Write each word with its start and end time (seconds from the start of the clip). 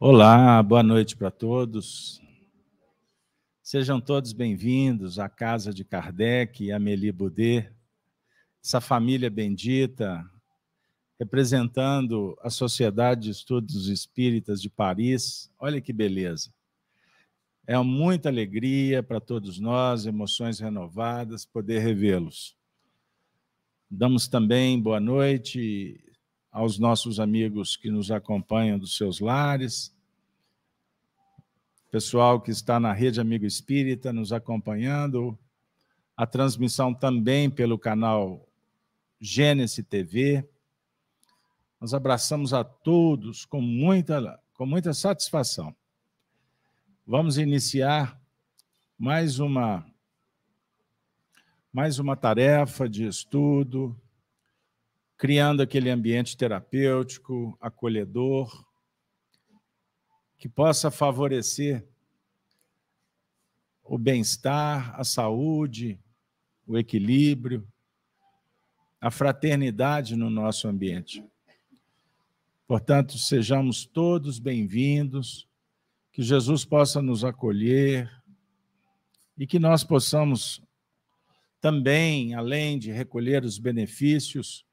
Olá, 0.00 0.62
boa 0.62 0.80
noite 0.80 1.16
para 1.16 1.28
todos. 1.28 2.22
Sejam 3.60 4.00
todos 4.00 4.32
bem-vindos 4.32 5.18
à 5.18 5.28
casa 5.28 5.74
de 5.74 5.84
Kardec 5.84 6.62
e 6.62 6.70
Amélie 6.70 7.10
Boudet, 7.10 7.68
essa 8.64 8.80
família 8.80 9.28
bendita, 9.28 10.24
representando 11.18 12.38
a 12.42 12.48
Sociedade 12.48 13.22
de 13.22 13.30
Estudos 13.30 13.88
Espíritas 13.88 14.62
de 14.62 14.70
Paris. 14.70 15.50
Olha 15.58 15.80
que 15.80 15.92
beleza. 15.92 16.54
É 17.66 17.76
muita 17.78 18.28
alegria 18.28 19.02
para 19.02 19.20
todos 19.20 19.58
nós, 19.58 20.06
emoções 20.06 20.60
renovadas, 20.60 21.44
poder 21.44 21.80
revê-los. 21.80 22.56
Damos 23.90 24.28
também 24.28 24.80
boa 24.80 25.00
noite 25.00 26.07
aos 26.58 26.76
nossos 26.76 27.20
amigos 27.20 27.76
que 27.76 27.88
nos 27.88 28.10
acompanham 28.10 28.80
dos 28.80 28.96
seus 28.96 29.20
lares, 29.20 29.94
pessoal 31.88 32.40
que 32.40 32.50
está 32.50 32.80
na 32.80 32.92
Rede 32.92 33.20
Amigo 33.20 33.46
Espírita 33.46 34.12
nos 34.12 34.32
acompanhando, 34.32 35.38
a 36.16 36.26
transmissão 36.26 36.92
também 36.92 37.48
pelo 37.48 37.78
canal 37.78 38.44
Gênesis 39.20 39.86
TV. 39.88 40.44
Nós 41.80 41.94
abraçamos 41.94 42.52
a 42.52 42.64
todos 42.64 43.44
com 43.44 43.60
muita, 43.60 44.42
com 44.52 44.66
muita 44.66 44.92
satisfação. 44.92 45.72
Vamos 47.06 47.38
iniciar 47.38 48.20
mais 48.98 49.38
uma 49.38 49.86
mais 51.72 52.00
uma 52.00 52.16
tarefa 52.16 52.88
de 52.88 53.06
estudo, 53.06 53.96
criando 55.18 55.60
aquele 55.60 55.90
ambiente 55.90 56.36
terapêutico, 56.36 57.58
acolhedor, 57.60 58.64
que 60.38 60.48
possa 60.48 60.92
favorecer 60.92 61.84
o 63.82 63.98
bem-estar, 63.98 64.94
a 64.98 65.02
saúde, 65.02 65.98
o 66.64 66.78
equilíbrio, 66.78 67.66
a 69.00 69.10
fraternidade 69.10 70.14
no 70.14 70.30
nosso 70.30 70.68
ambiente. 70.68 71.24
Portanto, 72.68 73.18
sejamos 73.18 73.84
todos 73.84 74.38
bem-vindos, 74.38 75.48
que 76.12 76.22
Jesus 76.22 76.64
possa 76.64 77.02
nos 77.02 77.24
acolher 77.24 78.08
e 79.36 79.48
que 79.48 79.58
nós 79.58 79.82
possamos 79.82 80.62
também, 81.60 82.34
além 82.34 82.78
de 82.78 82.92
recolher 82.92 83.44
os 83.44 83.58
benefícios, 83.58 84.67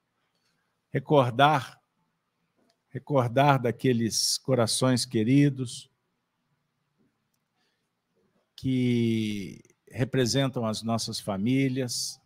recordar 0.96 1.78
recordar 2.90 3.62
daqueles 3.62 4.38
corações 4.38 5.04
queridos 5.04 5.92
que 8.56 9.62
representam 9.92 10.66
as 10.66 10.82
nossas 10.82 11.20
famílias, 11.20 12.18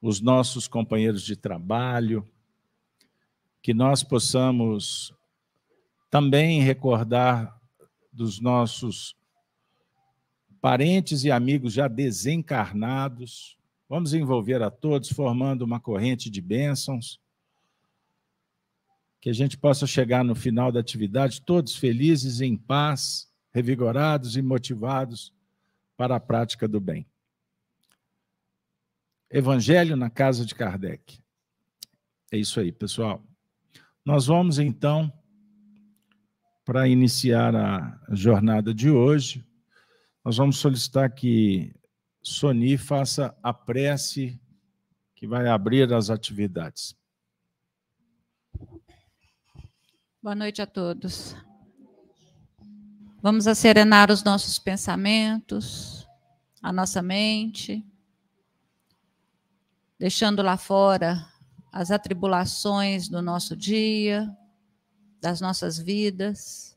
os 0.00 0.22
nossos 0.22 0.66
companheiros 0.66 1.22
de 1.22 1.36
trabalho, 1.36 2.26
que 3.60 3.74
nós 3.74 4.02
possamos 4.02 5.12
também 6.10 6.62
recordar 6.62 7.60
dos 8.10 8.40
nossos 8.40 9.14
parentes 10.62 11.24
e 11.24 11.30
amigos 11.30 11.74
já 11.74 11.88
desencarnados, 11.88 13.58
Vamos 13.92 14.14
envolver 14.14 14.62
a 14.62 14.70
todos, 14.70 15.10
formando 15.10 15.60
uma 15.66 15.78
corrente 15.78 16.30
de 16.30 16.40
bênçãos, 16.40 17.20
que 19.20 19.28
a 19.28 19.34
gente 19.34 19.58
possa 19.58 19.86
chegar 19.86 20.24
no 20.24 20.34
final 20.34 20.72
da 20.72 20.80
atividade 20.80 21.42
todos 21.42 21.76
felizes, 21.76 22.40
em 22.40 22.56
paz, 22.56 23.30
revigorados 23.52 24.34
e 24.34 24.40
motivados 24.40 25.30
para 25.94 26.16
a 26.16 26.20
prática 26.20 26.66
do 26.66 26.80
bem. 26.80 27.06
Evangelho 29.30 29.94
na 29.94 30.08
casa 30.08 30.46
de 30.46 30.54
Kardec. 30.54 31.22
É 32.32 32.38
isso 32.38 32.60
aí, 32.60 32.72
pessoal. 32.72 33.22
Nós 34.02 34.24
vamos 34.24 34.58
então, 34.58 35.12
para 36.64 36.88
iniciar 36.88 37.54
a 37.54 38.00
jornada 38.08 38.72
de 38.72 38.88
hoje, 38.88 39.46
nós 40.24 40.38
vamos 40.38 40.56
solicitar 40.56 41.14
que 41.14 41.74
Soni 42.22 42.78
faça 42.78 43.36
a 43.42 43.52
prece 43.52 44.40
que 45.16 45.26
vai 45.26 45.48
abrir 45.48 45.92
as 45.92 46.08
atividades. 46.08 46.96
Boa 50.22 50.36
noite 50.36 50.62
a 50.62 50.66
todos. 50.66 51.34
Vamos 53.20 53.48
acerenar 53.48 54.08
os 54.08 54.22
nossos 54.22 54.56
pensamentos, 54.56 56.06
a 56.62 56.72
nossa 56.72 57.02
mente, 57.02 57.84
deixando 59.98 60.42
lá 60.42 60.56
fora 60.56 61.28
as 61.72 61.90
atribulações 61.90 63.08
do 63.08 63.20
nosso 63.20 63.56
dia, 63.56 64.28
das 65.20 65.40
nossas 65.40 65.76
vidas, 65.76 66.76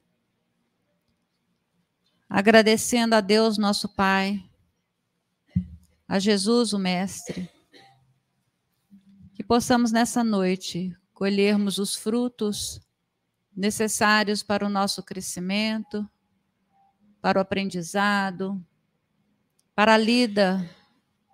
agradecendo 2.28 3.14
a 3.14 3.22
Deus, 3.22 3.60
nosso 3.60 3.90
Pai, 3.90 4.44
a 6.08 6.20
Jesus, 6.20 6.74
o 6.74 6.80
Mestre, 6.80 7.50
que 9.34 9.44
possamos 9.44 9.92
nessa 9.92 10.24
noite 10.24 10.96
colhermos 11.14 11.78
os 11.78 11.96
frutos 11.96 12.80
necessários 13.56 14.44
para 14.44 14.66
o 14.66 14.70
nosso 14.70 15.02
crescimento, 15.02 16.08
para 17.22 17.40
o 17.40 17.42
aprendizado, 17.42 18.64
para 19.74 19.96
a 19.96 19.98
lida 19.98 20.70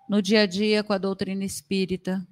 no 0.07 0.21
dia 0.21 0.41
a 0.41 0.45
dia 0.45 0.83
com 0.83 0.93
a 0.93 0.97
doutrina 0.97 1.43
espírita. 1.43 2.25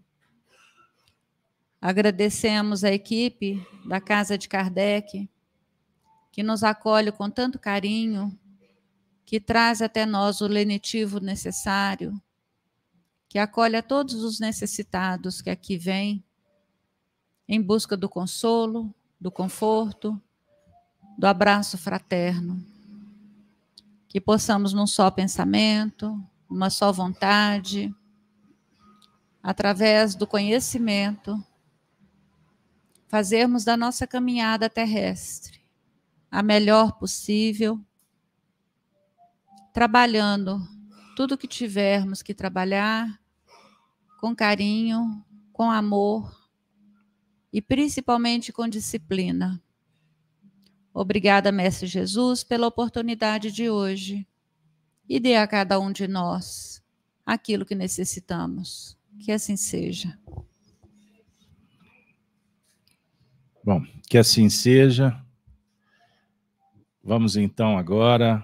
Agradecemos 1.82 2.84
a 2.84 2.92
equipe 2.92 3.66
da 3.86 4.00
Casa 4.00 4.38
de 4.38 4.48
Kardec, 4.48 5.30
que 6.32 6.44
nos 6.44 6.64
acolhe 6.64 7.12
com 7.12 7.30
tanto 7.30 7.58
carinho, 7.60 8.38
que 9.26 9.40
traz 9.40 9.82
até 9.82 10.06
nós 10.06 10.42
o 10.42 10.48
lenitivo 10.48 11.20
necessário, 11.20 12.20
que 13.30 13.38
acolhe 13.38 13.76
a 13.76 13.84
todos 13.84 14.16
os 14.24 14.40
necessitados 14.40 15.40
que 15.40 15.52
aqui 15.52 15.78
vêm 15.78 16.24
em 17.48 17.62
busca 17.62 17.96
do 17.96 18.10
consolo, 18.10 18.94
do 19.22 19.32
conforto, 19.32 20.20
do 21.16 21.28
abraço 21.28 21.78
fraterno. 21.78 22.66
Que 24.08 24.20
possamos, 24.20 24.74
num 24.74 24.88
só 24.88 25.12
pensamento, 25.12 26.20
uma 26.50 26.72
só 26.72 26.92
vontade, 26.92 27.94
através 29.44 30.16
do 30.16 30.26
conhecimento, 30.26 31.42
fazermos 33.08 33.64
da 33.64 33.78
nossa 33.78 34.08
caminhada 34.08 34.68
terrestre 34.68 35.60
a 36.32 36.42
melhor 36.42 36.94
possível, 36.94 37.80
trabalhando 39.72 40.79
tudo 41.20 41.38
que 41.38 41.50
tivermos 41.50 42.22
que 42.22 42.34
trabalhar 42.34 43.22
com 44.22 44.34
carinho, 44.34 45.22
com 45.52 45.70
amor 45.70 46.34
e 47.52 47.62
principalmente 47.62 48.54
com 48.54 48.70
disciplina. 48.70 49.62
Obrigada, 50.94 51.52
Mestre 51.52 51.88
Jesus, 51.88 52.42
pela 52.42 52.68
oportunidade 52.68 53.52
de 53.52 53.70
hoje 53.70 54.26
e 55.10 55.20
dê 55.20 55.36
a 55.36 55.46
cada 55.46 55.78
um 55.78 55.92
de 55.92 56.08
nós 56.08 56.82
aquilo 57.26 57.66
que 57.66 57.76
necessitamos. 57.76 58.98
Que 59.20 59.34
assim 59.34 59.58
seja. 59.58 60.18
Bom, 63.62 63.86
que 64.10 64.18
assim 64.18 64.50
seja. 64.50 65.22
Vamos 67.04 67.36
então 67.36 67.78
agora 67.78 68.42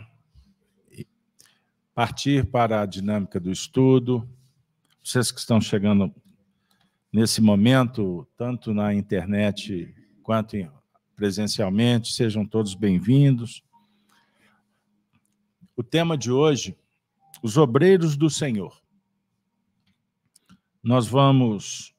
partir 1.96 2.46
para 2.46 2.82
a 2.82 2.86
dinâmica 2.86 3.40
do 3.40 3.50
estudo. 3.50 4.30
Vocês 5.02 5.32
que 5.32 5.40
estão 5.40 5.62
chegando 5.62 6.14
nesse 7.12 7.42
momento, 7.42 8.28
tanto 8.38 8.74
na 8.74 8.94
internet 8.94 9.96
quanto 10.22 10.58
presencialmente, 11.16 12.12
sejam 12.12 12.46
todos 12.46 12.76
bem-vindos. 12.76 13.64
O 15.74 15.82
tema 15.82 16.18
de 16.18 16.30
hoje, 16.30 16.78
os 17.42 17.56
obreiros 17.56 18.18
do 18.18 18.30
Senhor. 18.30 18.78
Nós 20.84 21.08
vamos 21.08 21.96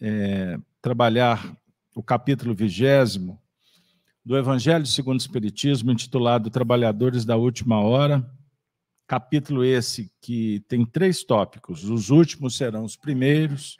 é, 0.00 0.58
trabalhar 0.80 1.54
o 1.94 2.02
capítulo 2.02 2.54
vigésimo 2.54 3.38
do 4.24 4.38
Evangelho 4.38 4.86
segundo 4.86 5.18
o 5.18 5.22
Espiritismo, 5.22 5.92
intitulado 5.92 6.48
Trabalhadores 6.48 7.26
da 7.26 7.36
Última 7.36 7.78
Hora, 7.80 8.37
Capítulo 9.08 9.64
esse 9.64 10.12
que 10.20 10.60
tem 10.68 10.84
três 10.84 11.24
tópicos. 11.24 11.82
Os 11.84 12.10
últimos 12.10 12.58
serão 12.58 12.84
os 12.84 12.94
primeiros, 12.94 13.78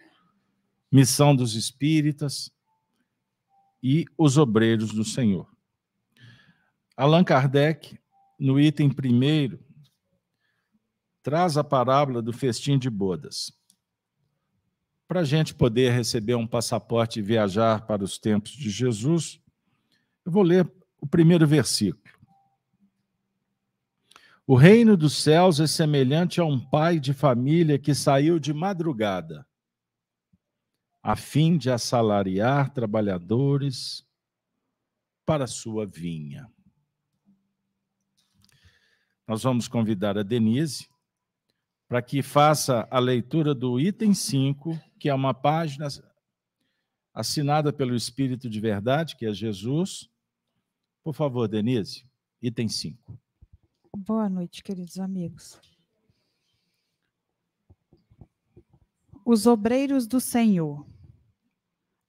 missão 0.91 1.37
dos 1.37 1.55
espíritas 1.55 2.51
e 3.83 4.07
os 4.17 4.39
obreiros 4.39 4.91
do 4.91 5.05
Senhor. 5.05 5.47
Allan 6.97 7.23
Kardec, 7.23 7.99
no 8.41 8.59
item 8.59 8.89
primeiro, 8.89 9.61
traz 11.23 11.59
a 11.59 11.63
parábola 11.63 12.23
do 12.23 12.33
festim 12.33 12.79
de 12.79 12.89
bodas. 12.89 13.53
Para 15.07 15.21
a 15.21 15.25
gente 15.25 15.55
poder 15.55 15.93
receber 15.93 16.37
um 16.37 16.47
passaporte 16.47 17.19
e 17.19 17.23
viajar 17.23 17.87
para 17.87 18.03
os 18.03 18.19
tempos 18.19 18.53
de 18.53 18.71
Jesus, 18.71 19.39
eu 20.25 20.33
vou 20.33 20.43
ler 20.43 20.67
o 20.99 21.07
primeiro 21.07 21.47
versículo. 21.47 22.18
O 24.51 24.57
reino 24.57 24.97
dos 24.97 25.13
céus 25.23 25.61
é 25.61 25.67
semelhante 25.67 26.41
a 26.41 26.45
um 26.47 26.59
pai 26.59 26.99
de 26.99 27.13
família 27.13 27.79
que 27.79 27.95
saiu 27.95 28.39
de 28.39 28.55
madrugada, 28.55 29.47
a 31.03 31.15
fim 31.15 31.59
de 31.59 31.71
assalariar 31.71 32.73
trabalhadores 32.73 34.07
para 35.27 35.47
sua 35.47 35.85
vinha. 35.85 36.51
Nós 39.27 39.43
vamos 39.43 39.69
convidar 39.69 40.17
a 40.17 40.23
Denise 40.23 40.89
para 41.87 42.01
que 42.01 42.23
faça 42.23 42.89
a 42.91 42.99
leitura 42.99 43.55
do 43.55 43.79
item 43.79 44.15
5, 44.15 44.81
que 44.99 45.11
é 45.11 45.15
uma 45.15 45.35
página 45.35 45.89
assinada 47.13 47.71
pelo 47.71 47.95
Espírito 47.95 48.49
de 48.49 48.61
Verdade, 48.61 49.15
que 49.15 49.27
é 49.27 49.33
Jesus. 49.35 50.09
Por 51.05 51.13
favor, 51.13 51.47
Denise, 51.47 52.07
item 52.41 52.67
5. 52.67 53.28
Boa 53.97 54.29
noite, 54.29 54.63
queridos 54.63 54.99
amigos. 54.99 55.59
Os 59.25 59.47
obreiros 59.47 60.07
do 60.07 60.21
Senhor. 60.21 60.87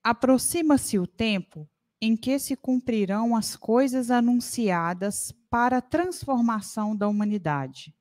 Aproxima-se 0.03 0.99
o 0.99 1.07
tempo 1.07 1.69
em 2.01 2.15
que 2.15 2.37
se 2.39 2.55
cumprirão 2.55 3.35
as 3.35 3.55
coisas 3.55 4.11
anunciadas 4.11 5.33
para 5.49 5.77
a 5.77 5.81
transformação 5.81 6.95
da 6.95 7.07
humanidade. 7.07 7.95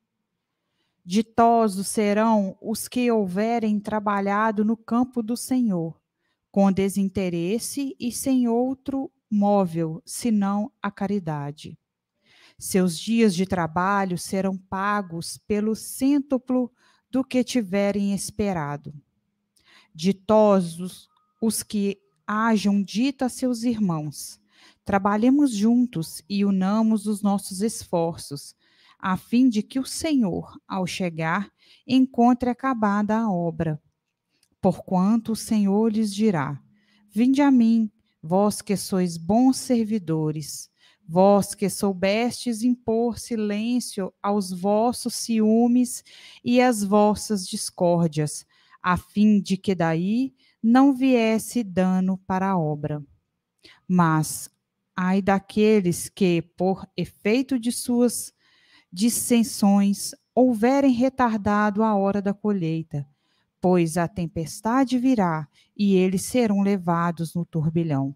Ditosos 1.05 1.89
serão 1.89 2.57
os 2.61 2.87
que 2.87 3.11
houverem 3.11 3.81
trabalhado 3.81 4.65
no 4.65 4.77
campo 4.77 5.23
do 5.23 5.37
Senhor, 5.37 6.01
com 6.51 6.71
desinteresse 6.71 7.97
e 7.99 8.13
sem 8.13 8.47
outro 8.49 9.11
móvel 9.31 10.03
senão 10.05 10.71
a 10.83 10.91
caridade. 10.91 11.79
Seus 12.61 12.99
dias 12.99 13.37
de 13.37 13.47
trabalho 13.47 14.19
serão 14.19 14.59
pagos 14.59 15.39
pelo 15.47 15.77
cêntuplo 15.77 16.73
do 17.09 17.23
que 17.23 17.45
tiverem 17.45 18.13
esperado. 18.13 18.93
Ditosos 19.95 21.09
os 21.41 21.63
que 21.63 22.01
hajam 22.27 22.83
dito 22.83 23.25
a 23.25 23.29
seus 23.29 23.63
irmãos: 23.63 24.41
trabalhemos 24.85 25.53
juntos 25.53 26.21
e 26.29 26.45
unamos 26.45 27.07
os 27.07 27.23
nossos 27.23 27.63
esforços, 27.63 28.57
a 28.99 29.17
fim 29.17 29.49
de 29.49 29.63
que 29.63 29.79
o 29.79 29.87
Senhor, 29.87 30.59
ao 30.67 30.85
chegar, 30.85 31.53
encontre 31.87 32.51
acabada 32.51 33.17
a 33.17 33.31
obra. 33.31 33.81
Porquanto 34.61 35.31
o 35.31 35.37
Senhor 35.37 35.93
lhes 35.93 36.13
dirá: 36.13 36.61
Vinde 37.09 37.41
a 37.41 37.53
mim, 37.53 37.89
vós 38.21 38.61
que 38.61 38.77
sois 38.77 39.17
bons 39.17 39.59
servidores 39.59 40.69
Vós 41.11 41.55
que 41.55 41.71
soubestes 41.71 42.63
impor 42.63 43.19
silêncio 43.19 44.13
aos 44.23 44.53
vossos 44.53 45.15
ciúmes 45.15 46.05
e 46.45 46.61
às 46.61 46.85
vossas 46.85 47.49
discórdias, 47.49 48.45
a 48.83 48.99
fim 48.99 49.41
de 49.41 49.57
que 49.57 49.75
daí 49.75 50.35
não 50.63 50.93
viesse 50.93 51.65
dano 51.65 52.19
para 52.27 52.51
a 52.51 52.59
obra. 52.59 53.03
Mas, 53.89 54.51
ai 54.95 55.23
daqueles 55.23 56.11
que, 56.11 56.43
por 56.43 56.87
efeito 56.95 57.59
de 57.59 57.73
suas 57.73 58.35
dissensões, 58.93 60.15
houverem 60.35 60.93
retardado 60.93 61.83
a 61.83 61.95
hora 61.97 62.21
da 62.21 62.35
colheita, 62.35 63.09
pois 63.63 63.97
a 63.97 64.07
tempestade 64.07 64.99
virá 64.99 65.49
e 65.75 65.97
eles 65.97 66.23
serão 66.23 66.61
levados 66.61 67.35
no 67.35 67.47
turbilhão. 67.47 68.15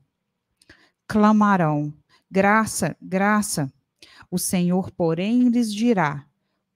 Clamarão, 1.07 1.93
Graça, 2.35 2.97
graça. 2.99 3.71
O 4.31 4.39
Senhor, 4.39 4.91
porém, 4.91 5.51
lhes 5.51 5.71
dirá: 5.71 6.27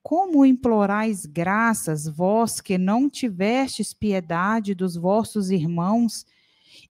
Como 0.03 0.45
implorais 0.45 1.25
graças, 1.25 2.07
vós 2.07 2.61
que 2.61 2.77
não 2.77 3.09
tivestes 3.09 3.95
piedade 3.95 4.75
dos 4.75 4.97
vossos 4.97 5.51
irmãos, 5.51 6.27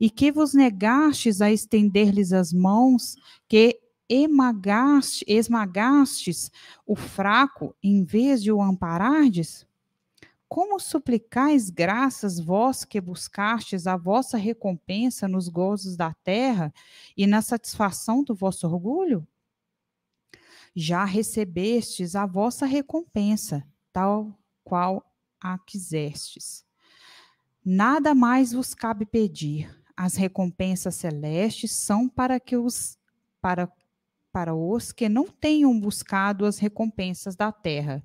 e 0.01 0.11
que 0.11 0.33
vos 0.33 0.53
negastes 0.53 1.41
a 1.41 1.49
estender-lhes 1.49 2.33
as 2.33 2.53
mãos, 2.53 3.15
que 3.49 3.79
esmagastes, 4.09 5.23
esmagastes 5.29 6.51
o 6.85 6.97
fraco 6.97 7.73
em 7.81 8.03
vez 8.03 8.43
de 8.43 8.51
o 8.51 8.61
amparardes? 8.61 9.65
Como 10.49 10.79
suplicais 10.79 11.71
graças 11.71 12.39
vós 12.39 12.85
que 12.85 13.01
buscastes 13.01 13.87
a 13.87 13.97
vossa 13.97 14.39
recompensa 14.39 15.27
nos 15.27 15.49
gozos 15.49 15.97
da 15.97 16.15
terra 16.23 16.73
e 17.17 17.27
na 17.27 17.43
satisfação 17.43 18.23
do 18.23 18.35
vosso 18.35 18.67
orgulho? 18.67 19.27
Já 20.75 21.05
recebestes 21.05 22.15
a 22.15 22.27
vossa 22.27 22.65
recompensa, 22.65 23.67
tal 23.93 24.39
qual 24.63 25.05
a 25.41 25.59
quisestes. 25.59 26.65
Nada 27.65 28.15
mais 28.15 28.53
vos 28.53 28.75
cabe 28.75 29.05
pedir. 29.05 29.75
As 29.97 30.15
recompensas 30.15 30.95
celestes 30.95 31.73
são 31.73 32.09
para 32.09 32.39
que 32.39 32.57
os 32.57 32.97
para 33.41 33.71
para 34.31 34.55
os 34.55 34.93
que 34.93 35.09
não 35.09 35.27
tenham 35.27 35.81
buscado 35.81 36.45
as 36.45 36.59
recompensas 36.59 37.35
da 37.35 37.51
terra 37.51 38.05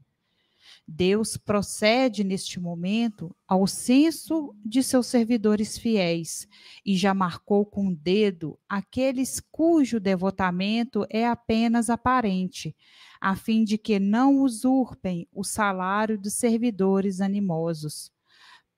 Deus 0.87 1.37
procede 1.37 2.23
neste 2.23 2.59
momento 2.59 3.35
ao 3.47 3.65
censo 3.67 4.55
de 4.63 4.83
seus 4.83 5.07
servidores 5.07 5.77
fiéis 5.77 6.47
e 6.85 6.95
já 6.95 7.13
marcou 7.13 7.65
com 7.65 7.87
o 7.87 7.95
dedo 7.95 8.59
aqueles 8.67 9.39
cujo 9.51 9.99
devotamento 9.99 11.05
é 11.09 11.27
apenas 11.27 11.89
aparente, 11.89 12.75
a 13.19 13.35
fim 13.35 13.63
de 13.63 13.77
que 13.77 13.99
não 13.99 14.41
usurpem 14.41 15.27
o 15.31 15.43
salário 15.43 16.19
dos 16.19 16.33
servidores 16.33 17.21
animosos. 17.21 18.11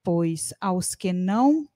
Pois 0.02 0.52
aos 0.60 0.94
que 0.94 1.12
não 1.12 1.68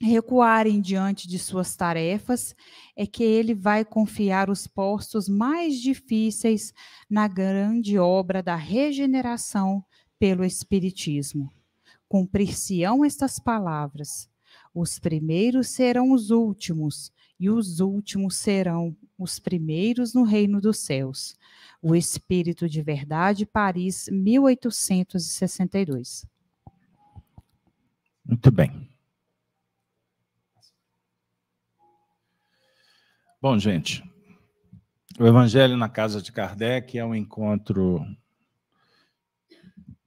recuarem 0.00 0.80
diante 0.80 1.26
de 1.26 1.38
suas 1.38 1.74
tarefas, 1.74 2.54
é 2.96 3.06
que 3.06 3.24
ele 3.24 3.54
vai 3.54 3.84
confiar 3.84 4.48
os 4.48 4.66
postos 4.66 5.28
mais 5.28 5.80
difíceis 5.80 6.72
na 7.10 7.26
grande 7.26 7.98
obra 7.98 8.42
da 8.42 8.54
regeneração 8.54 9.84
pelo 10.18 10.44
Espiritismo. 10.44 11.50
Cumprir-se-ão 12.08 13.04
estas 13.04 13.38
palavras: 13.38 14.30
os 14.74 14.98
primeiros 14.98 15.68
serão 15.68 16.12
os 16.12 16.30
últimos, 16.30 17.12
e 17.38 17.50
os 17.50 17.80
últimos 17.80 18.36
serão 18.36 18.96
os 19.18 19.38
primeiros 19.38 20.14
no 20.14 20.22
reino 20.22 20.58
dos 20.60 20.78
céus. 20.78 21.36
O 21.82 21.94
Espírito 21.94 22.66
de 22.68 22.82
Verdade, 22.82 23.46
Paris, 23.46 24.08
1862. 24.10 26.26
Muito 28.24 28.50
bem. 28.50 28.97
Bom, 33.40 33.56
gente, 33.56 34.02
o 35.16 35.24
Evangelho 35.24 35.76
na 35.76 35.88
Casa 35.88 36.20
de 36.20 36.32
Kardec 36.32 36.98
é 36.98 37.04
um 37.04 37.14
encontro 37.14 38.04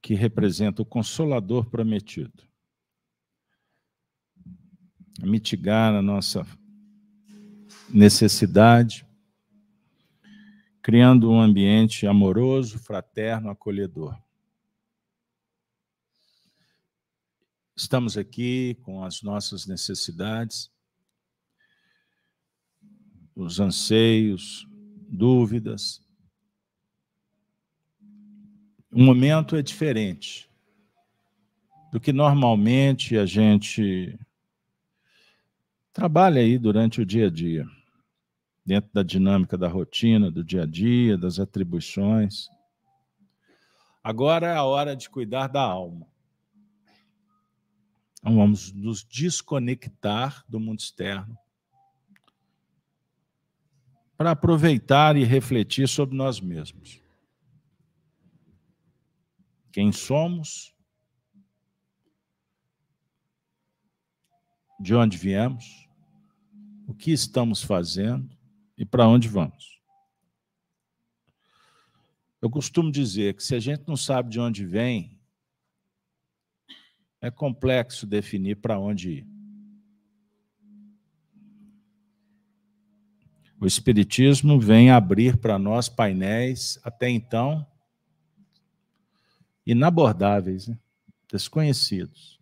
que 0.02 0.14
representa 0.16 0.82
o 0.82 0.86
Consolador 0.86 1.70
prometido. 1.70 2.44
Mitigar 5.22 5.96
a 5.96 6.02
nossa 6.02 6.46
necessidade, 7.88 9.08
criando 10.82 11.32
um 11.32 11.40
ambiente 11.40 12.06
amoroso, 12.06 12.80
fraterno, 12.80 13.50
acolhedor. 13.50 14.22
Estamos 17.78 18.18
aqui 18.18 18.78
com 18.84 19.06
as 19.06 19.22
nossas 19.22 19.66
necessidades 19.66 20.71
os 23.36 23.60
anseios, 23.60 24.68
dúvidas. 25.08 26.02
O 28.92 29.02
momento 29.02 29.56
é 29.56 29.62
diferente 29.62 30.50
do 31.92 32.00
que 32.00 32.14
normalmente 32.14 33.18
a 33.18 33.26
gente 33.26 34.18
trabalha 35.94 36.42
aí 36.42 36.58
durante 36.58 37.02
o 37.02 37.06
dia 37.06 37.28
a 37.28 37.30
dia, 37.30 37.66
dentro 38.66 38.90
da 38.94 39.04
dinâmica 39.04 39.58
da 39.58 39.68
rotina, 39.68 40.32
do 40.32 40.44
dia 40.44 40.64
a 40.64 40.66
dia, 40.66 41.18
das 41.18 41.40
atribuições. 41.40 42.50
Agora 44.04 44.48
é 44.48 44.56
a 44.56 44.64
hora 44.64 44.96
de 44.96 45.10
cuidar 45.10 45.48
da 45.48 45.62
alma. 45.62 46.08
Então 48.20 48.36
vamos 48.36 48.72
nos 48.72 49.04
desconectar 49.04 50.46
do 50.48 50.60
mundo 50.60 50.80
externo 50.80 51.38
para 54.22 54.30
aproveitar 54.30 55.18
e 55.18 55.24
refletir 55.24 55.90
sobre 55.90 56.16
nós 56.16 56.40
mesmos. 56.40 57.02
Quem 59.72 59.92
somos? 59.92 60.76
De 64.80 64.94
onde 64.94 65.18
viemos? 65.18 65.90
O 66.86 66.94
que 66.94 67.10
estamos 67.10 67.64
fazendo 67.64 68.38
e 68.78 68.86
para 68.86 69.08
onde 69.08 69.28
vamos? 69.28 69.82
Eu 72.40 72.50
costumo 72.52 72.92
dizer 72.92 73.34
que 73.34 73.44
se 73.44 73.56
a 73.56 73.60
gente 73.60 73.88
não 73.88 73.98
sabe 73.98 74.30
de 74.30 74.40
onde 74.40 74.64
vem, 74.64 75.20
é 77.20 77.32
complexo 77.32 78.06
definir 78.06 78.58
para 78.58 78.78
onde 78.78 79.10
ir. 79.10 79.31
O 83.62 83.68
Espiritismo 83.68 84.60
vem 84.60 84.90
abrir 84.90 85.38
para 85.38 85.60
nós 85.60 85.88
painéis, 85.88 86.80
até 86.84 87.08
então, 87.08 87.64
inabordáveis, 89.64 90.68
né? 90.68 90.80
desconhecidos. 91.32 92.42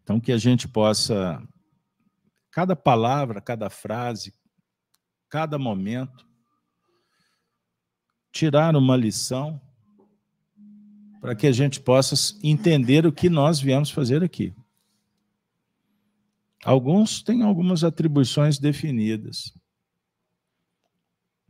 Então, 0.00 0.20
que 0.20 0.30
a 0.30 0.38
gente 0.38 0.68
possa, 0.68 1.42
cada 2.52 2.76
palavra, 2.76 3.40
cada 3.40 3.68
frase, 3.68 4.32
cada 5.28 5.58
momento, 5.58 6.24
tirar 8.30 8.76
uma 8.76 8.96
lição 8.96 9.60
para 11.20 11.34
que 11.34 11.48
a 11.48 11.52
gente 11.52 11.80
possa 11.80 12.14
entender 12.40 13.04
o 13.04 13.12
que 13.12 13.28
nós 13.28 13.58
viemos 13.58 13.90
fazer 13.90 14.22
aqui. 14.22 14.54
Alguns 16.64 17.22
têm 17.22 17.42
algumas 17.42 17.84
atribuições 17.84 18.58
definidas, 18.58 19.52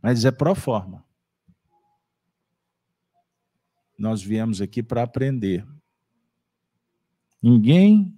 mas 0.01 0.23
é 0.23 0.31
pro 0.31 0.53
forma. 0.53 1.03
Nós 3.97 4.21
viemos 4.21 4.61
aqui 4.61 4.81
para 4.81 5.03
aprender. 5.03 5.67
Ninguém 7.41 8.17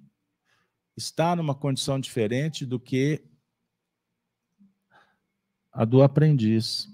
está 0.95 1.35
numa 1.35 1.55
condição 1.55 1.99
diferente 1.99 2.65
do 2.65 2.79
que 2.79 3.23
a 5.71 5.85
do 5.85 6.03
aprendiz, 6.03 6.87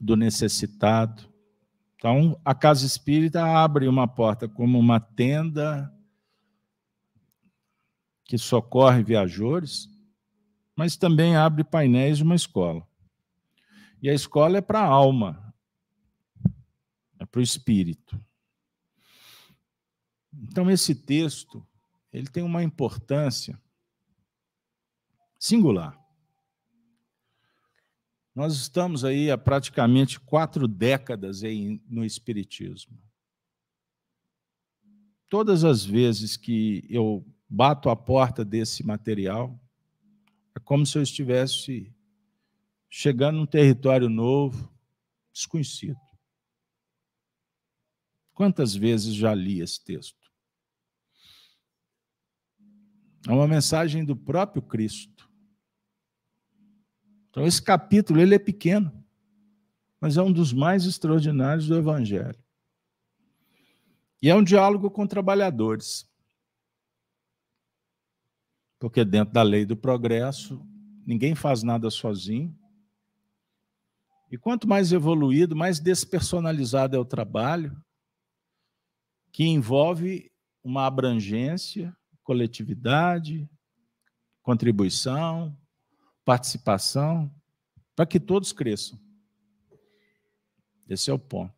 do 0.00 0.16
necessitado. 0.16 1.32
Então, 1.96 2.40
a 2.44 2.54
casa 2.54 2.86
espírita 2.86 3.44
abre 3.44 3.86
uma 3.86 4.08
porta 4.08 4.48
como 4.48 4.78
uma 4.78 4.98
tenda 4.98 5.92
que 8.26 8.36
socorre 8.36 9.02
viajores, 9.02 9.88
mas 10.74 10.96
também 10.96 11.36
abre 11.36 11.64
painéis 11.64 12.18
de 12.18 12.24
uma 12.24 12.34
escola. 12.34 12.86
E 14.02 14.10
a 14.10 14.14
escola 14.14 14.58
é 14.58 14.60
para 14.60 14.80
a 14.80 14.86
alma, 14.86 15.54
é 17.18 17.24
para 17.24 17.38
o 17.38 17.42
espírito. 17.42 18.20
Então, 20.32 20.70
esse 20.70 20.94
texto 20.94 21.66
ele 22.12 22.26
tem 22.26 22.42
uma 22.42 22.62
importância 22.62 23.60
singular. 25.38 25.98
Nós 28.34 28.54
estamos 28.54 29.02
aí 29.02 29.30
há 29.30 29.38
praticamente 29.38 30.20
quatro 30.20 30.68
décadas 30.68 31.40
no 31.88 32.04
Espiritismo. 32.04 32.98
Todas 35.28 35.64
as 35.64 35.84
vezes 35.84 36.36
que 36.36 36.86
eu 36.90 37.24
bato 37.48 37.88
a 37.88 37.96
porta 37.96 38.44
desse 38.44 38.84
material, 38.84 39.58
é 40.54 40.60
como 40.60 40.84
se 40.84 40.98
eu 40.98 41.02
estivesse 41.02 41.94
chegando 42.88 43.36
num 43.36 43.46
território 43.46 44.08
novo, 44.08 44.72
desconhecido. 45.32 46.00
Quantas 48.32 48.74
vezes 48.74 49.14
já 49.14 49.34
li 49.34 49.60
esse 49.60 49.82
texto? 49.82 50.26
É 53.26 53.32
uma 53.32 53.48
mensagem 53.48 54.04
do 54.04 54.16
próprio 54.16 54.62
Cristo. 54.62 55.28
Então 57.30 57.46
esse 57.46 57.60
capítulo 57.60 58.20
ele 58.20 58.34
é 58.34 58.38
pequeno, 58.38 59.04
mas 60.00 60.16
é 60.16 60.22
um 60.22 60.32
dos 60.32 60.52
mais 60.52 60.84
extraordinários 60.84 61.66
do 61.66 61.76
evangelho. 61.76 62.42
E 64.22 64.30
é 64.30 64.34
um 64.34 64.42
diálogo 64.42 64.90
com 64.90 65.06
trabalhadores 65.06 66.08
porque 68.78 69.04
dentro 69.04 69.32
da 69.32 69.42
lei 69.42 69.64
do 69.64 69.76
progresso, 69.76 70.64
ninguém 71.06 71.34
faz 71.34 71.62
nada 71.62 71.90
sozinho. 71.90 72.56
E 74.30 74.36
quanto 74.36 74.68
mais 74.68 74.92
evoluído, 74.92 75.54
mais 75.54 75.78
despersonalizado 75.78 76.96
é 76.96 76.98
o 76.98 77.04
trabalho, 77.04 77.76
que 79.32 79.44
envolve 79.44 80.30
uma 80.62 80.86
abrangência, 80.86 81.96
coletividade, 82.22 83.48
contribuição, 84.42 85.56
participação, 86.24 87.32
para 87.94 88.06
que 88.06 88.18
todos 88.18 88.52
cresçam. 88.52 88.98
Esse 90.88 91.10
é 91.10 91.12
o 91.12 91.18
ponto. 91.18 91.54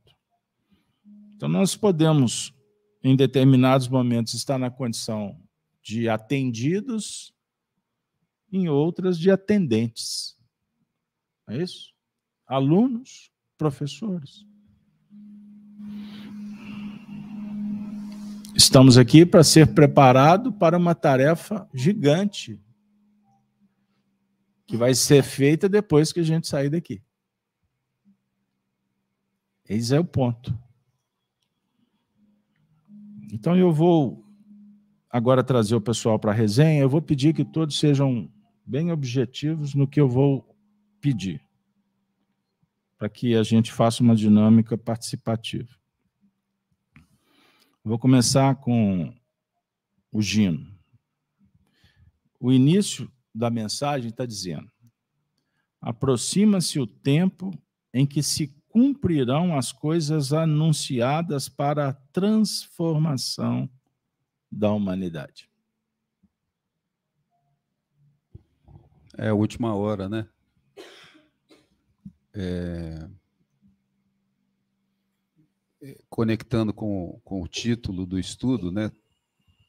Então, 1.34 1.48
nós 1.48 1.76
podemos, 1.76 2.52
em 3.02 3.14
determinados 3.14 3.88
momentos, 3.88 4.34
estar 4.34 4.58
na 4.58 4.70
condição 4.70 5.40
de 5.88 6.06
atendidos, 6.06 7.34
em 8.52 8.68
outras 8.68 9.18
de 9.18 9.30
atendentes. 9.30 10.36
É 11.48 11.62
isso? 11.62 11.94
Alunos, 12.46 13.32
professores. 13.56 14.44
Estamos 18.54 18.98
aqui 18.98 19.24
para 19.24 19.42
ser 19.42 19.72
preparado 19.72 20.52
para 20.52 20.76
uma 20.76 20.94
tarefa 20.94 21.66
gigante 21.72 22.62
que 24.66 24.76
vai 24.76 24.94
ser 24.94 25.22
feita 25.22 25.70
depois 25.70 26.12
que 26.12 26.20
a 26.20 26.24
gente 26.24 26.46
sair 26.46 26.68
daqui. 26.68 27.02
Esse 29.66 29.94
é 29.94 29.98
o 29.98 30.04
ponto. 30.04 30.54
Então 33.32 33.56
eu 33.56 33.72
vou 33.72 34.27
agora 35.10 35.42
trazer 35.42 35.74
o 35.74 35.80
pessoal 35.80 36.18
para 36.18 36.32
a 36.32 36.34
resenha, 36.34 36.82
eu 36.82 36.88
vou 36.88 37.00
pedir 37.00 37.34
que 37.34 37.44
todos 37.44 37.78
sejam 37.78 38.30
bem 38.64 38.92
objetivos 38.92 39.74
no 39.74 39.88
que 39.88 40.00
eu 40.00 40.08
vou 40.08 40.54
pedir, 41.00 41.42
para 42.98 43.08
que 43.08 43.34
a 43.34 43.42
gente 43.42 43.72
faça 43.72 44.02
uma 44.02 44.14
dinâmica 44.14 44.76
participativa. 44.76 45.70
Vou 47.82 47.98
começar 47.98 48.56
com 48.56 49.14
o 50.12 50.20
Gino. 50.20 50.66
O 52.38 52.52
início 52.52 53.10
da 53.34 53.48
mensagem 53.48 54.10
está 54.10 54.26
dizendo: 54.26 54.70
aproxima-se 55.80 56.78
o 56.78 56.86
tempo 56.86 57.50
em 57.94 58.06
que 58.06 58.22
se 58.22 58.54
cumprirão 58.68 59.56
as 59.56 59.72
coisas 59.72 60.32
anunciadas 60.32 61.48
para 61.48 61.88
a 61.88 61.92
transformação 61.94 63.68
da 64.50 64.72
humanidade. 64.72 65.48
É 69.16 69.28
a 69.28 69.34
última 69.34 69.74
hora, 69.74 70.08
né? 70.08 70.28
É... 72.32 73.08
Conectando 76.08 76.72
com, 76.72 77.20
com 77.24 77.42
o 77.42 77.48
título 77.48 78.06
do 78.06 78.18
estudo, 78.18 78.70
né? 78.70 78.92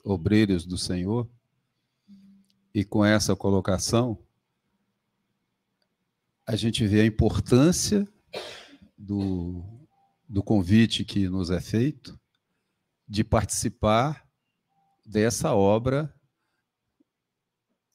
Obreiros 0.03 0.65
do 0.65 0.77
Senhor, 0.77 1.29
e 2.73 2.85
com 2.85 3.03
essa 3.03 3.35
colocação, 3.35 4.17
a 6.45 6.55
gente 6.55 6.85
vê 6.85 7.01
a 7.01 7.05
importância 7.05 8.07
do, 8.97 9.63
do 10.27 10.43
convite 10.43 11.03
que 11.03 11.27
nos 11.27 11.49
é 11.49 11.59
feito 11.59 12.19
de 13.07 13.23
participar 13.23 14.28
dessa 15.09 15.55
obra 15.55 16.13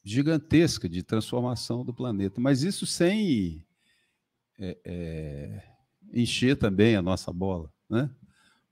gigantesca 0.02 0.88
de 0.88 1.02
transformação 1.02 1.84
do 1.84 1.94
planeta. 1.94 2.40
Mas 2.40 2.62
isso 2.62 2.84
sem 2.86 3.64
é, 4.58 4.76
é, 4.84 5.62
encher 6.12 6.56
também 6.56 6.96
a 6.96 7.02
nossa 7.02 7.32
bola, 7.32 7.72
né? 7.88 8.10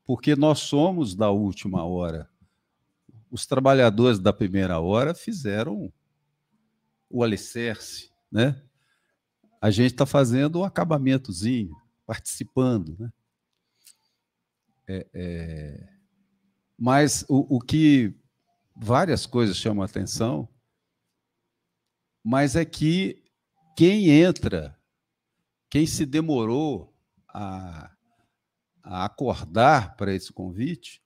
Porque 0.05 0.35
nós 0.35 0.59
somos 0.59 1.15
da 1.15 1.31
última 1.31 1.85
hora. 1.85 2.29
Os 3.31 3.47
trabalhadores 3.47 4.19
da 4.19 4.33
primeira 4.33 4.81
hora 4.81 5.15
fizeram 5.15 5.91
o 7.09 7.23
alicerce, 7.23 8.11
né? 8.31 8.61
A 9.61 9.71
gente 9.71 9.93
está 9.93 10.05
fazendo 10.05 10.59
um 10.59 10.65
acabamentozinho, 10.65 11.75
participando, 12.05 12.97
né? 12.99 13.13
É, 14.89 15.07
é... 15.15 15.89
Mas 16.77 17.25
o, 17.29 17.57
o 17.57 17.61
que 17.61 18.13
várias 18.75 19.27
coisas 19.27 19.57
chamam 19.57 19.83
a 19.83 19.87
atenção, 19.87 20.49
mas 22.23 22.57
é 22.57 22.65
que 22.65 23.23
quem 23.77 24.11
entra, 24.11 24.79
quem 25.69 25.87
se 25.87 26.07
demorou 26.07 26.95
a, 27.29 27.91
a 28.83 29.05
acordar 29.05 29.97
para 29.97 30.15
esse 30.15 30.33
convite, 30.33 31.03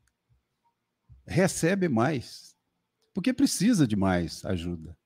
recebe 1.26 1.88
mais, 1.88 2.56
porque 3.14 3.32
precisa 3.32 3.86
de 3.86 3.96
mais 3.96 4.44
ajuda. 4.44 4.96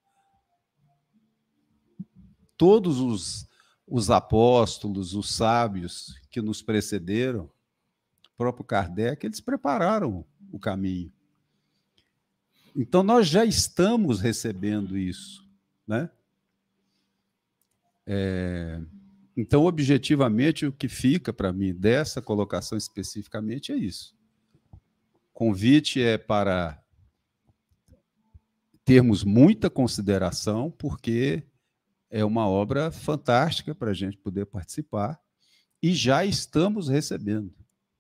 Todos 2.57 3.01
os, 3.01 3.49
os 3.87 4.11
apóstolos, 4.11 5.15
os 5.15 5.35
sábios 5.35 6.15
que 6.31 6.43
nos 6.43 6.63
precederam, 6.63 7.45
o 7.45 8.37
próprio 8.37 8.65
Kardec, 8.65 9.27
eles 9.27 9.41
prepararam 9.41 10.25
o 10.51 10.59
caminho. 10.59 11.13
Então, 12.77 13.03
nós 13.03 13.29
já 13.29 13.45
estamos 13.45 14.21
recebendo 14.21 14.97
isso. 14.97 15.45
Né? 15.87 16.11
É, 18.07 18.81
então, 19.37 19.65
objetivamente, 19.65 20.67
o 20.67 20.73
que 20.73 20.89
fica 20.89 21.33
para 21.33 21.53
mim 21.53 21.73
dessa 21.73 22.21
colocação 22.21 22.77
especificamente 22.77 23.73
é 23.73 23.77
isso. 23.77 24.15
Convite 25.33 26.03
é 26.03 26.19
para 26.19 26.83
termos 28.85 29.25
muita 29.25 29.71
consideração, 29.71 30.71
porque 30.71 31.45
é 32.11 32.25
uma 32.25 32.47
obra 32.49 32.91
fantástica 32.91 33.75
para 33.75 33.93
a 33.93 33.95
gente 33.95 34.17
poder 34.17 34.47
participar 34.47 35.21
e 35.83 35.95
já 35.95 36.25
estamos 36.25 36.89
recebendo, 36.89 37.55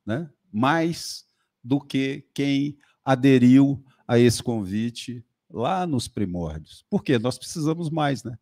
né? 0.04 0.28
Mais 0.52 1.24
do 1.62 1.80
que 1.80 2.28
quem 2.34 2.76
aderiu 3.04 3.82
a 4.10 4.18
esse 4.18 4.42
convite 4.42 5.24
lá 5.48 5.86
nos 5.86 6.08
primórdios. 6.08 6.84
Porque 6.90 7.16
nós 7.16 7.38
precisamos 7.38 7.88
mais, 7.88 8.24
né? 8.24 8.36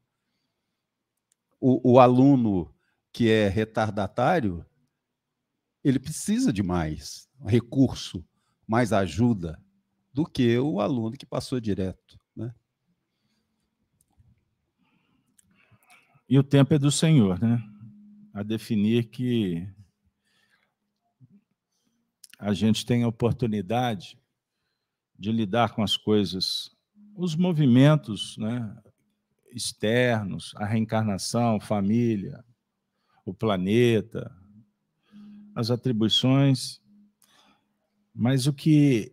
O, 1.61 1.93
o 1.93 2.01
aluno 2.01 2.75
que 3.13 3.29
é 3.31 3.49
retardatário, 3.49 4.65
ele 5.85 5.99
precisa 5.99 6.51
de 6.51 6.63
mais 6.63 7.29
recurso, 7.45 8.25
mais 8.67 8.95
ajuda 8.95 9.63
do 10.11 10.25
que 10.25 10.59
o 10.59 10.81
aluno 10.81 11.19
que 11.19 11.27
passou 11.27 11.61
direto, 11.61 12.19
né? 12.35 12.55
E 16.27 16.39
o 16.39 16.43
tempo 16.43 16.73
é 16.73 16.79
do 16.79 16.91
Senhor, 16.91 17.39
né? 17.39 17.63
A 18.33 18.43
definir 18.43 19.11
que 19.11 19.69
a 22.39 22.55
gente 22.55 22.87
tem 22.87 23.03
a 23.03 23.09
oportunidade 23.09 24.19
de 25.19 25.33
lidar 25.33 25.75
com 25.75 25.83
as 25.83 25.97
coisas, 25.97 26.71
os 27.17 27.35
movimentos 27.35 28.37
né, 28.39 28.77
externos, 29.53 30.55
a 30.57 30.65
reencarnação, 30.65 31.59
família, 31.59 32.45
o 33.25 33.35
planeta, 33.35 34.33
as 35.55 35.71
atribuições. 35.71 36.81
Mas 38.15 38.47
o 38.47 38.53
que 38.53 39.13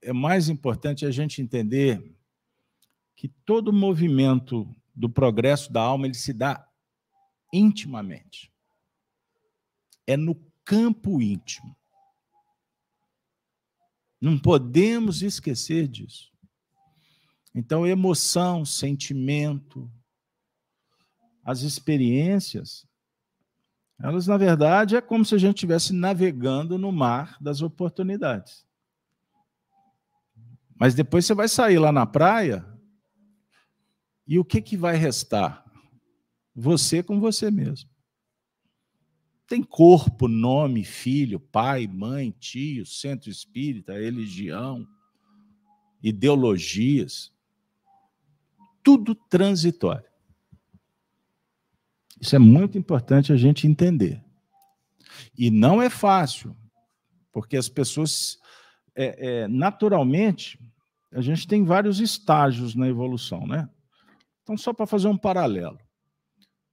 é 0.00 0.12
mais 0.12 0.48
importante 0.48 1.04
é 1.04 1.08
a 1.08 1.12
gente 1.12 1.42
entender 1.42 2.14
que 3.16 3.28
todo 3.28 3.72
movimento 3.72 4.68
do 4.94 5.08
progresso 5.08 5.72
da 5.72 5.82
alma 5.82 6.06
ele 6.06 6.14
se 6.14 6.32
dá 6.32 6.68
intimamente. 7.52 8.52
É 10.06 10.16
no 10.16 10.36
campo 10.64 11.20
íntimo. 11.20 11.76
Não 14.24 14.38
podemos 14.38 15.20
esquecer 15.20 15.86
disso. 15.86 16.32
Então, 17.54 17.86
emoção, 17.86 18.64
sentimento, 18.64 19.92
as 21.44 21.60
experiências, 21.60 22.86
elas, 24.00 24.26
na 24.26 24.38
verdade, 24.38 24.96
é 24.96 25.02
como 25.02 25.26
se 25.26 25.34
a 25.34 25.38
gente 25.38 25.56
estivesse 25.56 25.92
navegando 25.92 26.78
no 26.78 26.90
mar 26.90 27.36
das 27.38 27.60
oportunidades. 27.60 28.66
Mas 30.74 30.94
depois 30.94 31.26
você 31.26 31.34
vai 31.34 31.46
sair 31.46 31.78
lá 31.78 31.92
na 31.92 32.06
praia 32.06 32.66
e 34.26 34.38
o 34.38 34.44
que, 34.44 34.62
que 34.62 34.74
vai 34.74 34.96
restar? 34.96 35.70
Você 36.56 37.02
com 37.02 37.20
você 37.20 37.50
mesmo. 37.50 37.90
Tem 39.46 39.62
corpo, 39.62 40.26
nome, 40.26 40.84
filho, 40.84 41.38
pai, 41.38 41.86
mãe, 41.86 42.30
tio, 42.38 42.86
centro 42.86 43.30
espírita, 43.30 43.92
religião, 43.92 44.86
ideologias. 46.02 47.32
Tudo 48.82 49.14
transitório. 49.14 50.08
Isso 52.20 52.34
é 52.34 52.38
muito 52.38 52.78
importante 52.78 53.32
a 53.32 53.36
gente 53.36 53.66
entender. 53.66 54.22
E 55.36 55.50
não 55.50 55.82
é 55.82 55.90
fácil, 55.90 56.56
porque 57.32 57.56
as 57.56 57.68
pessoas, 57.68 58.38
é, 58.94 59.42
é, 59.42 59.48
naturalmente, 59.48 60.58
a 61.12 61.20
gente 61.20 61.46
tem 61.46 61.64
vários 61.64 62.00
estágios 62.00 62.74
na 62.74 62.88
evolução, 62.88 63.46
né? 63.46 63.68
Então, 64.42 64.56
só 64.56 64.72
para 64.72 64.86
fazer 64.86 65.08
um 65.08 65.16
paralelo. 65.16 65.78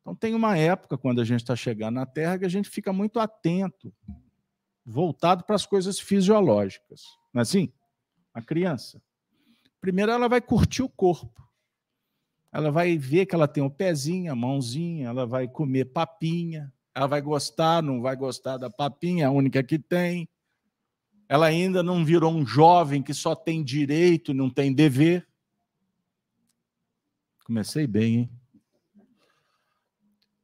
Então, 0.02 0.16
tem 0.16 0.34
uma 0.34 0.58
época, 0.58 0.98
quando 0.98 1.22
a 1.22 1.24
gente 1.24 1.42
está 1.42 1.56
chegando 1.56 1.96
na 1.96 2.06
Terra, 2.06 2.40
que 2.40 2.46
a 2.46 2.50
gente 2.50 2.70
fica 2.70 2.92
muito 2.92 3.20
atento, 3.20 3.94
voltado 4.86 5.44
para 5.44 5.56
as 5.56 5.66
coisas 5.66 6.00
fisiológicas. 6.00 7.04
Não 7.34 7.40
é 7.40 7.44
assim? 7.44 7.72
A 8.34 8.42
criança. 8.42 9.02
Primeiro, 9.80 10.12
ela 10.12 10.28
vai 10.28 10.42
curtir 10.42 10.82
o 10.82 10.90
corpo. 10.90 11.42
Ela 12.52 12.70
vai 12.70 12.98
ver 12.98 13.26
que 13.26 13.36
ela 13.36 13.48
tem 13.48 13.64
o 13.64 13.70
pezinho, 13.70 14.32
a 14.32 14.36
mãozinha, 14.36 15.08
ela 15.08 15.26
vai 15.26 15.48
comer 15.48 15.86
papinha, 15.86 16.74
ela 16.94 17.08
vai 17.08 17.22
gostar, 17.22 17.82
não 17.82 18.02
vai 18.02 18.16
gostar 18.16 18.58
da 18.58 18.70
papinha, 18.70 19.28
a 19.28 19.32
única 19.32 19.64
que 19.64 19.80
tem. 19.80 20.28
Ela 21.30 21.46
ainda 21.46 21.82
não 21.82 22.04
virou 22.04 22.34
um 22.34 22.46
jovem 22.46 23.02
que 23.02 23.14
só 23.14 23.34
tem 23.34 23.64
direito, 23.64 24.34
não 24.34 24.50
tem 24.50 24.74
dever. 24.74 25.26
Comecei 27.46 27.88
bem, 27.88 28.16
hein? 28.16 28.41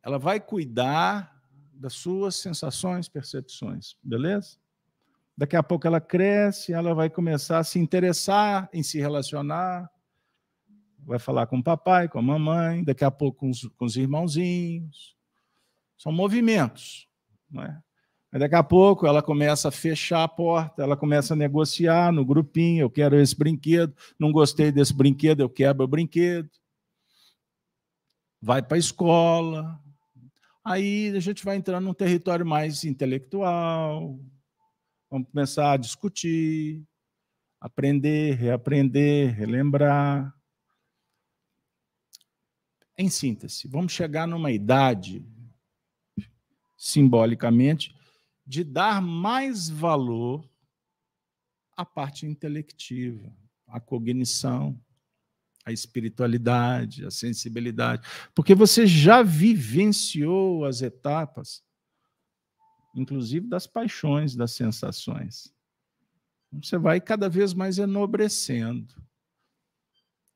Ela 0.07 0.17
vai 0.17 0.39
cuidar 0.39 1.37
das 1.73 1.91
suas 1.91 2.37
sensações, 2.37 3.09
percepções, 3.09 3.97
beleza? 4.01 4.57
Daqui 5.37 5.57
a 5.57 5.61
pouco 5.61 5.85
ela 5.85 5.99
cresce, 5.99 6.71
ela 6.71 6.95
vai 6.95 7.09
começar 7.09 7.59
a 7.59 7.63
se 7.63 7.77
interessar 7.77 8.69
em 8.71 8.81
se 8.81 8.99
relacionar, 8.99 9.91
vai 10.99 11.19
falar 11.19 11.45
com 11.47 11.57
o 11.57 11.63
papai, 11.63 12.07
com 12.07 12.19
a 12.19 12.21
mamãe, 12.21 12.85
daqui 12.85 13.03
a 13.03 13.11
pouco 13.11 13.39
com 13.39 13.49
os, 13.49 13.67
com 13.77 13.83
os 13.83 13.97
irmãozinhos. 13.97 15.13
São 15.97 16.13
movimentos, 16.13 17.09
não 17.51 17.63
é? 17.63 17.77
Mas 18.31 18.39
daqui 18.39 18.55
a 18.55 18.63
pouco 18.63 19.05
ela 19.05 19.21
começa 19.21 19.67
a 19.67 19.71
fechar 19.71 20.23
a 20.23 20.27
porta, 20.29 20.83
ela 20.83 20.95
começa 20.95 21.33
a 21.33 21.37
negociar 21.37 22.13
no 22.13 22.23
grupinho, 22.23 22.83
eu 22.83 22.89
quero 22.89 23.19
esse 23.19 23.37
brinquedo, 23.37 23.93
não 24.17 24.31
gostei 24.31 24.71
desse 24.71 24.93
brinquedo, 24.93 25.41
eu 25.41 25.49
quebro 25.49 25.83
o 25.83 25.87
brinquedo. 25.87 26.49
Vai 28.41 28.61
para 28.61 28.77
a 28.77 28.79
escola, 28.79 29.81
Aí 30.69 31.15
a 31.15 31.19
gente 31.21 31.45
vai 31.45 31.55
entrando 31.55 31.85
num 31.85 31.93
território 31.93 32.45
mais 32.45 32.83
intelectual, 32.83 34.19
vamos 35.09 35.29
começar 35.29 35.71
a 35.71 35.77
discutir, 35.77 36.85
aprender, 37.57 38.35
reaprender, 38.35 39.33
relembrar. 39.33 40.37
Em 42.97 43.09
síntese, 43.09 43.65
vamos 43.65 43.93
chegar 43.93 44.27
numa 44.27 44.51
idade, 44.51 45.25
simbolicamente, 46.75 47.95
de 48.45 48.65
dar 48.65 49.01
mais 49.01 49.69
valor 49.69 50.45
à 51.77 51.85
parte 51.85 52.25
intelectiva, 52.25 53.33
à 53.67 53.79
cognição, 53.79 54.77
a 55.67 55.71
espiritualidade, 55.73 57.05
a 57.05 57.11
sensibilidade, 57.11 58.07
porque 58.33 58.55
você 58.55 58.87
já 58.87 59.21
vivenciou 59.21 60.63
as 60.63 60.81
etapas, 60.81 61.61
inclusive 62.95 63.45
das 63.45 63.67
paixões, 63.67 64.33
das 64.33 64.51
sensações. 64.53 65.53
Você 66.53 66.77
vai 66.77 67.01
cada 67.01 67.27
vez 67.27 67.53
mais 67.53 67.77
enobrecendo. 67.79 68.95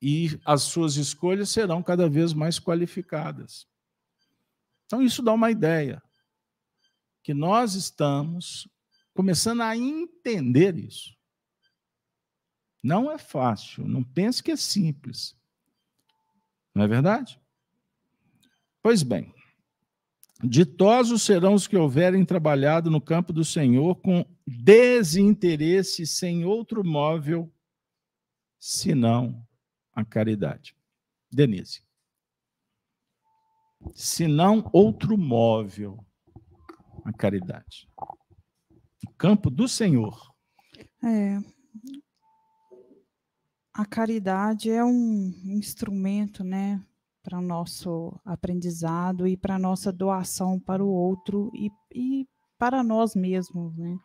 E 0.02 0.38
as 0.44 0.64
suas 0.64 0.98
escolhas 0.98 1.50
serão 1.50 1.82
cada 1.82 2.10
vez 2.10 2.34
mais 2.34 2.60
qualificadas. 2.60 3.66
Então, 4.86 5.02
isso 5.02 5.24
dá 5.24 5.32
uma 5.32 5.50
ideia 5.50 6.04
que 7.24 7.34
nós 7.34 7.76
estamos 7.76 8.68
começando 9.14 9.62
a 9.62 9.78
entender 9.78 10.78
isso. 10.78 11.16
Não 12.84 13.12
é 13.12 13.18
fácil, 13.18 13.88
não 13.88 14.04
pense 14.04 14.42
que 14.42 14.52
é 14.52 14.56
simples. 14.56 15.36
Não 16.74 16.84
é 16.84 16.88
verdade? 16.88 17.40
Pois 18.82 19.04
bem, 19.04 19.34
ditosos 20.44 21.22
serão 21.22 21.54
os 21.54 21.68
que 21.68 21.78
houverem 21.78 22.26
trabalhado 22.26 22.90
no 22.90 23.00
campo 23.00 23.32
do 23.32 23.46
Senhor 23.46 23.96
com 23.96 24.26
desinteresse 24.48 26.08
sem 26.08 26.44
outro 26.46 26.84
móvel 26.84 27.52
senão 28.60 29.46
a 29.94 30.04
caridade. 30.04 30.76
Denise. 31.32 31.82
senão 33.96 34.70
outro 34.74 35.18
móvel 35.18 36.06
a 37.06 37.14
caridade. 37.14 37.88
O 39.08 39.12
campo 39.18 39.50
do 39.50 39.68
Senhor. 39.68 40.34
É. 41.04 41.40
A 43.74 43.86
caridade 43.86 44.70
é 44.70 44.84
um 44.84 45.34
instrumento, 45.46 46.44
né, 46.44 46.82
para 47.24 47.38
o 47.38 47.42
nosso 47.42 48.20
aprendizado 48.26 49.28
e 49.28 49.38
para 49.38 49.56
a 49.56 49.60
nossa 49.60 49.92
doação 49.92 50.60
para 50.60 50.84
o 50.84 50.90
outro 50.90 51.52
e, 51.54 51.72
e 51.94 52.28
para 52.58 52.84
nós 52.84 53.16
mesmos, 53.16 53.76
né? 53.78 53.98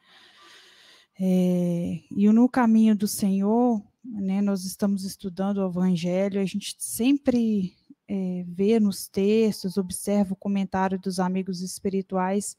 É, 1.19 2.01
e 2.11 2.29
no 2.31 2.49
caminho 2.49 2.95
do 2.95 3.09
Senhor, 3.09 3.83
né, 4.05 4.43
nós 4.43 4.65
estamos 4.65 5.05
estudando 5.05 5.59
o 5.59 5.69
Evangelho, 5.69 6.41
a 6.41 6.45
gente 6.45 6.77
sempre 6.79 7.75
é, 8.07 8.45
vê 8.47 8.79
nos 8.79 9.09
textos, 9.09 9.79
observa 9.79 10.35
o 10.35 10.37
comentário 10.37 10.99
dos 10.99 11.19
amigos 11.19 11.63
espirituais 11.63 12.57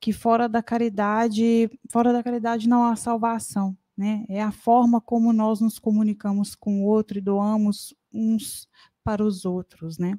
que 0.00 0.12
fora 0.12 0.48
da 0.48 0.62
caridade, 0.62 1.68
fora 1.90 2.12
da 2.12 2.22
caridade 2.22 2.68
não 2.68 2.84
há 2.84 2.94
salvação, 2.94 3.76
né? 3.98 4.24
É 4.28 4.40
a 4.40 4.52
forma 4.52 5.00
como 5.00 5.32
nós 5.32 5.60
nos 5.60 5.76
comunicamos 5.76 6.54
com 6.54 6.82
o 6.82 6.84
outro 6.86 7.18
e 7.18 7.20
doamos 7.20 7.92
uns 8.12 8.68
para 9.02 9.24
os 9.24 9.44
outros, 9.44 9.98
né? 9.98 10.18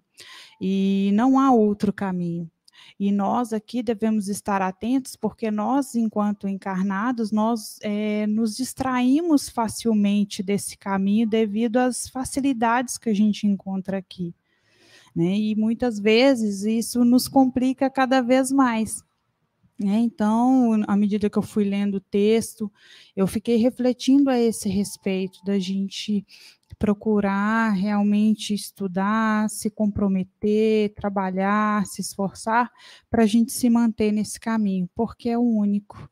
E 0.59 1.11
não 1.13 1.39
há 1.39 1.51
outro 1.51 1.93
caminho. 1.93 2.51
E 2.99 3.11
nós 3.11 3.53
aqui 3.53 3.81
devemos 3.81 4.27
estar 4.27 4.61
atentos, 4.61 5.15
porque 5.15 5.49
nós, 5.49 5.95
enquanto 5.95 6.47
encarnados, 6.47 7.31
nós 7.31 7.79
é, 7.81 8.27
nos 8.27 8.57
distraímos 8.57 9.47
facilmente 9.47 10.43
desse 10.43 10.77
caminho 10.77 11.27
devido 11.27 11.77
às 11.77 12.09
facilidades 12.09 12.97
que 12.97 13.09
a 13.09 13.13
gente 13.13 13.47
encontra 13.47 13.97
aqui. 13.97 14.35
Né? 15.15 15.37
E 15.37 15.55
muitas 15.55 15.99
vezes 15.99 16.63
isso 16.63 17.05
nos 17.05 17.27
complica 17.27 17.89
cada 17.89 18.21
vez 18.21 18.51
mais. 18.51 19.03
Né? 19.79 19.99
Então, 19.99 20.83
à 20.87 20.97
medida 20.97 21.29
que 21.29 21.37
eu 21.37 21.41
fui 21.41 21.63
lendo 21.63 21.95
o 21.95 22.01
texto, 22.01 22.69
eu 23.15 23.25
fiquei 23.25 23.55
refletindo 23.55 24.29
a 24.29 24.37
esse 24.37 24.67
respeito, 24.67 25.39
da 25.45 25.57
gente 25.57 26.25
procurar 26.77 27.71
realmente 27.71 28.53
estudar, 28.53 29.49
se 29.49 29.69
comprometer, 29.69 30.93
trabalhar, 30.93 31.85
se 31.85 32.01
esforçar 32.01 32.69
para 33.09 33.23
a 33.23 33.25
gente 33.25 33.51
se 33.53 33.69
manter 33.69 34.11
nesse 34.11 34.39
caminho, 34.39 34.89
porque 34.93 35.29
é 35.29 35.37
o 35.37 35.41
único, 35.41 36.09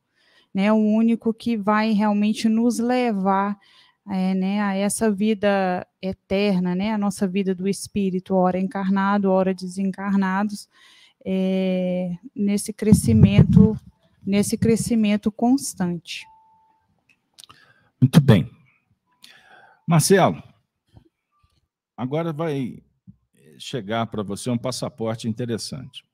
né? 0.54 0.72
O 0.72 0.78
único 0.78 1.34
que 1.34 1.58
vai 1.58 1.92
realmente 1.92 2.50
nos 2.50 2.80
levar 2.80 3.58
é, 4.10 4.34
né, 4.34 4.62
a 4.62 4.76
essa 4.76 5.12
vida 5.12 5.86
eterna, 6.02 6.74
né? 6.74 6.94
A 6.94 6.98
nossa 6.98 7.28
vida 7.28 7.54
do 7.54 7.68
espírito, 7.68 8.34
ora 8.36 8.60
encarnado, 8.60 9.30
ora 9.30 9.54
desencarnados 9.54 10.68
é, 11.30 12.18
nesse 12.34 12.72
crescimento, 12.72 13.78
nesse 14.26 14.58
crescimento 14.58 15.30
constante. 15.30 16.26
Muito 18.00 18.22
bem. 18.22 18.50
Marcelo, 19.86 20.42
agora 21.98 22.32
vai 22.32 22.82
chegar 23.60 24.08
para 24.08 24.24
você 24.24 24.50
um 24.50 24.58
passaporte 24.58 25.28
interessante. 25.28 26.06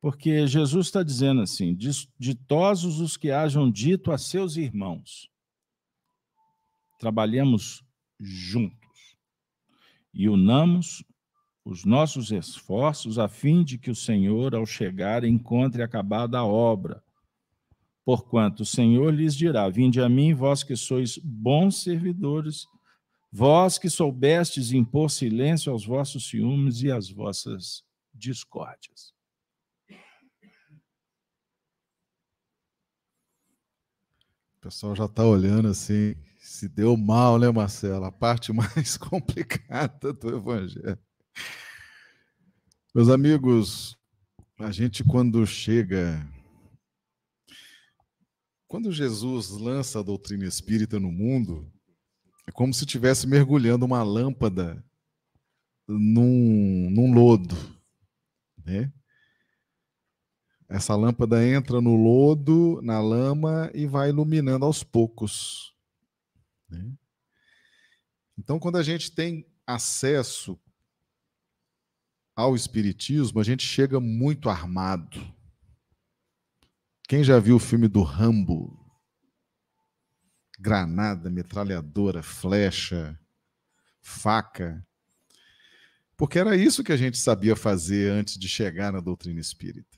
Porque 0.00 0.46
Jesus 0.46 0.86
está 0.86 1.02
dizendo 1.02 1.42
assim: 1.42 1.76
ditosos 2.18 2.98
os 2.98 3.16
que 3.18 3.30
hajam 3.30 3.70
dito 3.70 4.10
a 4.10 4.16
seus 4.16 4.56
irmãos, 4.56 5.28
trabalhemos 6.98 7.84
juntos 8.18 9.18
e 10.14 10.30
unamos 10.30 11.04
os 11.66 11.84
nossos 11.84 12.30
esforços 12.30 13.18
a 13.18 13.26
fim 13.26 13.64
de 13.64 13.76
que 13.76 13.90
o 13.90 13.94
Senhor, 13.94 14.54
ao 14.54 14.64
chegar, 14.64 15.24
encontre 15.24 15.82
acabada 15.82 16.38
a 16.38 16.46
obra. 16.46 17.02
Porquanto 18.04 18.62
o 18.62 18.66
Senhor 18.66 19.12
lhes 19.12 19.34
dirá: 19.34 19.68
Vinde 19.68 20.00
a 20.00 20.08
mim, 20.08 20.32
vós 20.32 20.62
que 20.62 20.76
sois 20.76 21.18
bons 21.18 21.82
servidores, 21.82 22.66
vós 23.32 23.78
que 23.78 23.90
soubestes 23.90 24.70
impor 24.70 25.10
silêncio 25.10 25.72
aos 25.72 25.84
vossos 25.84 26.28
ciúmes 26.28 26.82
e 26.82 26.92
às 26.92 27.10
vossas 27.10 27.82
discórdias. 28.14 29.12
O 34.56 34.60
pessoal 34.60 34.94
já 34.94 35.06
está 35.06 35.24
olhando 35.24 35.66
assim, 35.66 36.14
se 36.38 36.68
deu 36.68 36.96
mal, 36.96 37.40
né, 37.40 37.50
Marcelo? 37.50 38.04
A 38.04 38.12
parte 38.12 38.52
mais 38.54 38.96
complicada 38.96 40.12
do 40.12 40.28
Evangelho. 40.28 41.05
Meus 42.94 43.08
amigos, 43.08 43.96
a 44.58 44.70
gente 44.70 45.04
quando 45.04 45.46
chega. 45.46 46.26
Quando 48.66 48.90
Jesus 48.90 49.50
lança 49.50 50.00
a 50.00 50.02
doutrina 50.02 50.46
espírita 50.46 50.98
no 50.98 51.12
mundo, 51.12 51.70
é 52.46 52.50
como 52.50 52.72
se 52.72 52.84
estivesse 52.84 53.26
mergulhando 53.26 53.84
uma 53.84 54.02
lâmpada 54.02 54.82
num, 55.86 56.90
num 56.90 57.12
lodo. 57.12 57.54
Né? 58.64 58.92
Essa 60.68 60.96
lâmpada 60.96 61.46
entra 61.46 61.80
no 61.80 61.96
lodo, 61.96 62.80
na 62.82 63.00
lama 63.00 63.70
e 63.74 63.86
vai 63.86 64.08
iluminando 64.08 64.64
aos 64.64 64.82
poucos. 64.82 65.74
Né? 66.68 66.92
Então, 68.38 68.58
quando 68.58 68.76
a 68.76 68.82
gente 68.82 69.12
tem 69.12 69.46
acesso 69.66 70.58
ao 72.36 72.54
Espiritismo, 72.54 73.40
a 73.40 73.42
gente 73.42 73.64
chega 73.64 73.98
muito 73.98 74.50
armado. 74.50 75.34
Quem 77.08 77.24
já 77.24 77.38
viu 77.38 77.56
o 77.56 77.60
filme 77.60 77.88
do 77.88 78.02
Rambo? 78.02 78.78
Granada, 80.58 81.30
metralhadora, 81.30 82.22
flecha, 82.22 83.18
faca. 84.02 84.86
Porque 86.14 86.38
era 86.38 86.54
isso 86.54 86.84
que 86.84 86.92
a 86.92 86.96
gente 86.96 87.16
sabia 87.16 87.56
fazer 87.56 88.12
antes 88.12 88.38
de 88.38 88.48
chegar 88.48 88.92
na 88.92 89.00
doutrina 89.00 89.40
espírita. 89.40 89.96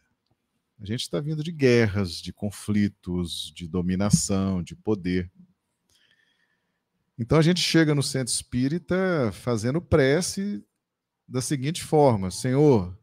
A 0.81 0.87
gente 0.87 1.01
está 1.01 1.21
vindo 1.21 1.43
de 1.43 1.51
guerras, 1.51 2.13
de 2.13 2.33
conflitos, 2.33 3.53
de 3.55 3.67
dominação, 3.67 4.63
de 4.63 4.77
poder. 4.77 5.31
Então 7.19 7.37
a 7.37 7.43
gente 7.43 7.61
chega 7.61 7.97
no 7.97 8.03
centro 8.03 8.33
espírita 8.33 9.33
fazendo 9.33 9.83
prece 9.83 10.65
da 11.29 11.43
seguinte 11.43 11.85
forma: 11.85 12.31
Senhor, 12.31 12.97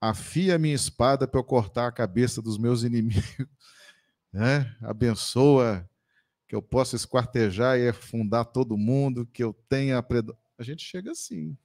afia 0.00 0.56
a 0.56 0.58
minha 0.58 0.74
espada 0.74 1.28
para 1.28 1.38
eu 1.38 1.44
cortar 1.44 1.86
a 1.86 1.92
cabeça 1.92 2.42
dos 2.42 2.58
meus 2.58 2.82
inimigos, 2.82 3.46
né? 4.32 4.76
abençoa 4.82 5.88
que 6.48 6.54
eu 6.54 6.62
possa 6.62 6.96
esquartejar 6.96 7.78
e 7.78 7.88
afundar 7.88 8.44
todo 8.44 8.76
mundo, 8.76 9.26
que 9.26 9.42
eu 9.42 9.52
tenha. 9.68 10.04
A 10.58 10.62
gente 10.62 10.84
chega 10.84 11.10
assim. 11.10 11.56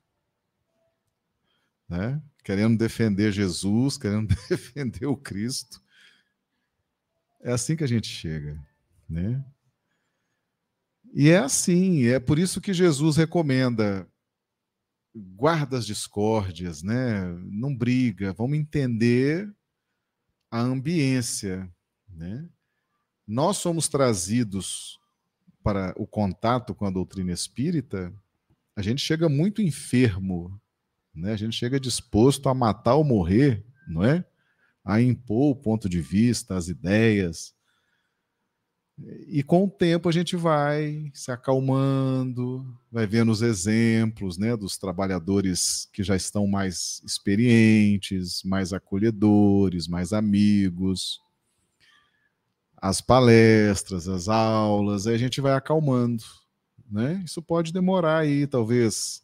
Né? 1.87 2.21
Querendo 2.43 2.77
defender 2.77 3.31
Jesus, 3.31 3.97
querendo 3.97 4.27
defender 4.49 5.05
o 5.05 5.17
Cristo. 5.17 5.81
É 7.41 7.51
assim 7.51 7.75
que 7.75 7.83
a 7.83 7.87
gente 7.87 8.07
chega. 8.07 8.59
Né? 9.07 9.43
E 11.13 11.29
é 11.29 11.37
assim, 11.37 12.05
é 12.05 12.19
por 12.19 12.39
isso 12.39 12.61
que 12.61 12.73
Jesus 12.73 13.17
recomenda 13.17 14.07
guarda 15.13 15.77
as 15.77 15.85
discórdias, 15.85 16.81
né? 16.81 17.27
Não 17.43 17.75
briga, 17.75 18.33
vamos 18.33 18.57
entender 18.57 19.53
a 20.49 20.59
ambiência, 20.59 21.69
né? 22.09 22.47
Nós 23.27 23.57
somos 23.57 23.87
trazidos 23.87 24.99
para 25.63 25.93
o 25.95 26.07
contato 26.07 26.73
com 26.73 26.85
a 26.85 26.91
doutrina 26.91 27.31
espírita, 27.31 28.13
a 28.75 28.81
gente 28.81 29.01
chega 29.01 29.29
muito 29.29 29.61
enfermo, 29.61 30.59
né? 31.13 31.33
A 31.33 31.37
gente 31.37 31.55
chega 31.55 31.79
disposto 31.79 32.49
a 32.49 32.53
matar 32.53 32.95
ou 32.95 33.03
morrer, 33.03 33.63
não 33.87 34.03
é? 34.03 34.25
A 34.83 35.01
impor 35.01 35.51
o 35.51 35.55
ponto 35.55 35.87
de 35.87 36.01
vista, 36.01 36.55
as 36.55 36.67
ideias, 36.67 37.53
e 39.27 39.41
com 39.43 39.65
o 39.65 39.69
tempo 39.69 40.09
a 40.09 40.11
gente 40.11 40.35
vai 40.35 41.09
se 41.13 41.31
acalmando, 41.31 42.65
vai 42.91 43.07
vendo 43.07 43.31
os 43.31 43.41
exemplos 43.41 44.37
né, 44.37 44.55
dos 44.55 44.77
trabalhadores 44.77 45.89
que 45.93 46.03
já 46.03 46.15
estão 46.15 46.45
mais 46.47 47.01
experientes, 47.05 48.43
mais 48.43 48.73
acolhedores, 48.73 49.87
mais 49.87 50.13
amigos, 50.13 51.21
as 52.77 52.99
palestras, 52.99 54.07
as 54.07 54.27
aulas, 54.27 55.07
aí 55.07 55.15
a 55.15 55.19
gente 55.19 55.39
vai 55.39 55.53
acalmando. 55.53 56.23
Né? 56.89 57.21
Isso 57.25 57.41
pode 57.41 57.71
demorar 57.71 58.19
aí, 58.19 58.45
talvez, 58.45 59.23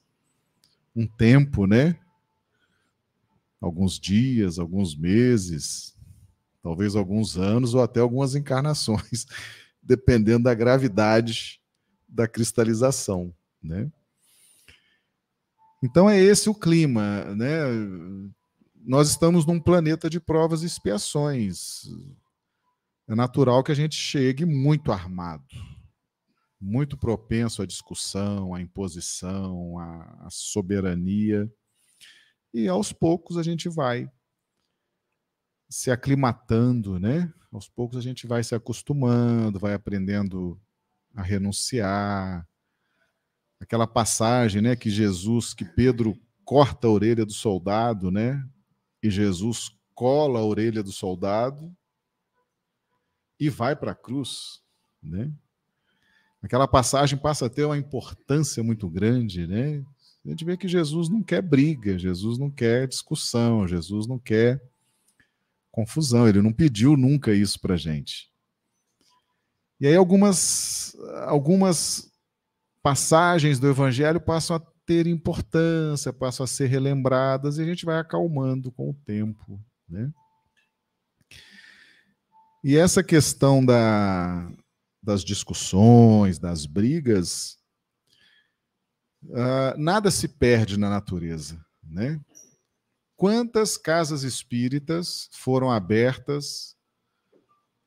um 0.96 1.06
tempo, 1.06 1.68
né? 1.68 1.98
Alguns 3.60 4.00
dias, 4.00 4.58
alguns 4.58 4.96
meses, 4.96 5.96
talvez 6.64 6.96
alguns 6.96 7.38
anos 7.38 7.74
ou 7.74 7.82
até 7.82 8.00
algumas 8.00 8.34
encarnações 8.36 9.26
dependendo 9.88 10.44
da 10.44 10.54
gravidade 10.54 11.62
da 12.08 12.28
cristalização, 12.28 13.34
né? 13.64 13.90
Então 15.82 16.10
é 16.10 16.20
esse 16.20 16.50
o 16.50 16.56
clima, 16.56 17.24
né? 17.36 17.60
Nós 18.76 19.10
estamos 19.10 19.46
num 19.46 19.60
planeta 19.60 20.10
de 20.10 20.20
provas 20.20 20.64
e 20.64 20.66
expiações. 20.66 21.84
É 23.08 23.16
natural 23.16 23.64
que 23.64 23.72
a 23.72 23.76
gente 23.76 23.96
chegue 23.96 24.46
muito 24.46 24.92
armado, 24.92 25.46
muito 26.60 26.98
propenso 26.98 27.62
à 27.62 27.66
discussão, 27.66 28.54
à 28.54 28.62
imposição, 28.62 29.80
à 29.80 30.28
soberania. 30.30 31.50
E 32.54 32.68
aos 32.68 32.92
poucos 32.92 33.38
a 33.38 33.44
gente 33.44 33.70
vai 33.70 34.10
se 35.70 35.92
aclimatando, 35.92 37.00
né? 37.00 37.32
Aos 37.52 37.68
poucos 37.68 37.98
a 37.98 38.02
gente 38.02 38.28
vai 38.28 38.44
se 38.44 38.56
acostumando, 38.56 39.60
vai 39.60 39.74
aprendendo 39.74 40.60
a 41.16 41.22
renunciar. 41.22 42.48
Aquela 43.60 43.88
passagem, 43.88 44.62
né, 44.62 44.76
que 44.76 44.90
Jesus, 44.90 45.54
que 45.54 45.66
Pedro 45.66 46.16
corta 46.46 46.88
a 46.88 46.92
orelha 46.92 47.26
do 47.26 47.34
soldado, 47.34 48.12
né? 48.12 48.48
E 49.02 49.10
Jesus 49.10 49.72
cola 49.96 50.40
a 50.40 50.46
orelha 50.46 50.84
do 50.84 50.92
soldado 50.92 51.76
e 53.40 53.50
vai 53.50 53.76
para 53.76 53.92
a 53.92 53.96
cruz, 53.96 54.62
né? 55.02 55.32
Aquela 56.42 56.68
passagem 56.68 57.18
passa 57.18 57.48
a 57.48 57.50
ter 57.50 57.66
uma 57.66 57.78
importância 57.78 58.64
muito 58.64 58.88
grande, 58.90 59.48
né? 59.48 59.84
A 60.24 60.30
gente 60.30 60.46
vê 60.46 60.56
que 60.56 60.68
Jesus 60.68 61.10
não 61.10 61.24
quer 61.24 61.42
briga, 61.42 61.98
Jesus 61.98 62.38
não 62.38 62.52
quer 62.52 62.88
discussão, 62.88 63.68
Jesus 63.68 64.06
não 64.06 64.20
quer 64.20 64.62
confusão, 65.78 66.28
ele 66.28 66.42
não 66.42 66.52
pediu 66.52 66.98
nunca 66.98 67.32
isso 67.32 67.60
para 67.62 67.78
gente. 67.78 68.32
E 69.80 69.86
aí 69.86 69.96
algumas, 69.96 70.98
algumas 71.28 72.12
passagens 72.82 73.60
do 73.60 73.70
Evangelho 73.70 74.20
passam 74.20 74.56
a 74.56 74.62
ter 74.88 75.06
importância, 75.06 76.12
passam 76.12 76.46
a 76.46 76.48
ser 76.48 76.66
relembradas 76.66 77.60
e 77.60 77.62
a 77.62 77.66
gente 77.66 77.86
vai 77.86 78.00
acalmando 78.00 78.72
com 78.72 78.90
o 78.90 78.94
tempo. 79.06 79.64
Né? 79.88 80.12
E 82.64 82.76
essa 82.76 83.04
questão 83.04 83.64
da, 83.64 84.52
das 85.04 85.24
discussões, 85.24 86.40
das 86.40 86.66
brigas, 86.66 87.60
uh, 89.26 89.78
nada 89.78 90.10
se 90.10 90.28
perde 90.28 90.76
na 90.76 90.90
natureza. 90.90 91.64
Né? 91.84 92.20
Quantas 93.18 93.76
casas 93.76 94.24
espíritas 94.24 95.28
foram 95.34 95.70
abertas 95.70 96.78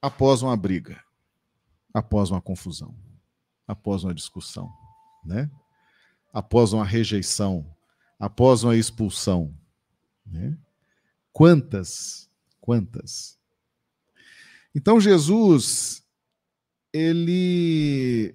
após 0.03 0.43
uma 0.43 0.55
briga? 0.57 1.03
após 1.93 2.31
uma 2.31 2.40
confusão, 2.40 2.95
após 3.66 4.05
uma 4.05 4.14
discussão, 4.14 4.73
né? 5.25 5.51
após 6.33 6.73
uma 6.73 6.85
rejeição, 6.85 7.66
após 8.19 8.62
uma 8.62 8.77
expulsão. 8.77 9.55
Né? 10.25 10.57
Quantas, 11.33 12.31
quantas? 12.61 13.38
Então 14.75 15.01
Jesus, 15.01 16.05
ele, 16.93 18.35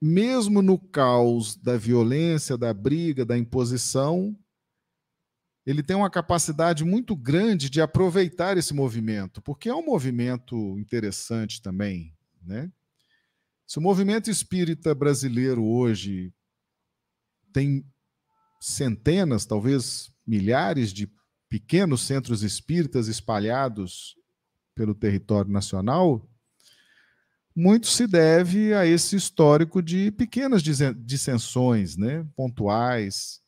mesmo 0.00 0.60
no 0.60 0.78
caos 0.78 1.56
da 1.56 1.76
violência, 1.78 2.58
da 2.58 2.74
briga, 2.74 3.24
da 3.24 3.38
imposição, 3.38 4.36
ele 5.64 5.82
tem 5.82 5.96
uma 5.96 6.10
capacidade 6.10 6.84
muito 6.84 7.14
grande 7.14 7.70
de 7.70 7.80
aproveitar 7.80 8.56
esse 8.56 8.74
movimento, 8.74 9.40
porque 9.40 9.68
é 9.68 9.74
um 9.74 9.84
movimento 9.84 10.78
interessante 10.78 11.62
também, 11.62 12.14
né? 12.42 12.70
Se 13.66 13.78
o 13.78 13.82
movimento 13.82 14.28
espírita 14.28 14.94
brasileiro 14.94 15.64
hoje 15.64 16.32
tem 17.52 17.86
centenas, 18.60 19.46
talvez 19.46 20.12
milhares 20.26 20.92
de 20.92 21.10
pequenos 21.48 22.02
centros 22.02 22.42
espíritas 22.42 23.08
espalhados 23.08 24.16
pelo 24.74 24.94
território 24.94 25.50
nacional, 25.50 26.28
muito 27.54 27.86
se 27.86 28.06
deve 28.06 28.72
a 28.72 28.86
esse 28.86 29.16
histórico 29.16 29.82
de 29.82 30.10
pequenas 30.10 30.62
dissensões, 30.62 31.96
né, 31.96 32.26
pontuais. 32.34 33.41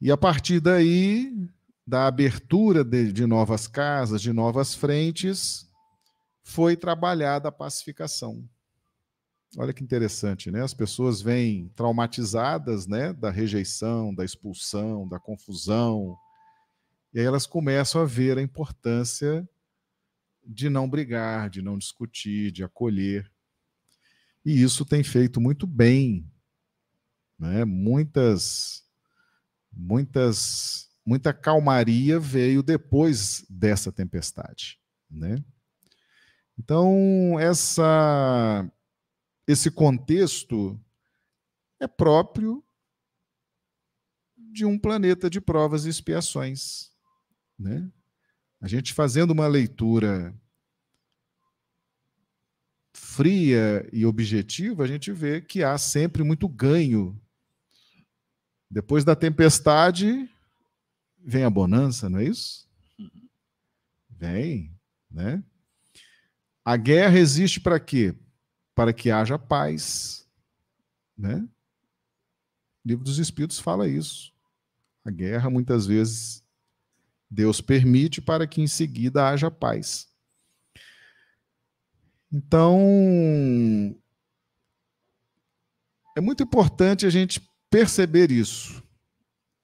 E 0.00 0.10
a 0.10 0.16
partir 0.16 0.60
daí, 0.60 1.32
da 1.86 2.06
abertura 2.06 2.82
de, 2.82 3.12
de 3.12 3.26
novas 3.26 3.66
casas, 3.66 4.22
de 4.22 4.32
novas 4.32 4.74
frentes, 4.74 5.68
foi 6.42 6.76
trabalhada 6.76 7.48
a 7.48 7.52
pacificação. 7.52 8.48
Olha 9.56 9.72
que 9.72 9.82
interessante, 9.82 10.50
né? 10.50 10.62
As 10.62 10.72
pessoas 10.72 11.20
vêm 11.20 11.68
traumatizadas, 11.74 12.86
né, 12.86 13.12
da 13.12 13.30
rejeição, 13.30 14.14
da 14.14 14.24
expulsão, 14.24 15.08
da 15.08 15.18
confusão, 15.18 16.16
e 17.12 17.18
aí 17.18 17.26
elas 17.26 17.46
começam 17.46 18.00
a 18.00 18.04
ver 18.04 18.38
a 18.38 18.42
importância 18.42 19.48
de 20.46 20.70
não 20.70 20.88
brigar, 20.88 21.50
de 21.50 21.60
não 21.60 21.76
discutir, 21.76 22.52
de 22.52 22.62
acolher. 22.62 23.30
E 24.44 24.62
isso 24.62 24.84
tem 24.84 25.02
feito 25.02 25.40
muito 25.40 25.66
bem, 25.66 26.24
né? 27.38 27.64
Muitas 27.64 28.79
muitas 29.72 30.88
muita 31.04 31.32
calmaria 31.32 32.20
veio 32.20 32.62
depois 32.62 33.44
dessa 33.48 33.90
tempestade, 33.90 34.78
né? 35.10 35.42
Então, 36.58 37.38
essa, 37.40 38.70
esse 39.46 39.70
contexto 39.70 40.78
é 41.80 41.88
próprio 41.88 42.62
de 44.36 44.66
um 44.66 44.78
planeta 44.78 45.30
de 45.30 45.40
provas 45.40 45.86
e 45.86 45.88
expiações. 45.88 46.90
Né? 47.58 47.90
A 48.60 48.68
gente 48.68 48.92
fazendo 48.92 49.30
uma 49.30 49.46
leitura 49.46 50.38
fria 52.92 53.88
e 53.90 54.04
objetiva, 54.04 54.84
a 54.84 54.86
gente 54.86 55.10
vê 55.12 55.40
que 55.40 55.64
há 55.64 55.78
sempre 55.78 56.22
muito 56.22 56.46
ganho. 56.46 57.18
Depois 58.70 59.04
da 59.04 59.16
tempestade, 59.16 60.30
vem 61.18 61.42
a 61.42 61.50
bonança, 61.50 62.08
não 62.08 62.20
é 62.20 62.24
isso? 62.24 62.68
Vem, 64.08 64.72
né? 65.10 65.42
A 66.64 66.76
guerra 66.76 67.18
existe 67.18 67.60
para 67.60 67.80
quê? 67.80 68.14
Para 68.74 68.92
que 68.92 69.10
haja 69.10 69.38
paz. 69.38 70.28
Né? 71.18 71.36
O 72.84 72.88
livro 72.88 73.04
dos 73.04 73.18
Espíritos 73.18 73.58
fala 73.58 73.88
isso. 73.88 74.32
A 75.04 75.10
guerra, 75.10 75.50
muitas 75.50 75.86
vezes, 75.86 76.44
Deus 77.28 77.60
permite 77.60 78.20
para 78.20 78.46
que 78.46 78.60
em 78.60 78.68
seguida 78.68 79.28
haja 79.28 79.50
paz. 79.50 80.08
Então, 82.32 82.78
é 86.16 86.20
muito 86.20 86.42
importante 86.44 87.04
a 87.04 87.10
gente 87.10 87.40
perceber 87.70 88.30
isso. 88.30 88.82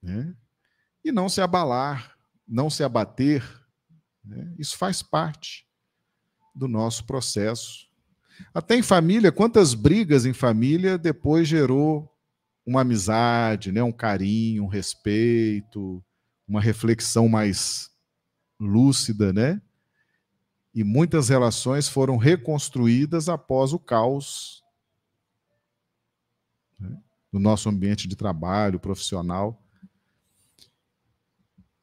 Né? 0.02 0.34
E 1.04 1.10
não 1.10 1.28
se 1.28 1.40
abalar, 1.40 2.16
não 2.46 2.70
se 2.70 2.84
abater. 2.84 3.42
Né? 4.24 4.54
Isso 4.58 4.78
faz 4.78 5.02
parte 5.02 5.66
do 6.54 6.68
nosso 6.68 7.04
processo. 7.04 7.86
Até 8.54 8.76
em 8.76 8.82
família, 8.82 9.32
quantas 9.32 9.74
brigas 9.74 10.24
em 10.24 10.32
família 10.32 10.96
depois 10.96 11.48
gerou 11.48 12.10
uma 12.64 12.80
amizade, 12.80 13.70
né, 13.70 13.82
um 13.82 13.92
carinho, 13.92 14.64
um 14.64 14.68
respeito, 14.68 16.02
uma 16.46 16.60
reflexão 16.60 17.28
mais 17.28 17.90
lúcida, 18.58 19.32
né? 19.32 19.60
E 20.74 20.82
muitas 20.84 21.28
relações 21.28 21.88
foram 21.88 22.16
reconstruídas 22.16 23.28
após 23.28 23.72
o 23.72 23.78
caos 23.78 24.62
do 27.36 27.40
nosso 27.40 27.68
ambiente 27.68 28.08
de 28.08 28.16
trabalho 28.16 28.80
profissional. 28.80 29.62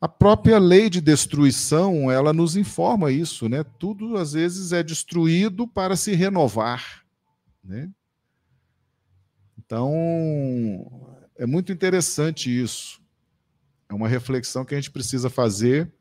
A 0.02 0.08
própria 0.08 0.58
lei 0.58 0.90
de 0.90 1.00
destruição, 1.00 2.12
ela 2.12 2.34
nos 2.34 2.56
informa 2.56 3.12
isso, 3.12 3.48
né? 3.48 3.64
Tudo 3.64 4.18
às 4.18 4.34
vezes 4.34 4.74
é 4.74 4.82
destruído 4.82 5.68
para 5.68 5.96
se 5.96 6.16
renovar, 6.16 7.06
né? 7.64 7.88
Então, 9.56 11.16
é 11.38 11.46
muito 11.46 11.72
interessante 11.72 12.50
isso. 12.50 13.00
É 13.88 13.94
uma 13.94 14.08
reflexão 14.08 14.66
que 14.66 14.74
a 14.74 14.78
gente 14.78 14.90
precisa 14.90 15.30
fazer 15.30 15.94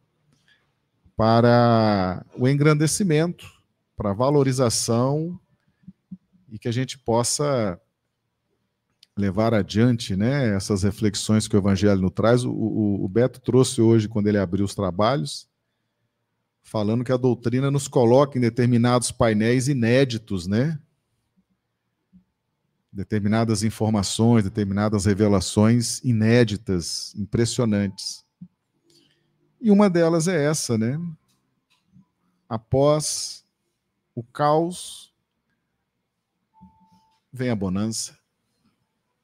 para 1.15 2.25
o 2.38 2.49
engrandecimento, 2.49 3.47
para 3.95 4.12
a 4.12 4.15
valorização 4.15 5.38
e 6.51 6.59
que 6.59 6.69
a 6.69 6.73
gente 6.73 6.99
possa 6.99 7.79
levar 9.16 9.53
adiante 9.53 10.16
né, 10.16 10.55
essas 10.55 10.83
reflexões 10.83 11.46
que 11.46 11.57
o 11.57 11.59
Evangelho 11.59 12.01
nos 12.01 12.12
traz. 12.12 12.44
O, 12.44 12.51
o, 12.51 13.05
o, 13.05 13.09
Beto 13.09 13.40
trouxe 13.40 13.81
hoje, 13.81 14.09
quando 14.09 14.27
ele 14.27 14.38
abriu 14.38 14.64
os 14.64 14.75
trabalhos, 14.75 15.48
falando 16.62 17.05
que 17.05 17.12
a 17.12 17.16
doutrina 17.16 17.70
nos 17.70 17.88
coloca 17.88 18.38
em 18.38 18.40
determinados 18.40 19.11
painéis 19.12 19.68
inéditos, 19.68 20.46
né? 20.46 20.79
determinadas 22.92 23.62
informações, 23.62 24.44
determinadas 24.44 25.07
revelações 25.07 26.05
inéditas, 26.05 27.14
impressionantes. 27.16 28.22
E 29.61 29.70
uma 29.70 29.88
delas 29.88 30.29
é 30.29 30.44
essa, 30.44 30.77
né? 30.77 31.01
Após 32.46 33.46
o 34.14 34.22
caos, 34.22 35.11
vem 37.33 37.48
a 37.48 37.57
bonança, 37.57 38.18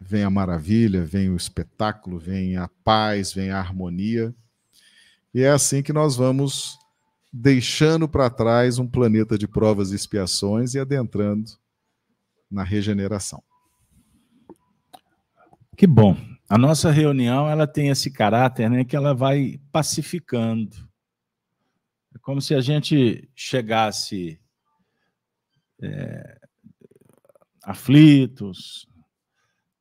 vem 0.00 0.22
a 0.22 0.30
maravilha, 0.30 1.04
vem 1.04 1.28
o 1.28 1.36
espetáculo, 1.36 2.18
vem 2.18 2.56
a 2.56 2.68
paz, 2.84 3.32
vem 3.32 3.50
a 3.50 3.58
harmonia. 3.58 4.34
E 5.34 5.42
é 5.42 5.50
assim 5.50 5.82
que 5.82 5.92
nós 5.92 6.16
vamos 6.16 6.78
deixando 7.32 8.08
para 8.08 8.30
trás 8.30 8.78
um 8.78 8.86
planeta 8.86 9.36
de 9.36 9.46
provas 9.46 9.92
e 9.92 9.94
expiações 9.94 10.74
e 10.74 10.78
adentrando 10.78 11.50
na 12.50 12.62
regeneração. 12.62 13.42
Que 15.76 15.86
bom. 15.86 16.16
A 16.48 16.56
nossa 16.56 16.90
reunião 16.90 17.48
ela 17.48 17.66
tem 17.66 17.90
esse 17.90 18.10
caráter, 18.10 18.70
né, 18.70 18.84
que 18.84 18.96
ela 18.96 19.14
vai 19.14 19.60
pacificando. 19.70 20.76
É 22.14 22.18
como 22.18 22.40
se 22.40 22.54
a 22.54 22.60
gente 22.60 23.30
chegasse 23.34 24.40
é, 25.82 26.40
aflitos, 27.62 28.87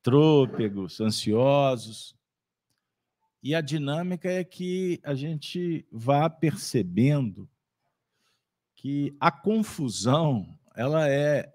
trôpegos, 0.08 1.02
ansiosos, 1.02 2.15
e 3.43 3.54
a 3.54 3.60
dinâmica 3.60 4.32
é 4.32 4.41
que 4.41 5.02
a 5.04 5.13
gente 5.13 5.86
vá 5.91 6.30
percebendo 6.30 7.50
que 8.74 9.17
a 9.20 9.30
confusão, 9.30 10.58
ela 10.74 11.10
é 11.10 11.54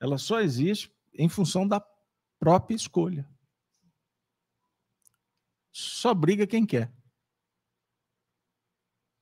ela 0.00 0.16
só 0.16 0.40
existe 0.40 0.90
em 1.12 1.28
função 1.28 1.68
da 1.68 1.78
própria 2.38 2.74
escolha. 2.74 3.28
Só 5.70 6.14
briga 6.14 6.46
quem 6.46 6.64
quer. 6.64 6.90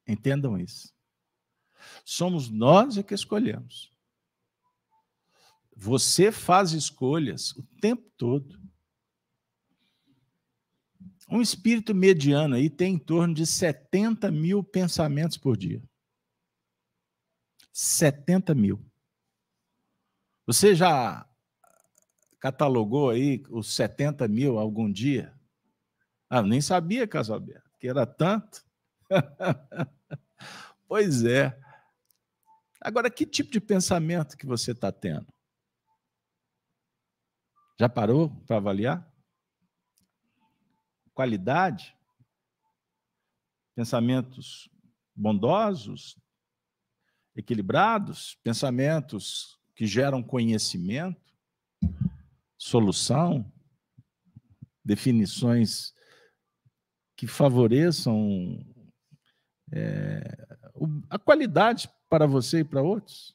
Entendam 0.07 0.57
isso. 0.57 0.95
Somos 2.05 2.49
nós 2.49 2.97
é 2.97 3.03
que 3.03 3.13
escolhemos. 3.13 3.90
Você 5.83 6.31
faz 6.31 6.73
escolhas 6.73 7.53
o 7.53 7.63
tempo 7.81 8.03
todo. 8.19 8.61
Um 11.27 11.41
espírito 11.41 11.95
mediano 11.95 12.55
aí 12.55 12.69
tem 12.69 12.97
em 12.97 12.99
torno 12.99 13.33
de 13.33 13.47
70 13.47 14.31
mil 14.31 14.63
pensamentos 14.63 15.39
por 15.39 15.57
dia. 15.57 15.83
70 17.73 18.55
mil. 18.55 18.85
Você 20.45 20.75
já 20.75 21.27
catalogou 22.39 23.09
aí 23.09 23.43
os 23.49 23.75
70 23.75 24.29
mil 24.29 24.59
algum 24.59 24.93
dia? 24.93 25.35
Ah, 26.29 26.43
nem 26.43 26.61
sabia, 26.61 27.09
Casalberto, 27.09 27.71
que 27.79 27.89
era 27.89 28.05
tanto. 28.05 28.63
pois 30.87 31.25
é. 31.25 31.59
Agora, 32.79 33.11
que 33.11 33.25
tipo 33.25 33.51
de 33.51 33.63
pensamento 33.63 34.37
que 34.37 34.45
você 34.45 34.73
está 34.73 34.93
tendo? 34.93 35.27
Já 37.81 37.89
parou 37.89 38.29
para 38.47 38.59
avaliar? 38.59 39.11
qualidade, 41.15 41.97
pensamentos 43.75 44.69
bondosos, 45.17 46.19
equilibrados, 47.35 48.39
pensamentos 48.43 49.59
que 49.75 49.87
geram 49.87 50.23
conhecimento, 50.23 51.35
solução, 52.59 53.51
definições 54.85 55.95
que 57.17 57.27
favoreçam 57.27 58.63
é, 59.73 60.47
a 61.09 61.19
qualidade 61.19 61.91
para 62.11 62.27
você 62.27 62.59
e 62.59 62.65
para 62.65 62.83
outros? 62.83 63.35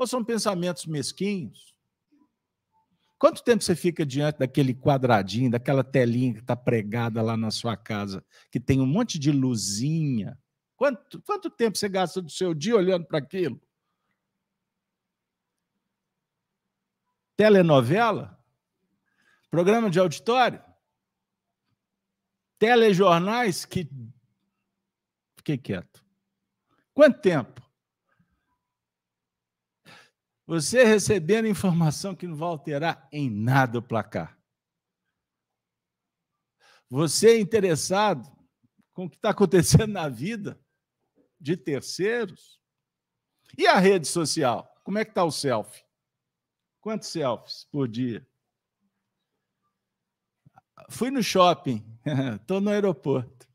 Ou 0.00 0.06
são 0.08 0.24
pensamentos 0.24 0.84
mesquinhos, 0.84 1.71
Quanto 3.22 3.40
tempo 3.44 3.62
você 3.62 3.76
fica 3.76 4.04
diante 4.04 4.40
daquele 4.40 4.74
quadradinho, 4.74 5.48
daquela 5.48 5.84
telinha 5.84 6.34
que 6.34 6.40
está 6.40 6.56
pregada 6.56 7.22
lá 7.22 7.36
na 7.36 7.52
sua 7.52 7.76
casa, 7.76 8.26
que 8.50 8.58
tem 8.58 8.80
um 8.80 8.86
monte 8.86 9.16
de 9.16 9.30
luzinha? 9.30 10.36
Quanto, 10.74 11.22
quanto 11.22 11.48
tempo 11.48 11.78
você 11.78 11.88
gasta 11.88 12.20
do 12.20 12.28
seu 12.28 12.52
dia 12.52 12.74
olhando 12.74 13.06
para 13.06 13.20
aquilo? 13.20 13.62
Telenovela? 17.36 18.44
Programa 19.48 19.88
de 19.88 20.00
auditório? 20.00 20.60
Telejornais 22.58 23.64
que. 23.64 23.88
Fiquei 25.36 25.58
quieto. 25.58 26.04
Quanto 26.92 27.20
tempo? 27.20 27.61
Você 30.52 30.84
recebendo 30.84 31.48
informação 31.48 32.14
que 32.14 32.26
não 32.26 32.36
vai 32.36 32.50
alterar 32.50 33.08
em 33.10 33.30
nada 33.30 33.78
o 33.78 33.82
placar. 33.82 34.38
Você 36.90 37.30
é 37.30 37.40
interessado 37.40 38.30
com 38.92 39.06
o 39.06 39.08
que 39.08 39.16
está 39.16 39.30
acontecendo 39.30 39.94
na 39.94 40.10
vida 40.10 40.62
de 41.40 41.56
terceiros. 41.56 42.60
E 43.56 43.66
a 43.66 43.78
rede 43.78 44.06
social? 44.06 44.70
Como 44.84 44.98
é 44.98 45.06
que 45.06 45.12
está 45.12 45.24
o 45.24 45.30
selfie? 45.30 45.86
Quantos 46.82 47.08
selfies 47.08 47.64
por 47.72 47.88
dia? 47.88 48.28
Fui 50.90 51.10
no 51.10 51.22
shopping, 51.22 51.82
estou 52.38 52.60
no 52.60 52.68
aeroporto. 52.68 53.48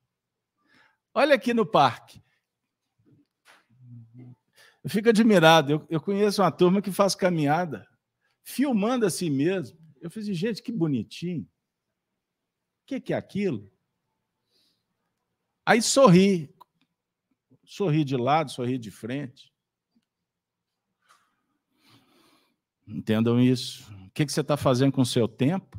Olha 1.13 1.35
aqui 1.35 1.53
no 1.53 1.63
parque. 1.63 2.23
Eu 4.87 4.89
fico 4.89 5.09
admirado. 5.09 5.73
Eu, 5.73 5.87
eu 5.89 5.99
conheço 5.99 6.41
uma 6.41 6.49
turma 6.49 6.81
que 6.81 6.93
faz 6.93 7.13
caminhada 7.13 7.85
filmando 8.41 9.05
a 9.05 9.09
si 9.09 9.29
mesmo. 9.29 9.77
Eu 9.99 10.09
falei, 10.09 10.29
assim, 10.29 10.33
gente, 10.33 10.63
que 10.63 10.71
bonitinho. 10.71 11.43
O 11.43 11.47
que, 12.85 13.01
que 13.01 13.13
é 13.13 13.17
aquilo? 13.17 13.69
Aí 15.65 15.81
sorri. 15.81 16.55
Sorri 17.65 18.05
de 18.05 18.15
lado, 18.15 18.49
sorri 18.49 18.77
de 18.77 18.89
frente. 18.89 19.53
Entendam 22.87 23.41
isso. 23.41 23.93
O 24.05 24.11
que, 24.11 24.25
que 24.25 24.31
você 24.31 24.39
está 24.39 24.55
fazendo 24.55 24.93
com 24.93 25.01
o 25.01 25.05
seu 25.05 25.27
tempo? 25.27 25.77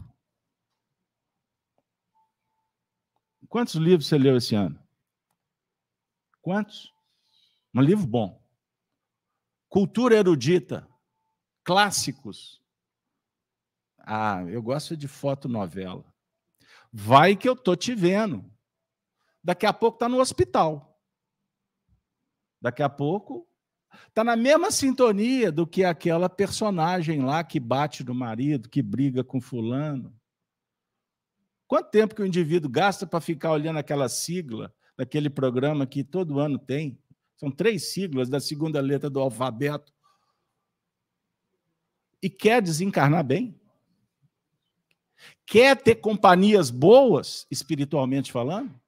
Quantos 3.48 3.76
livros 3.76 4.06
você 4.06 4.18
leu 4.18 4.36
esse 4.36 4.54
ano? 4.54 4.78
Quantos? 6.42 6.92
Um 7.74 7.80
livro 7.80 8.06
bom 8.06 8.37
cultura 9.68 10.16
erudita, 10.16 10.88
clássicos. 11.64 12.60
Ah, 13.98 14.42
eu 14.48 14.62
gosto 14.62 14.96
de 14.96 15.06
fotonovela. 15.06 16.04
Vai 16.92 17.36
que 17.36 17.48
eu 17.48 17.54
tô 17.54 17.76
te 17.76 17.94
vendo. 17.94 18.50
Daqui 19.44 19.66
a 19.66 19.72
pouco 19.72 19.98
tá 19.98 20.08
no 20.08 20.20
hospital. 20.20 20.98
Daqui 22.60 22.82
a 22.82 22.88
pouco 22.88 23.46
tá 24.14 24.24
na 24.24 24.36
mesma 24.36 24.70
sintonia 24.70 25.52
do 25.52 25.66
que 25.66 25.84
aquela 25.84 26.28
personagem 26.28 27.22
lá 27.22 27.44
que 27.44 27.60
bate 27.60 28.02
no 28.02 28.14
marido, 28.14 28.68
que 28.68 28.82
briga 28.82 29.22
com 29.22 29.40
fulano. 29.40 30.14
Quanto 31.66 31.90
tempo 31.90 32.14
que 32.14 32.22
o 32.22 32.26
indivíduo 32.26 32.70
gasta 32.70 33.06
para 33.06 33.20
ficar 33.20 33.52
olhando 33.52 33.78
aquela 33.78 34.08
sigla 34.08 34.74
daquele 34.96 35.28
programa 35.28 35.86
que 35.86 36.02
todo 36.02 36.40
ano 36.40 36.58
tem? 36.58 36.98
São 37.38 37.50
três 37.50 37.92
siglas 37.92 38.28
da 38.28 38.40
segunda 38.40 38.80
letra 38.80 39.08
do 39.08 39.20
alfabeto. 39.20 39.92
E 42.20 42.28
quer 42.28 42.60
desencarnar 42.60 43.24
bem? 43.24 43.58
Quer 45.46 45.80
ter 45.80 45.94
companhias 45.94 46.68
boas, 46.68 47.46
espiritualmente 47.50 48.32
falando? 48.32 48.78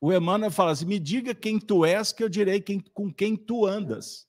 O 0.00 0.12
Emmanuel 0.12 0.50
fala 0.50 0.70
assim: 0.70 0.86
me 0.86 1.00
diga 1.00 1.34
quem 1.34 1.58
tu 1.58 1.84
és, 1.84 2.12
que 2.12 2.22
eu 2.22 2.28
direi 2.28 2.60
quem, 2.60 2.78
com 2.80 3.12
quem 3.12 3.36
tu 3.36 3.66
andas. 3.66 4.26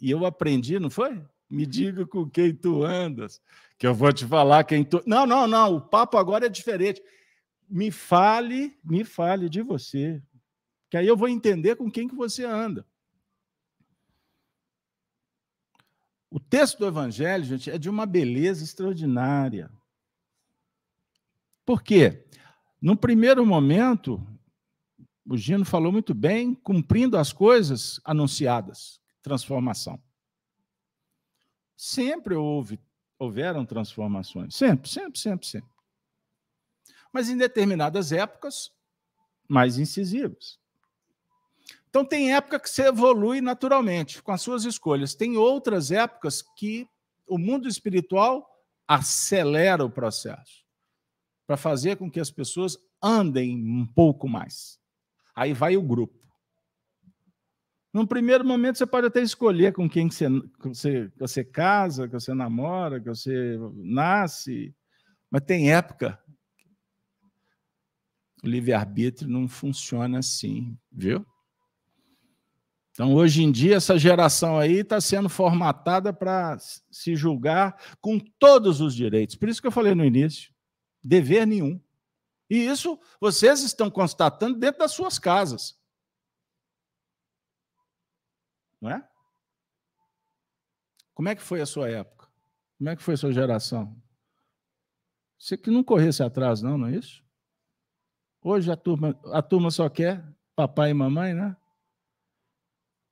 E 0.00 0.10
eu 0.10 0.24
aprendi, 0.24 0.78
não 0.78 0.88
foi? 0.88 1.20
Me 1.50 1.66
diga 1.66 2.06
com 2.06 2.30
quem 2.30 2.54
tu 2.54 2.84
andas, 2.84 3.42
que 3.76 3.86
eu 3.86 3.94
vou 3.94 4.12
te 4.12 4.24
falar 4.24 4.62
quem 4.62 4.84
tu. 4.84 5.02
Não, 5.04 5.26
não, 5.26 5.48
não, 5.48 5.76
o 5.76 5.80
papo 5.80 6.16
agora 6.16 6.46
é 6.46 6.48
diferente. 6.48 7.02
Me 7.68 7.90
fale, 7.90 8.78
me 8.84 9.04
fale 9.04 9.48
de 9.48 9.62
você. 9.62 10.22
Que 10.90 10.96
aí 10.96 11.06
eu 11.06 11.16
vou 11.16 11.28
entender 11.28 11.76
com 11.76 11.90
quem 11.90 12.08
que 12.08 12.14
você 12.14 12.44
anda. 12.44 12.86
O 16.30 16.38
texto 16.38 16.78
do 16.78 16.86
Evangelho, 16.86 17.44
gente, 17.44 17.70
é 17.70 17.78
de 17.78 17.88
uma 17.88 18.04
beleza 18.04 18.62
extraordinária. 18.62 19.70
Por 21.64 21.82
quê? 21.82 22.26
No 22.80 22.96
primeiro 22.96 23.44
momento, 23.44 24.26
o 25.26 25.36
Gino 25.36 25.64
falou 25.64 25.90
muito 25.90 26.14
bem, 26.14 26.54
cumprindo 26.54 27.16
as 27.16 27.32
coisas 27.32 28.00
anunciadas, 28.04 29.00
transformação. 29.22 30.02
Sempre 31.76 32.34
houve, 32.34 32.80
houveram 33.18 33.64
transformações. 33.64 34.54
Sempre, 34.54 34.88
sempre, 34.88 35.18
sempre, 35.18 35.46
sempre. 35.46 35.70
Mas 37.12 37.28
em 37.28 37.36
determinadas 37.36 38.12
épocas, 38.12 38.70
mais 39.48 39.78
incisivas. 39.78 40.58
Então, 41.88 42.04
tem 42.04 42.34
época 42.34 42.60
que 42.60 42.68
você 42.68 42.88
evolui 42.88 43.40
naturalmente, 43.40 44.22
com 44.22 44.32
as 44.32 44.42
suas 44.42 44.64
escolhas. 44.64 45.14
Tem 45.14 45.36
outras 45.36 45.90
épocas 45.90 46.42
que 46.56 46.86
o 47.26 47.38
mundo 47.38 47.66
espiritual 47.68 48.48
acelera 48.86 49.84
o 49.84 49.90
processo 49.90 50.64
para 51.46 51.56
fazer 51.56 51.96
com 51.96 52.10
que 52.10 52.20
as 52.20 52.30
pessoas 52.30 52.76
andem 53.02 53.56
um 53.56 53.86
pouco 53.86 54.28
mais. 54.28 54.78
Aí 55.34 55.52
vai 55.52 55.76
o 55.76 55.82
grupo. 55.82 56.18
Num 57.92 58.06
primeiro 58.06 58.44
momento, 58.44 58.76
você 58.76 58.86
pode 58.86 59.06
até 59.06 59.22
escolher 59.22 59.72
com 59.72 59.88
quem 59.88 60.10
você, 60.10 60.26
você, 60.60 61.10
você 61.18 61.42
casa, 61.42 62.06
que 62.06 62.14
você 62.14 62.34
namora, 62.34 63.00
que 63.00 63.08
você 63.08 63.58
nasce, 63.74 64.74
mas 65.30 65.42
tem 65.42 65.72
época. 65.72 66.22
O 68.44 68.46
livre-arbítrio 68.46 69.28
não 69.28 69.48
funciona 69.48 70.18
assim, 70.18 70.78
viu? 70.92 71.26
Então, 72.98 73.14
hoje 73.14 73.44
em 73.44 73.52
dia, 73.52 73.76
essa 73.76 73.96
geração 73.96 74.58
aí 74.58 74.78
está 74.78 75.00
sendo 75.00 75.28
formatada 75.28 76.12
para 76.12 76.58
se 76.58 77.14
julgar 77.14 77.80
com 78.00 78.18
todos 78.18 78.80
os 78.80 78.92
direitos. 78.92 79.36
Por 79.36 79.48
isso 79.48 79.60
que 79.60 79.68
eu 79.68 79.72
falei 79.72 79.94
no 79.94 80.04
início: 80.04 80.52
dever 81.00 81.46
nenhum. 81.46 81.80
E 82.50 82.56
isso 82.56 82.98
vocês 83.20 83.62
estão 83.62 83.88
constatando 83.88 84.58
dentro 84.58 84.80
das 84.80 84.90
suas 84.90 85.16
casas. 85.16 85.78
Não 88.80 88.90
é? 88.90 89.08
Como 91.14 91.28
é 91.28 91.36
que 91.36 91.42
foi 91.42 91.60
a 91.60 91.66
sua 91.66 91.88
época? 91.88 92.28
Como 92.78 92.90
é 92.90 92.96
que 92.96 93.02
foi 93.04 93.14
a 93.14 93.18
sua 93.18 93.32
geração? 93.32 93.96
Você 95.38 95.56
que 95.56 95.70
não 95.70 95.84
corresse 95.84 96.20
atrás, 96.20 96.62
não, 96.62 96.76
não 96.76 96.88
é 96.88 96.96
isso? 96.96 97.24
Hoje 98.42 98.72
a 98.72 98.76
turma, 98.76 99.16
a 99.26 99.40
turma 99.40 99.70
só 99.70 99.88
quer 99.88 100.26
papai 100.56 100.90
e 100.90 100.94
mamãe, 100.94 101.32
né? 101.32 101.56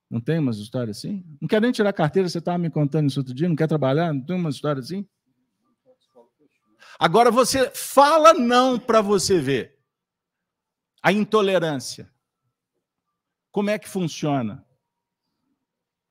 Não 0.09 0.21
tem 0.21 0.39
umas 0.39 0.59
histórias 0.59 0.99
assim? 0.99 1.25
Não 1.41 1.49
quer 1.49 1.61
nem 1.61 1.73
tirar 1.73 1.93
carteira, 1.93 2.29
você 2.29 2.39
estava 2.39 2.59
me 2.59 2.71
contando 2.71 3.09
isso 3.09 3.21
outro 3.21 3.35
dia, 3.35 3.49
não 3.49 3.57
quer 3.57 3.67
trabalhar? 3.67 4.13
Não 4.13 4.21
tem 4.21 4.37
uma 4.37 4.51
história 4.51 4.81
assim? 4.81 5.07
Agora 6.99 7.31
você 7.31 7.71
fala 7.71 8.33
não 8.33 8.79
para 8.79 9.01
você 9.01 9.41
ver. 9.41 9.77
A 11.03 11.13
intolerância. 11.13 12.11
Como 13.53 13.71
é 13.71 13.79
que 13.79 13.89
funciona? 13.89 14.65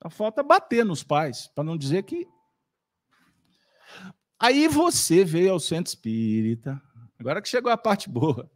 Só 0.01 0.09
falta 0.09 0.43
bater 0.43 0.85
nos 0.85 1.03
pais, 1.03 1.47
para 1.47 1.63
não 1.63 1.77
dizer 1.77 2.03
que. 2.03 2.27
Aí 4.39 4.67
você 4.67 5.23
veio 5.23 5.53
ao 5.53 5.59
centro 5.59 5.89
espírita. 5.89 6.81
Agora 7.17 7.41
que 7.41 7.49
chegou 7.49 7.71
a 7.71 7.77
parte 7.77 8.09
boa. 8.09 8.49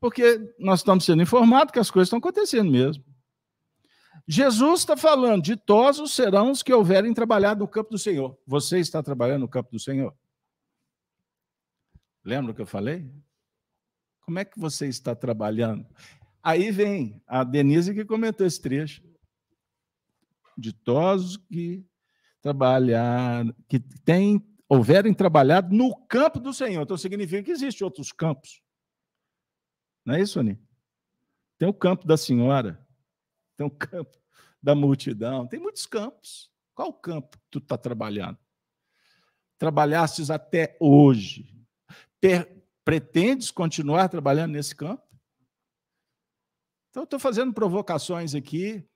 Porque 0.00 0.54
nós 0.58 0.80
estamos 0.80 1.04
sendo 1.04 1.22
informados 1.22 1.72
que 1.72 1.78
as 1.78 1.90
coisas 1.90 2.06
estão 2.08 2.18
acontecendo 2.18 2.70
mesmo. 2.70 3.04
Jesus 4.26 4.80
está 4.80 4.96
falando: 4.96 5.42
ditosos 5.42 6.12
serão 6.12 6.50
os 6.50 6.62
que 6.62 6.72
houverem 6.72 7.14
trabalhado 7.14 7.60
no 7.60 7.68
campo 7.68 7.90
do 7.90 7.98
Senhor. 7.98 8.36
Você 8.46 8.78
está 8.78 9.02
trabalhando 9.02 9.42
no 9.42 9.48
campo 9.48 9.70
do 9.70 9.78
Senhor? 9.78 10.16
Lembra 12.24 12.50
o 12.50 12.54
que 12.54 12.62
eu 12.62 12.66
falei? 12.66 13.08
Como 14.22 14.38
é 14.40 14.44
que 14.44 14.58
você 14.58 14.88
está 14.88 15.14
trabalhando? 15.14 15.86
Aí 16.42 16.72
vem 16.72 17.22
a 17.26 17.44
Denise 17.44 17.94
que 17.94 18.04
comentou 18.04 18.44
esse 18.44 18.60
trecho. 18.60 19.02
Ditosos 20.58 21.36
que 21.36 21.86
trabalhar, 22.40 23.44
que 23.68 23.78
tem, 23.78 24.44
houverem 24.68 25.14
trabalhado 25.14 25.74
no 25.74 25.94
campo 26.06 26.40
do 26.40 26.52
Senhor. 26.52 26.82
Então 26.82 26.96
significa 26.96 27.42
que 27.42 27.50
existem 27.52 27.84
outros 27.84 28.10
campos. 28.10 28.60
Não 30.04 30.14
é 30.14 30.20
isso, 30.20 30.40
Ani? 30.40 30.60
Tem 31.58 31.68
o 31.68 31.74
campo 31.74 32.06
da 32.06 32.16
senhora, 32.16 32.85
tem 33.56 33.66
o 33.66 33.70
campo 33.70 34.18
da 34.62 34.74
multidão, 34.74 35.46
tem 35.46 35.58
muitos 35.58 35.86
campos. 35.86 36.50
Qual 36.74 36.92
campo 36.92 37.38
tu 37.50 37.58
está 37.58 37.78
trabalhando? 37.78 38.38
Trabalhastes 39.58 40.30
até 40.30 40.76
hoje. 40.78 41.54
Per 42.20 42.54
pretendes 42.84 43.50
continuar 43.50 44.08
trabalhando 44.08 44.52
nesse 44.52 44.76
campo? 44.76 45.02
Então, 46.90 47.02
estou 47.02 47.18
fazendo 47.18 47.52
provocações 47.52 48.32
aqui 48.32 48.88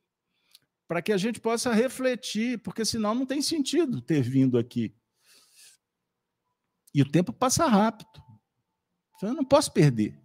para 0.87 1.03
que 1.03 1.13
a 1.13 1.17
gente 1.17 1.41
possa 1.41 1.73
refletir, 1.73 2.59
porque 2.59 2.85
senão 2.85 3.15
não 3.15 3.27
tem 3.27 3.43
sentido 3.43 4.01
ter 4.01 4.23
vindo 4.23 4.59
aqui. 4.59 4.95
E 6.95 7.03
o 7.03 7.11
tempo 7.11 7.33
passa 7.33 7.67
rápido. 7.67 8.23
Então, 9.17 9.31
eu 9.31 9.35
não 9.35 9.45
posso 9.45 9.73
perder. 9.73 10.20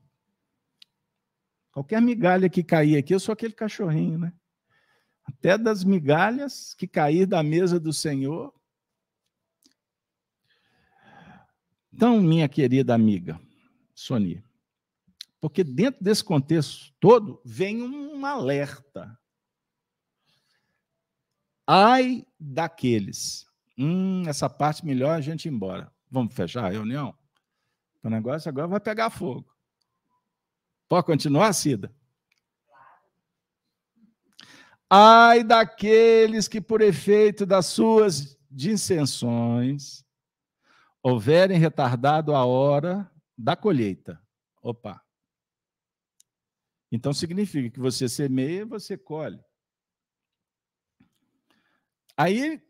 Qualquer 1.75 2.01
migalha 2.01 2.49
que 2.49 2.63
cair 2.63 2.95
aqui, 2.95 3.13
eu 3.13 3.19
sou 3.19 3.33
aquele 3.33 3.53
cachorrinho, 3.53 4.17
né? 4.17 4.31
Até 5.25 5.57
das 5.57 5.83
migalhas 5.83 6.73
que 6.73 6.87
cair 6.87 7.25
da 7.25 7.43
mesa 7.43 7.77
do 7.77 7.91
Senhor. 7.91 8.53
Então, 11.93 12.21
minha 12.21 12.47
querida 12.47 12.95
amiga, 12.95 13.37
Sonia, 13.93 14.41
porque 15.41 15.65
dentro 15.65 16.01
desse 16.01 16.23
contexto 16.23 16.93
todo 16.97 17.41
vem 17.43 17.83
um 17.83 18.25
alerta. 18.25 19.19
Ai 21.67 22.25
daqueles. 22.39 23.45
Hum, 23.77 24.23
essa 24.29 24.49
parte 24.49 24.85
melhor 24.85 25.17
a 25.17 25.19
gente 25.19 25.49
ir 25.49 25.51
embora. 25.51 25.91
Vamos 26.09 26.33
fechar 26.33 26.67
a 26.67 26.69
reunião? 26.69 27.13
O 28.01 28.09
negócio 28.09 28.47
agora 28.47 28.67
vai 28.67 28.79
pegar 28.79 29.09
fogo. 29.09 29.54
Pode 30.87 31.05
continuar, 31.05 31.51
Cida? 31.53 31.93
Ai 34.89 35.43
daqueles 35.43 36.47
que, 36.47 36.61
por 36.61 36.81
efeito 36.81 37.45
das 37.45 37.65
suas 37.65 38.37
dissensões, 38.49 40.05
houverem 41.01 41.57
retardado 41.57 42.35
a 42.35 42.45
hora 42.45 43.11
da 43.37 43.55
colheita. 43.55 44.21
Opa. 44.61 45.03
Então 46.91 47.13
significa 47.13 47.69
que 47.69 47.79
você 47.79 48.07
semeia, 48.07 48.65
você 48.65 48.95
colhe. 48.97 49.43
Aí 52.15 52.61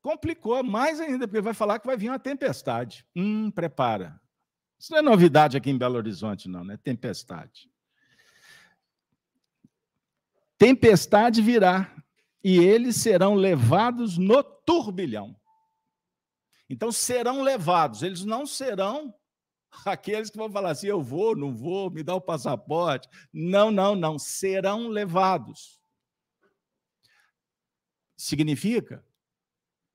complicou 0.00 0.62
mais 0.62 1.00
ainda, 1.00 1.26
porque 1.26 1.40
vai 1.40 1.54
falar 1.54 1.80
que 1.80 1.86
vai 1.86 1.96
vir 1.96 2.08
uma 2.08 2.18
tempestade. 2.20 3.04
Hum, 3.14 3.50
prepara. 3.50 4.21
Isso 4.82 4.90
não 4.90 4.98
é 4.98 5.02
novidade 5.02 5.56
aqui 5.56 5.70
em 5.70 5.78
Belo 5.78 5.94
Horizonte, 5.94 6.48
não, 6.48 6.64
né? 6.64 6.76
Tempestade. 6.76 7.70
Tempestade 10.58 11.40
virá 11.40 12.04
e 12.42 12.58
eles 12.58 12.96
serão 12.96 13.36
levados 13.36 14.18
no 14.18 14.42
turbilhão. 14.42 15.40
Então 16.68 16.90
serão 16.90 17.42
levados, 17.42 18.02
eles 18.02 18.24
não 18.24 18.44
serão 18.44 19.14
aqueles 19.86 20.30
que 20.30 20.36
vão 20.36 20.50
falar 20.50 20.72
assim: 20.72 20.88
eu 20.88 21.00
vou, 21.00 21.36
não 21.36 21.54
vou, 21.54 21.88
me 21.88 22.02
dá 22.02 22.16
o 22.16 22.20
passaporte. 22.20 23.08
Não, 23.32 23.70
não, 23.70 23.94
não. 23.94 24.18
Serão 24.18 24.88
levados. 24.88 25.80
Significa 28.16 29.06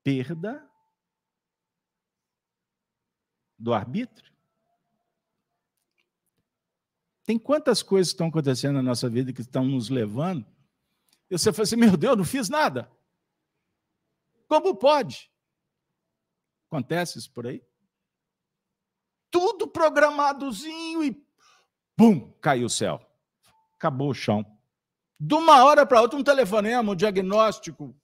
perda 0.02 0.66
do 3.58 3.74
arbítrio. 3.74 4.37
Tem 7.28 7.38
quantas 7.38 7.82
coisas 7.82 8.08
estão 8.08 8.28
acontecendo 8.28 8.76
na 8.76 8.82
nossa 8.82 9.06
vida 9.06 9.34
que 9.34 9.42
estão 9.42 9.62
nos 9.62 9.90
levando? 9.90 10.46
E 11.30 11.36
você 11.36 11.52
fala 11.52 11.64
assim: 11.64 11.76
meu 11.76 11.94
Deus, 11.94 12.16
não 12.16 12.24
fiz 12.24 12.48
nada. 12.48 12.90
Como 14.48 14.74
pode? 14.74 15.30
Acontece 16.66 17.18
isso 17.18 17.30
por 17.30 17.46
aí? 17.46 17.62
Tudo 19.30 19.68
programadozinho 19.68 21.04
e 21.04 21.22
pum, 21.94 22.32
caiu 22.40 22.64
o 22.64 22.70
céu. 22.70 22.98
Acabou 23.74 24.08
o 24.08 24.14
chão. 24.14 24.42
De 25.20 25.34
uma 25.34 25.62
hora 25.64 25.84
para 25.84 26.00
outra, 26.00 26.18
um 26.18 26.24
telefonema, 26.24 26.92
um 26.92 26.96
diagnóstico. 26.96 27.94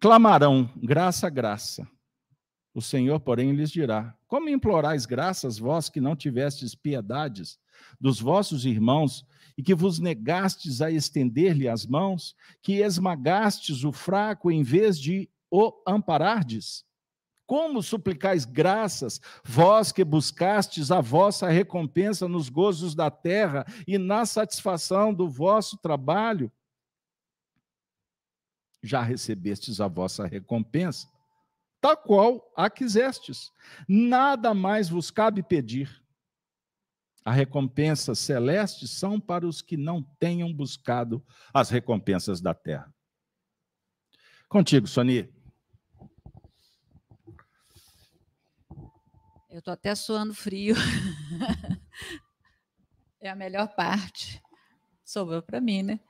Clamarão, 0.00 0.72
graça, 0.74 1.28
graça. 1.28 1.86
O 2.78 2.80
Senhor, 2.80 3.18
porém, 3.18 3.50
lhes 3.50 3.72
dirá: 3.72 4.16
Como 4.28 4.48
implorais 4.48 5.04
graças, 5.04 5.58
vós 5.58 5.88
que 5.88 6.00
não 6.00 6.14
tivestes 6.14 6.76
piedades 6.76 7.58
dos 8.00 8.20
vossos 8.20 8.64
irmãos 8.64 9.26
e 9.56 9.64
que 9.64 9.74
vos 9.74 9.98
negastes 9.98 10.80
a 10.80 10.88
estender-lhe 10.88 11.68
as 11.68 11.84
mãos, 11.84 12.36
que 12.62 12.74
esmagastes 12.74 13.82
o 13.82 13.90
fraco 13.90 14.48
em 14.48 14.62
vez 14.62 14.96
de 14.96 15.28
o 15.50 15.72
amparardes? 15.88 16.84
Como 17.44 17.82
suplicais 17.82 18.44
graças, 18.44 19.20
vós 19.44 19.90
que 19.90 20.04
buscastes 20.04 20.92
a 20.92 21.00
vossa 21.00 21.48
recompensa 21.48 22.28
nos 22.28 22.48
gozos 22.48 22.94
da 22.94 23.10
terra 23.10 23.66
e 23.88 23.98
na 23.98 24.24
satisfação 24.24 25.12
do 25.12 25.28
vosso 25.28 25.76
trabalho? 25.78 26.48
Já 28.80 29.02
recebestes 29.02 29.80
a 29.80 29.88
vossa 29.88 30.28
recompensa, 30.28 31.08
tal 31.80 31.96
qual 31.96 32.52
a 32.56 32.68
quisestes. 32.68 33.52
Nada 33.88 34.54
mais 34.54 34.88
vos 34.88 35.10
cabe 35.10 35.42
pedir. 35.42 36.02
A 37.24 37.32
recompensa 37.32 38.14
celeste 38.14 38.88
são 38.88 39.20
para 39.20 39.46
os 39.46 39.60
que 39.60 39.76
não 39.76 40.02
tenham 40.18 40.52
buscado 40.52 41.24
as 41.52 41.68
recompensas 41.68 42.40
da 42.40 42.54
terra. 42.54 42.92
Contigo, 44.48 44.86
Sony. 44.86 45.30
Eu 49.50 49.58
estou 49.58 49.74
até 49.74 49.94
suando 49.94 50.32
frio. 50.32 50.74
é 53.20 53.28
a 53.28 53.34
melhor 53.34 53.68
parte. 53.74 54.40
Sobrou 55.04 55.42
para 55.42 55.60
mim, 55.60 55.82
né? 55.82 56.00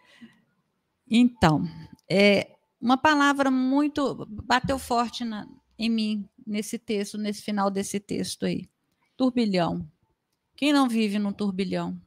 Então, 1.10 1.64
é 2.08 2.57
uma 2.80 2.96
palavra 2.96 3.50
muito 3.50 4.26
bateu 4.44 4.78
forte 4.78 5.24
na, 5.24 5.46
em 5.78 5.90
mim 5.90 6.28
nesse 6.46 6.78
texto, 6.78 7.18
nesse 7.18 7.42
final 7.42 7.70
desse 7.70 7.98
texto 7.98 8.46
aí. 8.46 8.68
Turbilhão. 9.16 9.90
Quem 10.56 10.72
não 10.72 10.88
vive 10.88 11.18
num 11.18 11.32
turbilhão? 11.32 12.00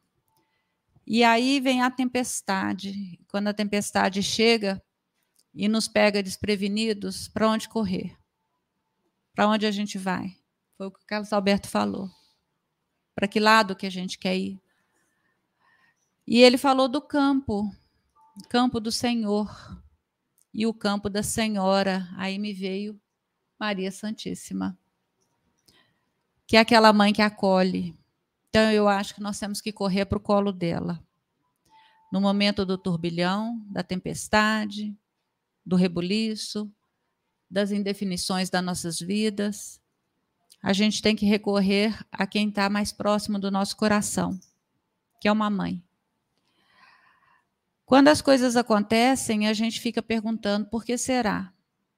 E 1.06 1.24
aí 1.24 1.60
vem 1.60 1.82
a 1.82 1.92
tempestade. 1.92 3.20
Quando 3.28 3.48
a 3.48 3.54
tempestade 3.54 4.24
chega 4.24 4.82
e 5.54 5.68
nos 5.68 5.88
pega 5.88 6.24
desprevenidos, 6.24 7.28
para 7.28 7.50
onde 7.50 7.68
correr? 7.68 8.18
Para 9.34 9.48
onde 9.48 9.66
a 9.66 9.72
gente 9.72 9.98
vai? 9.98 10.36
Foi 10.78 10.88
o 10.88 10.92
que 10.92 11.00
o 11.00 11.06
Carlos 11.06 11.34
Alberto 11.34 11.68
falou. 11.68 12.10
Para 13.14 13.28
que 13.28 13.40
lado 13.40 13.76
que 13.76 13.86
a 13.86 13.90
gente 13.90 14.18
quer 14.18 14.38
ir? 14.38 14.60
E 16.26 16.40
ele 16.42 16.58
falou 16.58 16.88
do 16.88 17.02
campo, 17.02 17.70
campo 18.50 18.80
do 18.80 18.92
Senhor 18.92 19.50
e 20.54 20.66
o 20.66 20.74
campo 20.74 21.10
da 21.10 21.24
Senhora. 21.24 22.08
Aí 22.16 22.38
me 22.38 22.54
veio 22.54 23.00
Maria 23.60 23.92
Santíssima, 23.92 24.78
que 26.48 26.58
é 26.58 26.60
aquela 26.60 26.92
mãe 26.92 27.14
que 27.14 27.22
acolhe. 27.22 27.96
Então 28.50 28.72
eu 28.72 28.88
acho 28.88 29.16
que 29.16 29.22
nós 29.22 29.40
temos 29.40 29.62
que 29.62 29.72
correr 29.72 30.06
para 30.06 30.18
o 30.18 30.22
colo 30.22 30.52
dela. 30.52 31.02
No 32.12 32.20
momento 32.20 32.66
do 32.66 32.78
turbilhão, 32.78 33.64
da 33.70 33.82
tempestade, 33.82 34.94
do 35.66 35.76
rebuliço, 35.76 36.70
das 37.50 37.72
indefinições 37.72 38.50
das 38.50 38.64
nossas 38.64 39.00
vidas, 39.00 39.80
a 40.62 40.74
gente 40.74 41.02
tem 41.02 41.16
que 41.16 41.26
recorrer 41.26 41.98
a 42.12 42.28
quem 42.28 42.50
está 42.50 42.70
mais 42.70 42.92
próximo 42.92 43.40
do 43.40 43.50
nosso 43.50 43.76
coração, 43.78 44.40
que 45.20 45.28
é 45.28 45.32
uma 45.32 45.50
mãe. 45.50 45.84
Quando 47.92 48.08
as 48.08 48.22
coisas 48.22 48.56
acontecem, 48.56 49.50
a 49.50 49.54
gente 49.54 49.82
fica 49.82 50.02
perguntando: 50.02 50.66
por 50.66 50.86
que 50.86 50.98
será? 50.98 51.54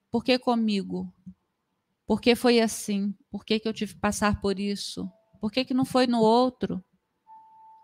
Por 0.10 0.24
que 0.24 0.40
comigo? 0.40 1.14
Por 2.08 2.20
que 2.20 2.34
foi 2.34 2.60
assim? 2.60 3.14
Por 3.30 3.46
que, 3.46 3.60
que 3.60 3.68
eu 3.68 3.74
tive 3.74 3.94
que 3.94 4.00
passar 4.00 4.42
por 4.42 4.60
isso? 4.60 5.08
Por 5.40 5.52
que, 5.52 5.64
que 5.64 5.72
não 5.72 5.86
foi 5.86 6.08
no 6.08 6.20
outro? 6.20 6.84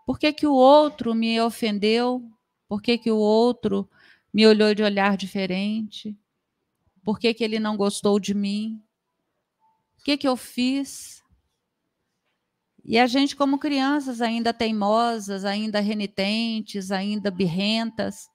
Por 0.04 0.18
que, 0.18 0.32
que 0.32 0.44
o 0.44 0.52
outro 0.52 1.14
me 1.14 1.40
ofendeu? 1.40 2.28
Por 2.68 2.82
que, 2.82 2.98
que 2.98 3.12
o 3.12 3.16
outro 3.16 3.88
me 4.34 4.44
olhou 4.44 4.74
de 4.74 4.82
olhar 4.82 5.16
diferente? 5.16 6.18
Por 7.04 7.16
que, 7.16 7.32
que 7.32 7.44
ele 7.44 7.60
não 7.60 7.76
gostou 7.76 8.18
de 8.18 8.34
mim? 8.34 8.82
O 10.00 10.02
que, 10.02 10.16
que 10.16 10.26
eu 10.26 10.36
fiz? 10.36 11.22
E 12.84 12.98
a 12.98 13.06
gente, 13.06 13.36
como 13.36 13.58
crianças, 13.58 14.20
ainda 14.20 14.52
teimosas, 14.52 15.44
ainda 15.44 15.80
renitentes, 15.80 16.90
ainda 16.90 17.30
birrentas, 17.30 18.28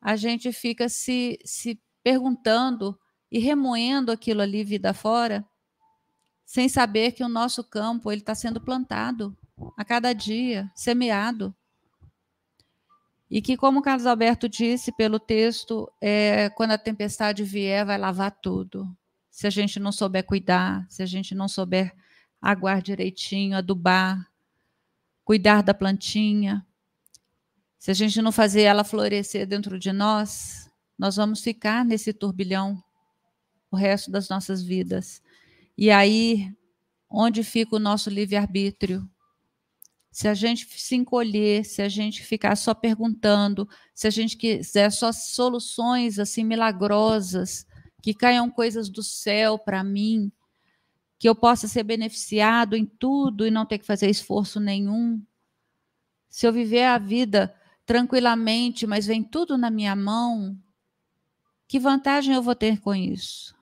a 0.00 0.16
gente 0.16 0.52
fica 0.52 0.88
se, 0.88 1.38
se 1.44 1.80
perguntando 2.02 2.98
e 3.30 3.38
remoendo 3.38 4.12
aquilo 4.12 4.42
ali 4.42 4.62
vida 4.62 4.92
fora, 4.92 5.44
sem 6.44 6.68
saber 6.68 7.12
que 7.12 7.24
o 7.24 7.28
nosso 7.28 7.64
campo 7.64 8.12
ele 8.12 8.20
está 8.20 8.34
sendo 8.34 8.60
plantado 8.60 9.36
a 9.76 9.84
cada 9.84 10.12
dia, 10.12 10.70
semeado. 10.74 11.54
E 13.30 13.40
que, 13.40 13.56
como 13.56 13.80
o 13.80 13.82
Carlos 13.82 14.06
Alberto 14.06 14.48
disse 14.48 14.92
pelo 14.92 15.18
texto, 15.18 15.90
é, 16.00 16.50
quando 16.50 16.72
a 16.72 16.78
tempestade 16.78 17.42
vier, 17.42 17.84
vai 17.84 17.98
lavar 17.98 18.30
tudo 18.30 18.86
se 19.34 19.48
a 19.48 19.50
gente 19.50 19.80
não 19.80 19.90
souber 19.90 20.24
cuidar, 20.24 20.86
se 20.88 21.02
a 21.02 21.06
gente 21.06 21.34
não 21.34 21.48
souber 21.48 21.92
aguar 22.44 22.82
direitinho, 22.82 23.56
adubar, 23.56 24.30
cuidar 25.24 25.62
da 25.62 25.72
plantinha, 25.72 26.64
se 27.78 27.90
a 27.90 27.94
gente 27.94 28.20
não 28.22 28.32
fazer 28.32 28.62
ela 28.62 28.82
florescer 28.82 29.46
dentro 29.46 29.78
de 29.78 29.92
nós, 29.92 30.70
nós 30.98 31.16
vamos 31.16 31.40
ficar 31.42 31.84
nesse 31.84 32.12
turbilhão 32.14 32.82
o 33.70 33.76
resto 33.76 34.10
das 34.10 34.28
nossas 34.28 34.62
vidas. 34.62 35.22
E 35.76 35.90
aí, 35.90 36.50
onde 37.10 37.42
fica 37.42 37.76
o 37.76 37.78
nosso 37.78 38.08
livre-arbítrio? 38.08 39.06
Se 40.10 40.28
a 40.28 40.32
gente 40.32 40.66
se 40.80 40.96
encolher, 40.96 41.64
se 41.64 41.82
a 41.82 41.88
gente 41.90 42.22
ficar 42.24 42.56
só 42.56 42.72
perguntando, 42.72 43.68
se 43.94 44.06
a 44.06 44.10
gente 44.10 44.36
quiser 44.36 44.90
só 44.90 45.12
soluções 45.12 46.18
assim 46.18 46.42
milagrosas, 46.42 47.66
que 48.02 48.14
caiam 48.14 48.50
coisas 48.50 48.88
do 48.88 49.02
céu 49.02 49.58
para 49.58 49.84
mim, 49.84 50.32
que 51.24 51.28
eu 51.30 51.34
possa 51.34 51.66
ser 51.66 51.84
beneficiado 51.84 52.76
em 52.76 52.84
tudo 52.84 53.46
e 53.46 53.50
não 53.50 53.64
ter 53.64 53.78
que 53.78 53.86
fazer 53.86 54.10
esforço 54.10 54.60
nenhum. 54.60 55.24
Se 56.28 56.46
eu 56.46 56.52
viver 56.52 56.84
a 56.84 56.98
vida 56.98 57.58
tranquilamente, 57.86 58.86
mas 58.86 59.06
vem 59.06 59.22
tudo 59.22 59.56
na 59.56 59.70
minha 59.70 59.96
mão, 59.96 60.54
que 61.66 61.78
vantagem 61.78 62.34
eu 62.34 62.42
vou 62.42 62.54
ter 62.54 62.78
com 62.78 62.94
isso? 62.94 63.56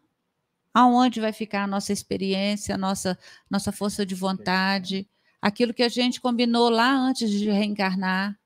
Aonde 0.74 1.20
vai 1.20 1.32
ficar 1.32 1.62
a 1.62 1.66
nossa 1.68 1.92
experiência, 1.92 2.74
a 2.74 2.78
nossa, 2.78 3.16
nossa 3.48 3.70
força 3.70 4.04
de 4.04 4.16
vontade, 4.16 5.08
aquilo 5.40 5.72
que 5.72 5.84
a 5.84 5.88
gente 5.88 6.20
combinou 6.20 6.68
lá 6.68 6.92
antes 6.92 7.30
de 7.30 7.48
reencarnar? 7.48 8.36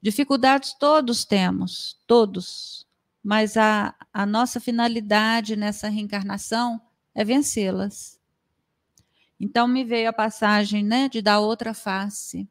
Dificuldades 0.00 0.72
todos 0.78 1.24
temos, 1.24 2.00
todos 2.06 2.86
mas 3.24 3.56
a, 3.56 3.92
a 4.12 4.24
nossa 4.24 4.60
finalidade 4.60 5.56
nessa 5.56 5.88
reencarnação 5.88 6.80
é 7.12 7.24
vencê-las. 7.24 8.16
Então 9.38 9.68
me 9.68 9.84
veio 9.84 10.08
a 10.08 10.12
passagem 10.12 10.82
né, 10.82 11.08
de 11.08 11.20
dar 11.20 11.40
outra 11.40 11.74
face. 11.74 12.48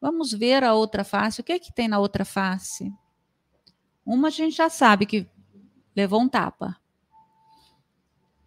Vamos 0.00 0.32
ver 0.32 0.62
a 0.62 0.74
outra 0.74 1.04
face. 1.04 1.40
O 1.40 1.44
que 1.44 1.52
é 1.52 1.58
que 1.58 1.72
tem 1.72 1.88
na 1.88 1.98
outra 1.98 2.24
face? 2.24 2.92
Uma 4.04 4.28
a 4.28 4.30
gente 4.30 4.56
já 4.56 4.68
sabe 4.68 5.06
que 5.06 5.26
levou 5.94 6.20
um 6.20 6.28
tapa. 6.28 6.76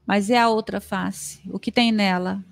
Mas 0.06 0.30
é 0.30 0.38
a 0.38 0.50
outra 0.50 0.80
face. 0.80 1.42
O 1.52 1.60
que 1.60 1.72
tem 1.72 1.92
nela? 1.92 2.44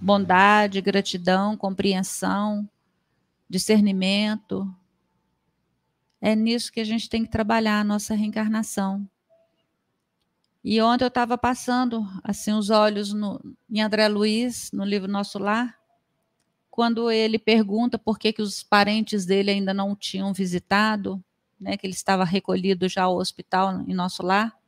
Bondade, 0.00 0.80
gratidão, 0.80 1.56
compreensão, 1.56 2.68
discernimento, 3.48 4.68
é 6.26 6.34
nisso 6.34 6.72
que 6.72 6.80
a 6.80 6.84
gente 6.84 7.06
tem 7.06 7.22
que 7.22 7.30
trabalhar 7.30 7.80
a 7.80 7.84
nossa 7.84 8.14
reencarnação. 8.14 9.06
E 10.64 10.80
ontem 10.80 11.04
eu 11.04 11.08
estava 11.08 11.36
passando 11.36 12.08
assim 12.22 12.54
os 12.54 12.70
olhos 12.70 13.12
no, 13.12 13.38
em 13.70 13.82
André 13.82 14.08
Luiz, 14.08 14.70
no 14.72 14.82
livro 14.82 15.06
Nosso 15.06 15.38
Lar, 15.38 15.78
quando 16.70 17.10
ele 17.10 17.38
pergunta 17.38 17.98
por 17.98 18.18
que, 18.18 18.32
que 18.32 18.40
os 18.40 18.62
parentes 18.62 19.26
dele 19.26 19.50
ainda 19.50 19.74
não 19.74 19.92
o 19.92 19.96
tinham 19.96 20.32
visitado, 20.32 21.22
né, 21.60 21.76
que 21.76 21.86
ele 21.86 21.92
estava 21.92 22.24
recolhido 22.24 22.88
já 22.88 23.02
ao 23.02 23.18
hospital 23.18 23.82
em 23.86 23.92
Nosso 23.92 24.22
Lar, 24.24 24.58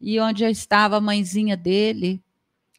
e 0.00 0.18
onde 0.18 0.44
estava 0.44 0.96
a 0.96 1.00
mãezinha 1.00 1.58
dele, 1.58 2.20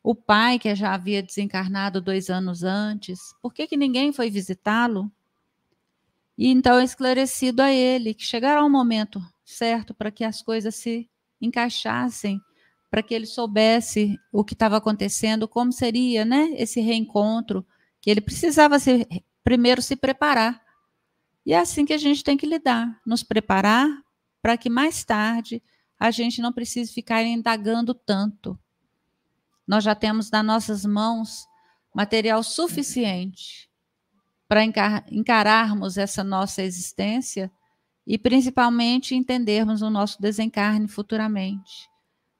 o 0.01 0.15
pai 0.15 0.57
que 0.57 0.73
já 0.73 0.93
havia 0.93 1.21
desencarnado 1.21 2.01
dois 2.01 2.31
anos 2.31 2.63
antes, 2.63 3.19
por 3.43 3.53
que, 3.53 3.67
que 3.67 3.77
ninguém 3.77 4.11
foi 4.11 4.31
visitá-lo? 4.31 5.09
E 6.35 6.47
então 6.47 6.79
é 6.79 6.83
esclarecido 6.83 7.61
a 7.61 7.71
ele 7.71 8.15
que 8.15 8.25
chegará 8.25 8.65
um 8.65 8.69
momento 8.69 9.23
certo 9.45 9.93
para 9.93 10.09
que 10.09 10.23
as 10.23 10.41
coisas 10.41 10.73
se 10.75 11.07
encaixassem, 11.45 12.41
para 12.89 13.01
que 13.01 13.13
ele 13.13 13.25
soubesse 13.25 14.19
o 14.31 14.43
que 14.43 14.53
estava 14.53 14.77
acontecendo, 14.77 15.47
como 15.47 15.71
seria, 15.71 16.23
né, 16.23 16.49
esse 16.55 16.79
reencontro, 16.79 17.65
que 17.99 18.09
ele 18.09 18.21
precisava 18.21 18.77
se, 18.79 19.07
primeiro 19.43 19.81
se 19.81 19.95
preparar. 19.95 20.61
E 21.45 21.53
é 21.53 21.59
assim 21.59 21.85
que 21.85 21.93
a 21.93 21.97
gente 21.97 22.23
tem 22.23 22.37
que 22.37 22.45
lidar, 22.45 22.99
nos 23.05 23.23
preparar 23.23 23.87
para 24.41 24.57
que 24.57 24.69
mais 24.69 25.03
tarde 25.03 25.61
a 25.99 26.11
gente 26.11 26.41
não 26.41 26.53
precise 26.53 26.93
ficar 26.93 27.23
indagando 27.23 27.93
tanto. 27.93 28.59
Nós 29.65 29.83
já 29.83 29.95
temos 29.95 30.29
nas 30.29 30.45
nossas 30.45 30.85
mãos 30.85 31.45
material 31.93 32.43
suficiente 32.43 33.69
para 34.47 34.63
encararmos 35.09 35.97
essa 35.97 36.23
nossa 36.23 36.61
existência 36.61 37.51
e 38.05 38.17
principalmente 38.17 39.15
entendermos 39.15 39.81
o 39.81 39.89
nosso 39.89 40.21
desencarne 40.21 40.87
futuramente. 40.87 41.89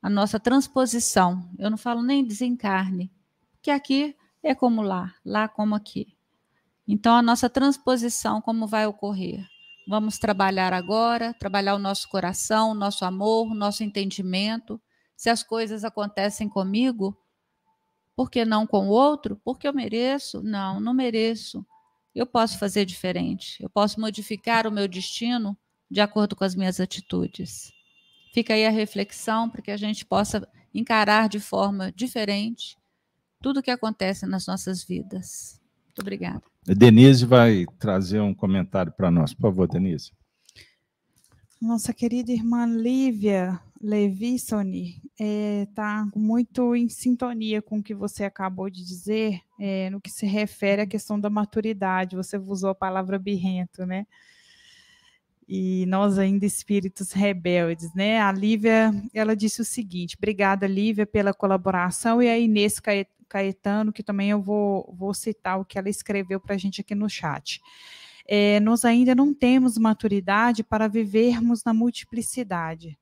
a 0.02 0.10
nossa 0.10 0.38
transposição. 0.38 1.50
Eu 1.58 1.70
não 1.70 1.78
falo 1.78 2.04
nem 2.04 2.26
desencarne, 2.26 3.10
porque 3.54 3.72
aqui 3.72 4.16
é 4.44 4.54
como 4.54 4.82
lá, 4.82 5.14
lá 5.26 5.48
como 5.48 5.74
aqui. 5.76 6.14
Então, 6.86 7.16
a 7.16 7.22
nossa 7.22 7.50
transposição, 7.50 8.42
como 8.42 8.68
vai 8.68 8.86
ocorrer? 8.86 9.48
Vamos 9.88 10.20
trabalhar 10.20 10.74
agora, 10.74 11.34
trabalhar 11.34 11.76
o 11.76 11.80
nosso 11.80 12.10
coração, 12.10 12.72
o 12.72 12.74
nosso 12.74 13.06
amor, 13.06 13.52
o 13.52 13.56
nosso 13.56 13.82
entendimento. 13.82 14.82
Se 15.16 15.30
as 15.30 15.42
coisas 15.42 15.86
acontecem 15.86 16.50
comigo, 16.50 17.18
por 18.14 18.30
que 18.30 18.44
não 18.44 18.68
com 18.68 18.90
o 18.90 18.92
outro? 18.92 19.40
Porque 19.44 19.66
eu 19.66 19.74
mereço? 19.74 20.44
Não, 20.44 20.82
não 20.82 20.94
mereço. 20.94 21.66
Eu 22.14 22.26
posso 22.26 22.58
fazer 22.58 22.86
diferente. 22.86 23.62
Eu 23.62 23.70
posso 23.70 24.00
modificar 24.00 24.68
o 24.68 24.72
meu 24.72 24.88
destino 24.88 25.58
de 25.90 26.02
acordo 26.02 26.36
com 26.36 26.44
as 26.44 26.56
minhas 26.56 26.80
atitudes. 26.80 27.72
Fica 28.34 28.54
aí 28.54 28.66
a 28.66 28.72
reflexão 28.72 29.50
para 29.50 29.62
que 29.62 29.72
a 29.72 29.78
gente 29.78 30.06
possa 30.06 30.48
encarar 30.74 31.30
de 31.30 31.40
forma 31.40 31.92
diferente 31.92 32.78
tudo 33.42 33.60
o 33.60 33.64
que 33.64 33.70
acontece 33.70 34.26
nas 34.26 34.48
nossas 34.48 34.84
vidas. 34.84 35.60
Muito 35.86 36.00
obrigada. 36.00 36.42
Denise 36.66 37.26
vai 37.26 37.66
trazer 37.78 38.22
um 38.22 38.34
comentário 38.34 38.92
para 38.92 39.12
nós. 39.12 39.34
Por 39.34 39.42
favor, 39.42 39.68
Denise. 39.68 40.12
Nossa 41.62 41.94
querida 41.94 42.32
irmã 42.32 42.66
Lívia 42.66 43.60
Levissoni 43.84 45.02
está 45.20 46.08
é, 46.08 46.18
muito 46.18 46.74
em 46.74 46.88
sintonia 46.88 47.62
com 47.62 47.80
o 47.80 47.84
que 47.84 47.94
você 47.94 48.24
acabou 48.24 48.70
de 48.70 48.82
dizer 48.82 49.42
é, 49.60 49.90
no 49.90 50.00
que 50.00 50.10
se 50.10 50.26
refere 50.26 50.84
à 50.84 50.88
questão 50.88 51.20
da 51.20 51.30
maturidade. 51.30 52.16
Você 52.16 52.38
usou 52.38 52.70
a 52.70 52.76
palavra 52.76 53.20
birrento, 53.20 53.86
né? 53.86 54.08
E 55.46 55.86
nós 55.88 56.18
ainda 56.18 56.46
espíritos 56.46 57.12
rebeldes, 57.12 57.94
né? 57.94 58.22
A 58.22 58.32
Lívia, 58.32 58.94
ela 59.14 59.36
disse 59.36 59.60
o 59.60 59.66
seguinte: 59.66 60.16
obrigada, 60.18 60.66
Lívia, 60.66 61.06
pela 61.06 61.34
colaboração, 61.34 62.24
e 62.24 62.30
a 62.30 62.40
Inês 62.40 62.80
Caetano, 63.28 63.92
que 63.92 64.02
também 64.02 64.30
eu 64.30 64.42
vou, 64.42 64.96
vou 64.98 65.14
citar 65.14 65.60
o 65.60 65.66
que 65.66 65.78
ela 65.78 65.90
escreveu 65.90 66.40
para 66.40 66.56
a 66.56 66.58
gente 66.58 66.80
aqui 66.80 66.96
no 66.96 67.10
chat. 67.10 67.62
É, 68.26 68.62
nós 68.62 68.86
ainda 68.86 69.14
não 69.14 69.34
temos 69.34 69.78
maturidade 69.78 70.64
para 70.64 70.88
vivermos 70.88 71.66
na 71.66 71.74
multiplicidade. 71.74 72.98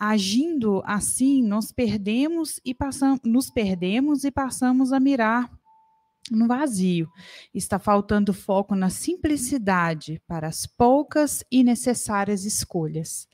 Agindo 0.00 0.82
assim, 0.86 1.42
nós 1.42 1.70
perdemos 1.70 2.58
e 2.64 2.72
passamos, 2.72 3.20
nos 3.22 3.50
perdemos 3.50 4.24
e 4.24 4.30
passamos 4.30 4.94
a 4.94 4.98
mirar 4.98 5.52
no 6.30 6.48
vazio. 6.48 7.06
Está 7.52 7.78
faltando 7.78 8.32
foco 8.32 8.74
na 8.74 8.88
simplicidade 8.88 10.18
para 10.26 10.48
as 10.48 10.66
poucas 10.66 11.44
e 11.52 11.62
necessárias 11.62 12.46
escolhas. 12.46 13.28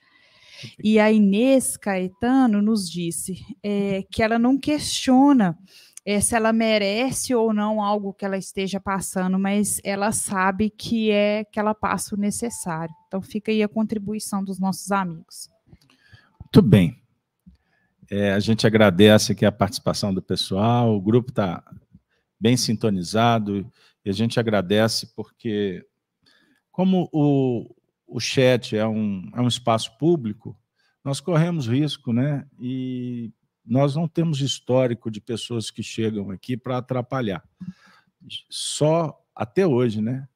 E 0.82 0.98
a 0.98 1.12
Inês 1.12 1.76
Caetano 1.76 2.60
nos 2.60 2.90
disse 2.90 3.36
é, 3.62 4.02
que 4.10 4.20
ela 4.20 4.36
não 4.36 4.58
questiona 4.58 5.56
é, 6.04 6.20
se 6.20 6.34
ela 6.34 6.52
merece 6.52 7.32
ou 7.32 7.52
não 7.52 7.80
algo 7.80 8.12
que 8.12 8.24
ela 8.24 8.38
esteja 8.38 8.80
passando, 8.80 9.38
mas 9.38 9.80
ela 9.84 10.10
sabe 10.10 10.68
que 10.70 11.12
é 11.12 11.44
que 11.44 11.60
ela 11.60 11.74
passa 11.74 12.16
o 12.16 12.18
necessário. 12.18 12.94
Então 13.06 13.22
fica 13.22 13.52
aí 13.52 13.62
a 13.62 13.68
contribuição 13.68 14.42
dos 14.42 14.58
nossos 14.58 14.90
amigos. 14.90 15.48
Muito 16.46 16.62
bem. 16.62 17.02
É, 18.08 18.32
a 18.32 18.38
gente 18.38 18.66
agradece 18.66 19.32
aqui 19.32 19.44
a 19.44 19.50
participação 19.50 20.14
do 20.14 20.22
pessoal, 20.22 20.94
o 20.94 21.00
grupo 21.00 21.30
está 21.30 21.62
bem 22.38 22.56
sintonizado, 22.56 23.68
e 24.04 24.10
a 24.10 24.12
gente 24.12 24.38
agradece 24.38 25.08
porque, 25.16 25.84
como 26.70 27.08
o, 27.12 27.74
o 28.06 28.20
chat 28.20 28.76
é 28.76 28.86
um, 28.86 29.28
é 29.34 29.40
um 29.40 29.48
espaço 29.48 29.98
público, 29.98 30.56
nós 31.04 31.20
corremos 31.20 31.66
risco, 31.66 32.12
né? 32.12 32.46
E 32.60 33.32
nós 33.64 33.96
não 33.96 34.06
temos 34.06 34.40
histórico 34.40 35.10
de 35.10 35.20
pessoas 35.20 35.68
que 35.68 35.82
chegam 35.82 36.30
aqui 36.30 36.56
para 36.56 36.78
atrapalhar. 36.78 37.42
Só 38.48 39.20
até 39.34 39.66
hoje, 39.66 40.00
né? 40.00 40.28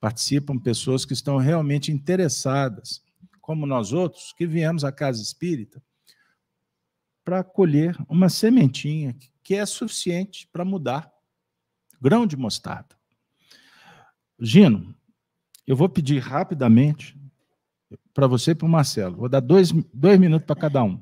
Participam 0.00 0.58
pessoas 0.58 1.04
que 1.04 1.12
estão 1.12 1.36
realmente 1.36 1.92
interessadas, 1.92 3.05
como 3.46 3.64
nós 3.64 3.92
outros, 3.92 4.32
que 4.32 4.44
viemos 4.44 4.82
à 4.82 4.90
casa 4.90 5.22
espírita 5.22 5.80
para 7.24 7.44
colher 7.44 7.96
uma 8.08 8.28
sementinha 8.28 9.16
que 9.40 9.54
é 9.54 9.64
suficiente 9.64 10.48
para 10.52 10.64
mudar. 10.64 11.08
Grão 12.02 12.26
de 12.26 12.36
mostarda. 12.36 12.98
Gino, 14.40 14.92
eu 15.64 15.76
vou 15.76 15.88
pedir 15.88 16.18
rapidamente 16.18 17.16
para 18.12 18.26
você 18.26 18.50
e 18.50 18.54
para 18.56 18.66
o 18.66 18.68
Marcelo. 18.68 19.16
Vou 19.16 19.28
dar 19.28 19.38
dois, 19.38 19.70
dois 19.94 20.18
minutos 20.18 20.44
para 20.44 20.60
cada 20.60 20.82
um. 20.82 21.00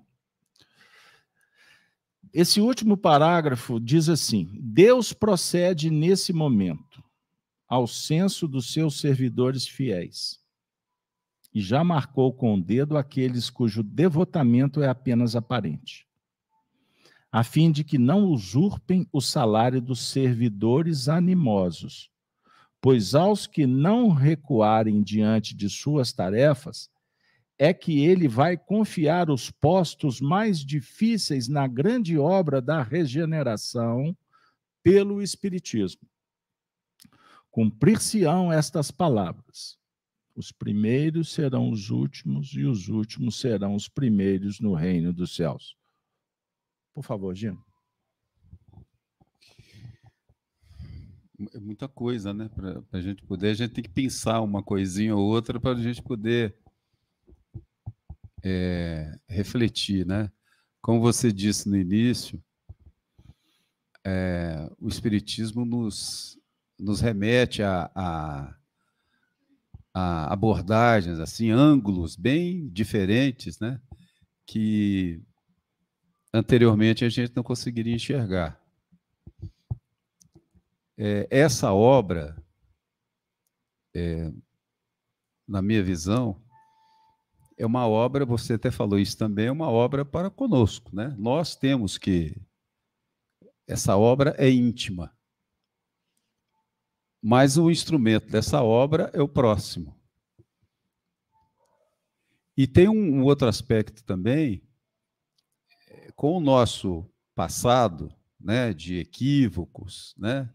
Esse 2.31 2.61
último 2.61 2.95
parágrafo 2.95 3.81
diz 3.81 4.11
assim: 4.11 4.51
Deus 4.61 5.15
procede 5.15 5.91
nesse 5.91 6.31
momento 6.31 7.03
ao 7.67 7.87
censo 7.87 8.47
dos 8.47 8.71
seus 8.71 9.01
servidores 9.01 9.67
fiéis 9.67 10.44
e 11.55 11.61
já 11.61 11.85
marcou 11.85 12.33
com 12.33 12.55
o 12.55 12.61
dedo 12.61 12.99
aqueles 12.99 13.49
cujo 13.49 13.83
devotamento 13.83 14.83
é 14.83 14.89
apenas 14.89 15.37
aparente, 15.37 16.07
a 17.31 17.45
fim 17.45 17.71
de 17.71 17.85
que 17.85 17.97
não 17.97 18.25
usurpem 18.25 19.09
o 19.13 19.21
salário 19.21 19.81
dos 19.81 20.01
servidores 20.01 21.09
animosos, 21.09 22.11
pois 22.81 23.15
aos 23.15 23.47
que 23.47 23.67
não 23.67 24.11
recuarem 24.11 25.03
diante 25.03 25.55
de 25.55 25.71
suas 25.71 26.13
tarefas, 26.13 26.91
é 27.57 27.73
que 27.73 28.05
ele 28.05 28.27
vai 28.27 28.57
confiar 28.57 29.31
os 29.31 29.51
postos 29.51 30.21
mais 30.21 30.59
difíceis 30.59 31.49
na 31.49 31.69
grande 31.69 32.19
obra 32.19 32.61
da 32.61 32.83
regeneração 32.83 34.17
pelo 34.83 35.23
Espiritismo. 35.23 36.03
Cumprir-se-ão 37.51 38.53
estas 38.53 38.91
palavras. 38.91 39.79
Os 40.35 40.51
primeiros 40.51 41.33
serão 41.33 41.71
os 41.71 41.91
últimos 41.91 42.55
e 42.55 42.65
os 42.65 42.89
últimos 42.89 43.39
serão 43.39 43.75
os 43.75 43.89
primeiros 43.89 44.59
no 44.59 44.75
reino 44.75 45.13
dos 45.13 45.35
céus. 45.35 45.77
Por 46.93 47.05
favor, 47.05 47.35
Gino. 47.35 47.65
É 51.53 51.59
muita 51.59 51.89
coisa, 51.89 52.33
né? 52.33 52.49
Para 52.49 52.83
a 52.93 53.01
gente 53.01 53.23
poder, 53.25 53.49
a 53.49 53.55
gente 53.55 53.73
tem 53.73 53.85
que 53.85 53.91
pensar 53.91 54.41
uma 54.41 54.63
coisinha 54.63 55.15
ou 55.15 55.25
outra 55.25 55.61
para 55.61 55.79
a 55.79 55.83
gente 55.83 56.03
poder 56.03 56.57
é, 58.43 59.19
refletir, 59.29 60.07
né? 60.07 60.31
Como 60.81 61.01
você 61.01 61.33
disse 61.33 61.69
no 61.69 61.77
início, 61.77 62.43
é, 64.05 64.71
o 64.79 64.89
Espiritismo 64.89 65.65
nos, 65.65 66.39
nos 66.79 67.01
remete 67.01 67.63
a, 67.63 67.91
a, 67.95 68.57
abordagens, 69.95 71.21
assim, 71.21 71.51
ângulos 71.51 72.17
bem 72.17 72.69
diferentes, 72.69 73.61
né? 73.61 73.81
Que 74.45 75.23
anteriormente 76.33 77.05
a 77.05 77.09
gente 77.09 77.35
não 77.37 77.45
conseguiria 77.45 77.95
enxergar. 77.95 78.61
É, 80.99 81.29
essa 81.31 81.73
obra, 81.73 82.37
é, 83.95 84.33
na 85.47 85.63
minha 85.63 85.83
visão, 85.83 86.43
é 87.57 87.65
uma 87.65 87.87
obra, 87.87 88.27
você 88.27 88.55
até 88.55 88.71
falou 88.71 88.99
isso 88.99 89.17
também, 89.17 89.47
é 89.47 89.53
uma 89.53 89.71
obra 89.71 90.05
para 90.05 90.29
conosco, 90.29 90.95
né? 90.95 91.15
Nós 91.17 91.55
temos 91.55 91.97
que 91.97 92.37
essa 93.67 93.97
obra 93.97 94.35
é 94.39 94.51
íntima. 94.51 95.14
Mas 97.27 97.57
o 97.57 97.71
instrumento 97.71 98.29
dessa 98.29 98.63
obra 98.63 99.11
é 99.15 99.23
o 99.23 99.27
próximo. 99.27 99.99
E 102.55 102.67
tem 102.67 102.87
um, 102.87 103.21
um 103.21 103.23
outro 103.23 103.49
aspecto 103.49 104.05
também, 104.05 104.63
é, 105.89 106.13
com 106.13 106.37
o 106.37 106.41
nosso 106.41 107.11
passado, 107.35 108.15
né, 108.39 108.75
de 108.75 108.99
equívocos, 108.99 110.15
né, 110.19 110.53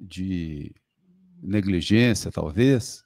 de 0.00 0.72
negligência, 1.42 2.30
talvez, 2.30 3.04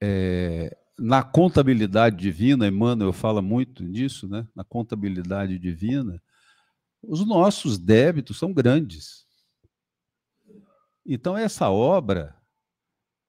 é, 0.00 0.74
na 0.98 1.22
contabilidade 1.22 2.16
divina, 2.16 2.66
Emmanuel 2.66 3.12
fala 3.12 3.42
muito 3.42 3.84
nisso, 3.84 4.26
né? 4.26 4.48
na 4.54 4.64
contabilidade 4.64 5.58
divina, 5.58 6.22
os 7.02 7.26
nossos 7.26 7.78
débitos 7.78 8.38
são 8.38 8.54
grandes. 8.54 9.23
Então, 11.06 11.36
essa 11.36 11.70
obra 11.70 12.34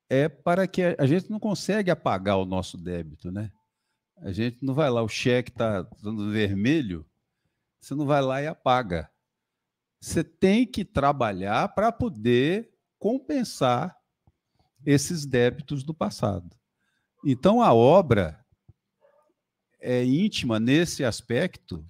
é 0.10 0.30
para 0.30 0.68
que 0.68 0.82
a, 0.98 1.06
gente 1.06 1.30
não 1.30 1.40
consegue 1.40 1.92
apagar 1.92 2.38
o 2.38 2.46
nosso 2.46 2.78
débito, 2.78 3.32
né? 3.32 3.52
A 4.18 4.32
gente 4.32 4.64
não 4.64 4.74
vai 4.74 4.90
lá, 4.90 5.02
o 5.02 5.10
cheque 5.10 5.52
está 5.52 5.82
dando 6.02 6.32
vermelho, 6.32 7.06
você 7.82 7.94
não 7.94 8.06
vai 8.06 8.22
lá 8.22 8.42
e 8.42 8.48
apaga. 8.48 9.10
Você 10.00 10.24
tem 10.24 10.66
que 10.66 10.86
trabalhar 10.86 11.68
para 11.70 11.92
poder 11.92 12.72
compensar 12.98 13.98
esses 14.86 15.26
débitos 15.26 15.84
do 15.84 15.94
passado. 15.94 16.56
Então, 17.26 17.62
a 17.62 17.74
obra 17.74 18.40
é 19.82 20.04
íntima 20.06 20.60
nesse 20.60 21.04
aspecto 21.04 21.86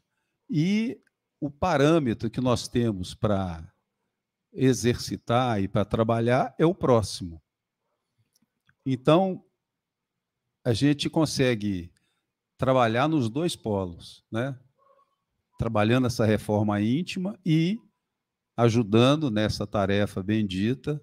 e 0.50 1.00
o 1.40 1.52
parâmetro 1.52 2.30
que 2.30 2.42
nós 2.42 2.68
temos 2.68 3.14
para 3.14 3.75
exercitar 4.56 5.62
e 5.62 5.68
para 5.68 5.86
trabalhar 5.86 6.56
é 6.58 6.66
o 6.66 6.74
próximo. 6.74 7.42
Então, 8.86 9.44
a 10.64 10.74
gente 10.74 11.10
consegue 11.10 11.92
trabalhar 12.58 13.08
nos 13.08 13.30
dois 13.30 13.56
polos, 13.56 14.24
né? 14.32 14.58
Trabalhando 15.60 16.08
essa 16.08 16.26
reforma 16.26 16.82
íntima 16.82 17.38
e 17.46 17.80
ajudando 18.58 19.30
nessa 19.30 19.68
tarefa 19.68 20.24
bendita 20.24 21.02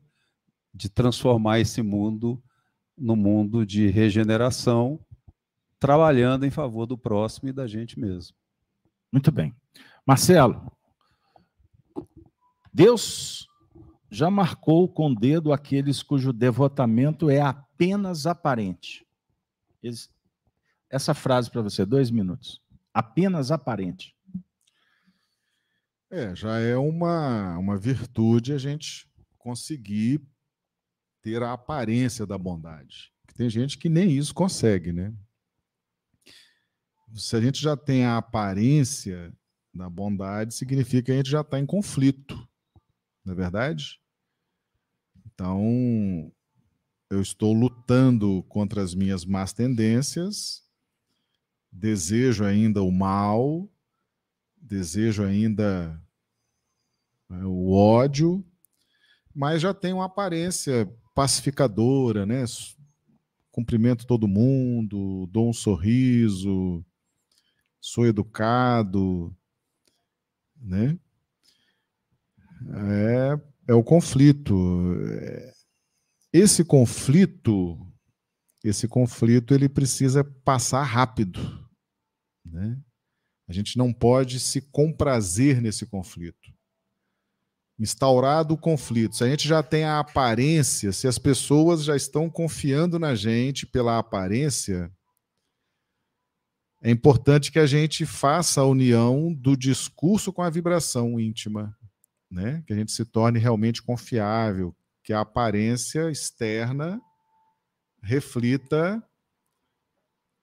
de 0.75 0.89
transformar 0.89 1.61
esse 1.61 1.83
mundo 1.83 2.43
no 2.97 3.15
mundo 3.15 3.67
de 3.67 3.89
regeneração, 3.89 4.99
trabalhando 5.79 6.47
em 6.47 6.51
favor 6.51 6.87
do 6.87 6.97
próximo 6.97 7.49
e 7.49 7.53
da 7.53 7.67
gente 7.67 7.99
mesmo. 7.99 8.37
Muito 9.13 9.31
bem. 9.31 9.55
Marcelo, 10.07 10.73
Deus 12.73 13.47
já 14.11 14.31
marcou 14.31 14.89
com 14.89 15.11
o 15.11 15.15
dedo 15.15 15.53
aqueles 15.53 16.03
cujo 16.03 16.33
devotamento 16.33 17.31
é 17.31 17.41
apenas 17.41 18.27
aparente. 18.27 19.07
Essa 20.89 21.15
frase 21.15 21.51
para 21.51 21.63
você, 21.63 21.85
dois 21.85 22.11
minutos. 22.11 22.61
Apenas 22.93 23.51
aparente. 23.51 24.15
É, 26.11 26.37
já 26.37 26.59
é 26.59 26.77
uma, 26.77 27.57
uma 27.57 27.79
virtude 27.79 28.53
a 28.53 28.59
gente 28.59 29.11
conseguir 29.39 30.21
ter 31.23 31.43
a 31.43 31.55
aparência 31.55 32.27
da 32.27 32.37
bondade. 32.37 33.13
Tem 33.35 33.49
gente 33.49 33.79
que 33.79 33.89
nem 33.89 34.11
isso 34.19 34.35
consegue, 34.35 34.93
né? 34.93 35.15
Se 37.15 37.35
a 37.35 37.41
gente 37.41 37.61
já 37.61 37.77
tem 37.77 38.05
a 38.05 38.19
aparência 38.19 39.33
da 39.73 39.89
bondade, 39.89 40.55
significa 40.55 41.05
que 41.05 41.13
a 41.13 41.17
gente 41.17 41.31
já 41.31 41.41
está 41.41 41.59
em 41.59 41.65
conflito, 41.65 42.47
não 43.25 43.33
é 43.33 43.37
verdade? 43.37 44.01
Então, 45.27 46.33
eu 47.11 47.21
estou 47.21 47.53
lutando 47.53 48.43
contra 48.45 48.83
as 48.83 48.95
minhas 48.95 49.25
más 49.25 49.53
tendências, 49.53 50.63
desejo 51.71 52.45
ainda 52.45 52.83
o 52.83 52.91
mal, 52.91 53.69
desejo 54.57 55.25
ainda 55.25 56.01
né, 57.29 57.45
o 57.45 57.73
ódio, 57.73 58.45
mas 59.35 59.63
já 59.63 59.73
tem 59.73 59.93
uma 59.93 60.07
aparência 60.07 60.87
pacificadora, 61.15 62.27
né? 62.27 62.45
Cumprimento 63.51 64.07
todo 64.07 64.29
mundo, 64.29 65.27
dou 65.31 65.49
um 65.49 65.53
sorriso, 65.53 66.85
sou 67.81 68.07
educado, 68.07 69.35
né? 70.57 70.99
É, 72.75 73.73
é 73.73 73.75
o 73.75 73.83
conflito. 73.83 74.55
Esse 76.33 76.65
conflito, 76.65 77.79
esse 78.65 78.89
conflito, 78.89 79.55
ele 79.55 79.69
precisa 79.69 80.25
passar 80.25 80.83
rápido, 80.83 81.41
né? 82.45 82.79
A 83.49 83.53
gente 83.53 83.77
não 83.77 83.93
pode 83.93 84.41
se 84.41 84.61
comprazer 84.61 85.61
nesse 85.61 85.85
conflito. 85.85 86.53
Instaurado 87.79 88.55
o 88.55 88.59
conflito, 88.59 89.17
se 89.17 89.25
a 89.25 89.29
gente 89.29 89.47
já 89.47 89.63
tem 89.63 89.85
a 89.85 89.99
aparência, 89.99 90.93
se 90.93 91.09
as 91.09 91.19
pessoas 91.19 91.83
já 91.83 91.97
estão 91.97 92.31
confiando 92.31 92.99
na 92.99 93.15
gente 93.15 93.67
pela 93.67 93.99
aparência, 93.99 94.91
é 96.81 96.91
importante 96.91 97.53
que 97.53 97.59
a 97.59 97.67
gente 97.67 98.07
faça 98.07 98.61
a 98.61 98.67
união 98.67 99.33
do 99.33 99.57
discurso 99.57 100.33
com 100.33 100.43
a 100.43 100.51
vibração 100.51 101.19
íntima, 101.19 101.77
né? 102.33 102.63
Que 102.67 102.73
a 102.73 102.77
gente 102.77 102.91
se 102.91 103.05
torne 103.05 103.39
realmente 103.39 103.83
confiável, 103.83 104.75
que 105.03 105.13
a 105.13 105.21
aparência 105.21 106.11
externa 106.11 107.01
reflita 108.03 109.03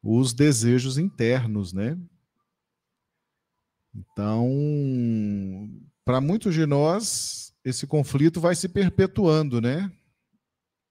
os 0.02 0.34
desejos 0.34 0.98
internos, 0.98 1.74
né? 1.74 1.98
Então, 3.94 4.48
para 6.06 6.22
muitos 6.22 6.54
de 6.54 6.66
nós, 6.66 7.54
esse 7.66 7.86
conflito 7.86 8.40
vai 8.40 8.56
se 8.56 8.70
perpetuando, 8.70 9.60
né? 9.60 9.92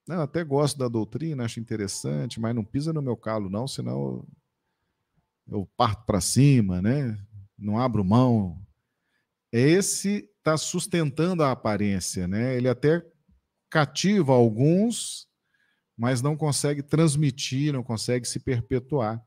Não, 0.07 0.21
até 0.21 0.43
gosto 0.43 0.77
da 0.77 0.87
doutrina, 0.87 1.45
acho 1.45 1.59
interessante, 1.59 2.39
mas 2.39 2.55
não 2.55 2.63
pisa 2.63 2.91
no 2.91 3.01
meu 3.01 3.15
calo, 3.15 3.49
não, 3.49 3.67
senão 3.67 4.27
eu 5.47 5.67
parto 5.77 6.05
para 6.05 6.21
cima, 6.21 6.81
né? 6.81 7.17
Não 7.57 7.79
abro 7.79 8.03
mão. 8.03 8.59
Esse 9.51 10.29
está 10.37 10.57
sustentando 10.57 11.43
a 11.43 11.51
aparência, 11.51 12.27
né? 12.27 12.55
Ele 12.55 12.69
até 12.69 13.05
cativa 13.69 14.33
alguns, 14.33 15.27
mas 15.97 16.21
não 16.21 16.35
consegue 16.35 16.81
transmitir, 16.81 17.73
não 17.73 17.83
consegue 17.83 18.27
se 18.27 18.39
perpetuar 18.39 19.23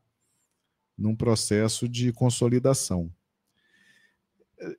num 0.96 1.14
processo 1.14 1.88
de 1.88 2.12
consolidação 2.12 3.12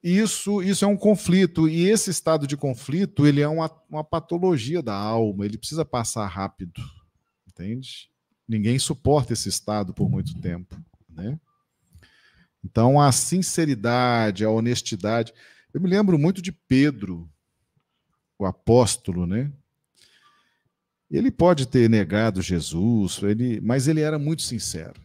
isso, 0.01 0.61
isso 0.61 0.85
é 0.85 0.87
um 0.87 0.97
conflito, 0.97 1.67
e 1.67 1.89
esse 1.89 2.09
estado 2.09 2.47
de 2.47 2.55
conflito 2.55 3.27
ele 3.27 3.41
é 3.41 3.47
uma, 3.47 3.69
uma 3.89 4.03
patologia 4.03 4.81
da 4.81 4.95
alma, 4.95 5.45
ele 5.45 5.57
precisa 5.57 5.83
passar 5.83 6.25
rápido, 6.27 6.81
entende? 7.47 8.09
Ninguém 8.47 8.79
suporta 8.79 9.33
esse 9.33 9.49
estado 9.49 9.93
por 9.93 10.09
muito 10.09 10.39
tempo, 10.39 10.75
né? 11.09 11.39
Então, 12.63 12.99
a 12.99 13.11
sinceridade, 13.11 14.45
a 14.45 14.49
honestidade. 14.49 15.33
Eu 15.73 15.81
me 15.81 15.89
lembro 15.89 16.17
muito 16.17 16.41
de 16.41 16.51
Pedro, 16.51 17.29
o 18.37 18.45
apóstolo, 18.45 19.25
né? 19.25 19.51
Ele 21.11 21.29
pode 21.29 21.67
ter 21.67 21.89
negado 21.89 22.41
Jesus, 22.41 23.21
ele, 23.21 23.61
mas 23.61 23.87
ele 23.87 24.01
era 24.01 24.17
muito 24.17 24.41
sincero. 24.41 24.99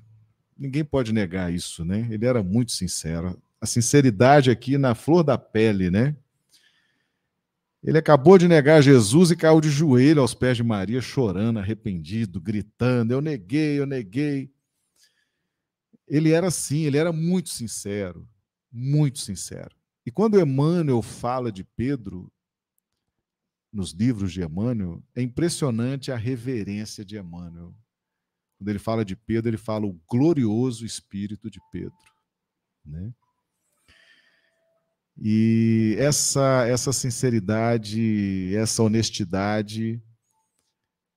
Ninguém 0.56 0.84
pode 0.84 1.12
negar 1.12 1.52
isso, 1.52 1.84
né? 1.84 2.08
Ele 2.10 2.24
era 2.24 2.42
muito 2.42 2.72
sincero 2.72 3.40
a 3.60 3.66
sinceridade 3.66 4.50
aqui 4.50 4.78
na 4.78 4.94
flor 4.94 5.22
da 5.22 5.36
pele, 5.36 5.90
né? 5.90 6.14
Ele 7.82 7.98
acabou 7.98 8.38
de 8.38 8.48
negar 8.48 8.82
Jesus 8.82 9.30
e 9.30 9.36
caiu 9.36 9.60
de 9.60 9.70
joelho 9.70 10.20
aos 10.20 10.34
pés 10.34 10.56
de 10.56 10.64
Maria, 10.64 11.00
chorando, 11.00 11.58
arrependido, 11.58 12.40
gritando: 12.40 13.12
Eu 13.12 13.20
neguei, 13.20 13.78
eu 13.78 13.86
neguei. 13.86 14.50
Ele 16.08 16.32
era 16.32 16.48
assim, 16.48 16.84
ele 16.84 16.96
era 16.96 17.12
muito 17.12 17.50
sincero, 17.50 18.28
muito 18.72 19.18
sincero. 19.18 19.76
E 20.06 20.10
quando 20.10 20.40
Emmanuel 20.40 21.02
fala 21.02 21.52
de 21.52 21.62
Pedro, 21.62 22.32
nos 23.72 23.92
livros 23.92 24.32
de 24.32 24.42
Emmanuel, 24.42 25.02
é 25.14 25.22
impressionante 25.22 26.10
a 26.10 26.16
reverência 26.16 27.04
de 27.04 27.18
Emmanuel. 27.18 27.74
Quando 28.56 28.68
ele 28.70 28.78
fala 28.78 29.04
de 29.04 29.14
Pedro, 29.14 29.50
ele 29.50 29.58
fala 29.58 29.86
o 29.86 30.00
glorioso 30.08 30.84
espírito 30.84 31.50
de 31.50 31.60
Pedro. 31.70 31.94
Né? 32.84 33.12
E 35.20 35.96
essa, 35.98 36.66
essa 36.66 36.92
sinceridade, 36.92 38.54
essa 38.54 38.82
honestidade 38.82 40.02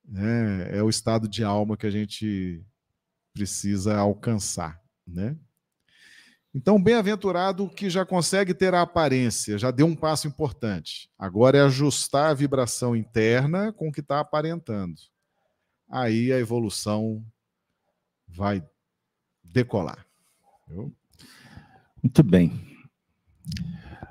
né, 0.04 0.76
é 0.76 0.82
o 0.82 0.90
estado 0.90 1.28
de 1.28 1.42
alma 1.42 1.76
que 1.76 1.86
a 1.86 1.90
gente 1.90 2.64
precisa 3.32 3.96
alcançar. 3.96 4.81
Né? 5.06 5.36
Então, 6.54 6.82
bem-aventurado 6.82 7.68
que 7.70 7.88
já 7.88 8.04
consegue 8.04 8.52
ter 8.52 8.74
a 8.74 8.82
aparência, 8.82 9.56
já 9.56 9.70
deu 9.70 9.86
um 9.86 9.96
passo 9.96 10.28
importante. 10.28 11.08
Agora 11.18 11.56
é 11.56 11.62
ajustar 11.62 12.30
a 12.30 12.34
vibração 12.34 12.94
interna 12.94 13.72
com 13.72 13.88
o 13.88 13.92
que 13.92 14.00
está 14.00 14.20
aparentando. 14.20 15.00
Aí 15.88 16.30
a 16.30 16.38
evolução 16.38 17.24
vai 18.28 18.62
decolar. 19.42 20.06
Muito 22.02 22.22
bem. 22.22 22.52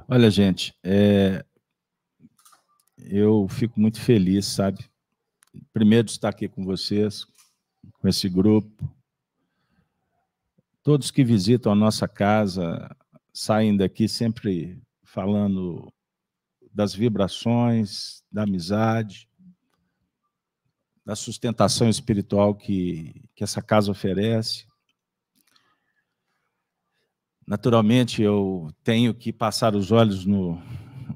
Olha, 0.08 0.30
gente, 0.32 0.74
é... 0.84 1.46
eu 2.98 3.48
fico 3.50 3.80
muito 3.80 4.00
feliz, 4.02 4.48
sabe? 4.48 4.90
Primeiro 5.72 6.06
de 6.06 6.12
estar 6.12 6.30
aqui 6.30 6.48
com 6.48 6.66
vocês, 6.66 7.26
com 8.00 8.08
esse 8.08 8.28
grupo. 8.28 8.90
Todos 10.84 11.12
que 11.12 11.24
visitam 11.24 11.72
a 11.72 11.76
nossa 11.76 12.08
casa 12.08 12.90
saem 13.32 13.78
daqui 13.78 14.08
sempre 14.08 14.82
falando 15.04 15.94
das 16.74 16.96
vibrações, 16.96 18.24
da 18.32 18.44
amizade, 18.44 19.30
da 21.06 21.16
sustentação 21.16 21.88
espiritual 21.88 22.56
que, 22.56 23.30
que 23.36 23.44
essa 23.44 23.62
casa 23.62 23.92
oferece. 23.92 24.66
Naturalmente, 27.46 28.24
eu 28.24 28.74
tenho 28.84 29.14
que 29.14 29.32
passar 29.32 29.76
os 29.76 29.92
olhos 29.92 30.26
no, 30.26 30.60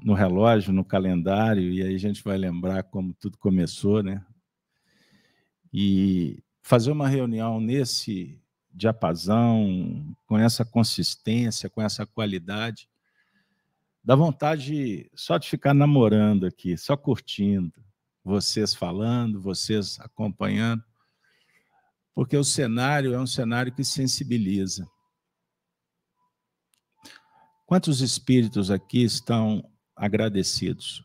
no 0.00 0.14
relógio, 0.14 0.72
no 0.72 0.84
calendário, 0.84 1.72
e 1.72 1.82
aí 1.82 1.94
a 1.94 1.98
gente 1.98 2.22
vai 2.22 2.38
lembrar 2.38 2.84
como 2.84 3.14
tudo 3.14 3.36
começou, 3.36 4.00
né? 4.00 4.24
E 5.72 6.40
fazer 6.62 6.92
uma 6.92 7.08
reunião 7.08 7.60
nesse 7.60 8.40
diapasão, 8.76 10.14
com 10.26 10.38
essa 10.38 10.64
consistência, 10.64 11.70
com 11.70 11.80
essa 11.80 12.04
qualidade. 12.04 12.88
Dá 14.04 14.14
vontade 14.14 15.10
só 15.14 15.38
de 15.38 15.48
ficar 15.48 15.72
namorando 15.72 16.46
aqui, 16.46 16.76
só 16.76 16.96
curtindo, 16.96 17.72
vocês 18.22 18.74
falando, 18.74 19.40
vocês 19.40 19.98
acompanhando, 19.98 20.84
porque 22.14 22.36
o 22.36 22.44
cenário 22.44 23.14
é 23.14 23.18
um 23.18 23.26
cenário 23.26 23.72
que 23.72 23.82
sensibiliza. 23.82 24.86
Quantos 27.64 28.00
espíritos 28.00 28.70
aqui 28.70 29.02
estão 29.02 29.68
agradecidos? 29.96 31.04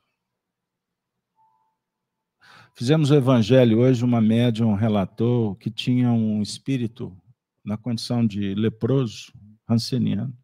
Fizemos 2.76 3.12
o 3.12 3.16
evangelho 3.16 3.80
hoje, 3.80 4.04
uma 4.04 4.22
médium 4.22 4.74
relatou 4.74 5.56
que 5.56 5.70
tinha 5.70 6.12
um 6.12 6.42
espírito 6.42 7.16
na 7.64 7.78
condição 7.78 8.26
de 8.26 8.54
leproso, 8.56 9.34
ranceniano. 9.68 10.36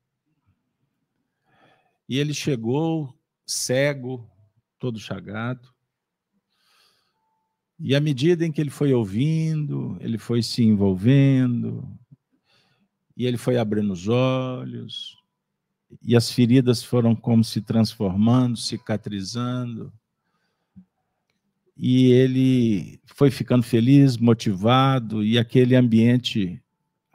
E 2.07 2.17
ele 2.17 2.33
chegou 2.33 3.13
cego, 3.45 4.29
todo 4.79 4.99
chagado. 4.99 5.73
E 7.79 7.95
à 7.95 7.99
medida 7.99 8.45
em 8.45 8.51
que 8.51 8.59
ele 8.59 8.69
foi 8.69 8.93
ouvindo, 8.93 9.97
ele 9.99 10.17
foi 10.17 10.41
se 10.41 10.63
envolvendo, 10.63 11.87
e 13.15 13.25
ele 13.25 13.37
foi 13.37 13.57
abrindo 13.57 13.91
os 13.91 14.07
olhos, 14.07 15.17
e 16.01 16.15
as 16.15 16.31
feridas 16.31 16.83
foram 16.83 17.15
como 17.15 17.43
se 17.43 17.61
transformando, 17.61 18.57
cicatrizando. 18.57 19.93
E 21.75 22.11
ele 22.11 22.99
foi 23.05 23.29
ficando 23.29 23.63
feliz, 23.63 24.17
motivado, 24.17 25.23
e 25.23 25.37
aquele 25.37 25.75
ambiente, 25.75 26.61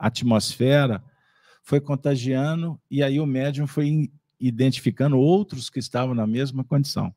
atmosfera, 0.07 1.03
foi 1.63 1.79
contagiando, 1.79 2.79
e 2.91 3.01
aí 3.01 3.19
o 3.19 3.25
médium 3.25 3.65
foi 3.65 4.11
identificando 4.39 5.17
outros 5.17 5.69
que 5.69 5.79
estavam 5.79 6.13
na 6.13 6.27
mesma 6.27 6.63
condição, 6.63 7.15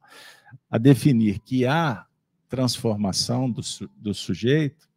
a 0.71 0.79
definir 0.79 1.41
que 1.41 1.67
a 1.67 2.07
transformação 2.49 3.51
do, 3.51 3.61
do 3.97 4.15
sujeito 4.15 4.89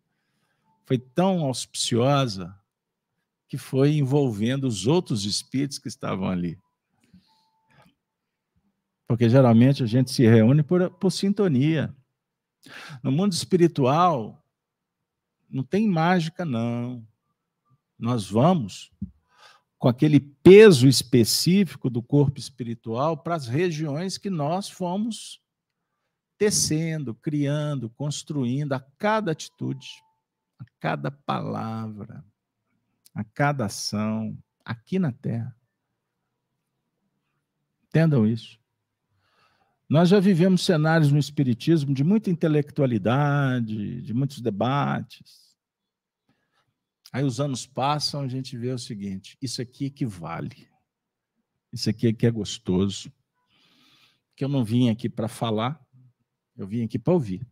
foi 0.85 0.99
tão 0.99 1.43
auspiciosa 1.45 2.55
que 3.47 3.57
foi 3.57 3.95
envolvendo 3.95 4.65
os 4.65 4.85
outros 4.85 5.25
espíritos 5.25 5.79
que 5.79 5.87
estavam 5.87 6.27
ali. 6.29 6.57
Porque 9.07 9.27
geralmente 9.27 9.81
a 9.81 9.87
gente 9.87 10.11
se 10.11 10.27
reúne 10.27 10.61
por, 10.61 10.91
por 10.91 11.11
sintonia. 11.11 11.91
No 13.01 13.11
mundo 13.11 13.33
espiritual, 13.33 14.39
não 15.49 15.63
tem 15.63 15.87
mágica, 15.87 16.45
não. 16.45 17.03
Nós 17.99 18.29
vamos 18.29 18.91
com 19.77 19.89
aquele 19.89 20.19
peso 20.19 20.87
específico 20.87 21.89
do 21.89 22.01
corpo 22.01 22.39
espiritual 22.39 23.17
para 23.17 23.35
as 23.35 23.47
regiões 23.47 24.17
que 24.17 24.29
nós 24.29 24.69
fomos 24.69 25.41
tecendo, 26.37 27.13
criando, 27.13 27.89
construindo 27.89 28.71
a 28.71 28.79
cada 28.97 29.33
atitude, 29.33 29.87
a 30.57 30.63
cada 30.79 31.11
palavra, 31.11 32.23
a 33.13 33.23
cada 33.25 33.65
ação 33.65 34.37
aqui 34.63 34.97
na 34.97 35.11
Terra. 35.11 35.53
Entendam 37.87 38.25
isso. 38.25 38.57
Nós 39.89 40.07
já 40.07 40.19
vivemos 40.19 40.63
cenários 40.63 41.11
no 41.11 41.17
Espiritismo 41.17 41.93
de 41.93 42.03
muita 42.03 42.29
intelectualidade, 42.29 44.01
de 44.01 44.13
muitos 44.13 44.39
debates, 44.39 45.48
Aí 47.11 47.23
os 47.23 47.39
anos 47.39 47.65
passam, 47.65 48.21
a 48.21 48.27
gente 48.27 48.57
vê 48.57 48.71
o 48.71 48.77
seguinte: 48.77 49.37
isso 49.41 49.61
aqui 49.61 49.85
equivale. 49.85 50.67
Isso 51.71 51.89
aqui 51.89 52.07
é 52.07 52.13
que 52.13 52.25
é 52.25 52.31
gostoso. 52.31 53.11
Que 54.35 54.43
eu 54.43 54.49
não 54.49 54.63
vim 54.63 54.89
aqui 54.89 55.09
para 55.09 55.27
falar, 55.27 55.79
eu 56.55 56.67
vim 56.67 56.83
aqui 56.83 56.97
para 56.97 57.13
ouvir. 57.13 57.45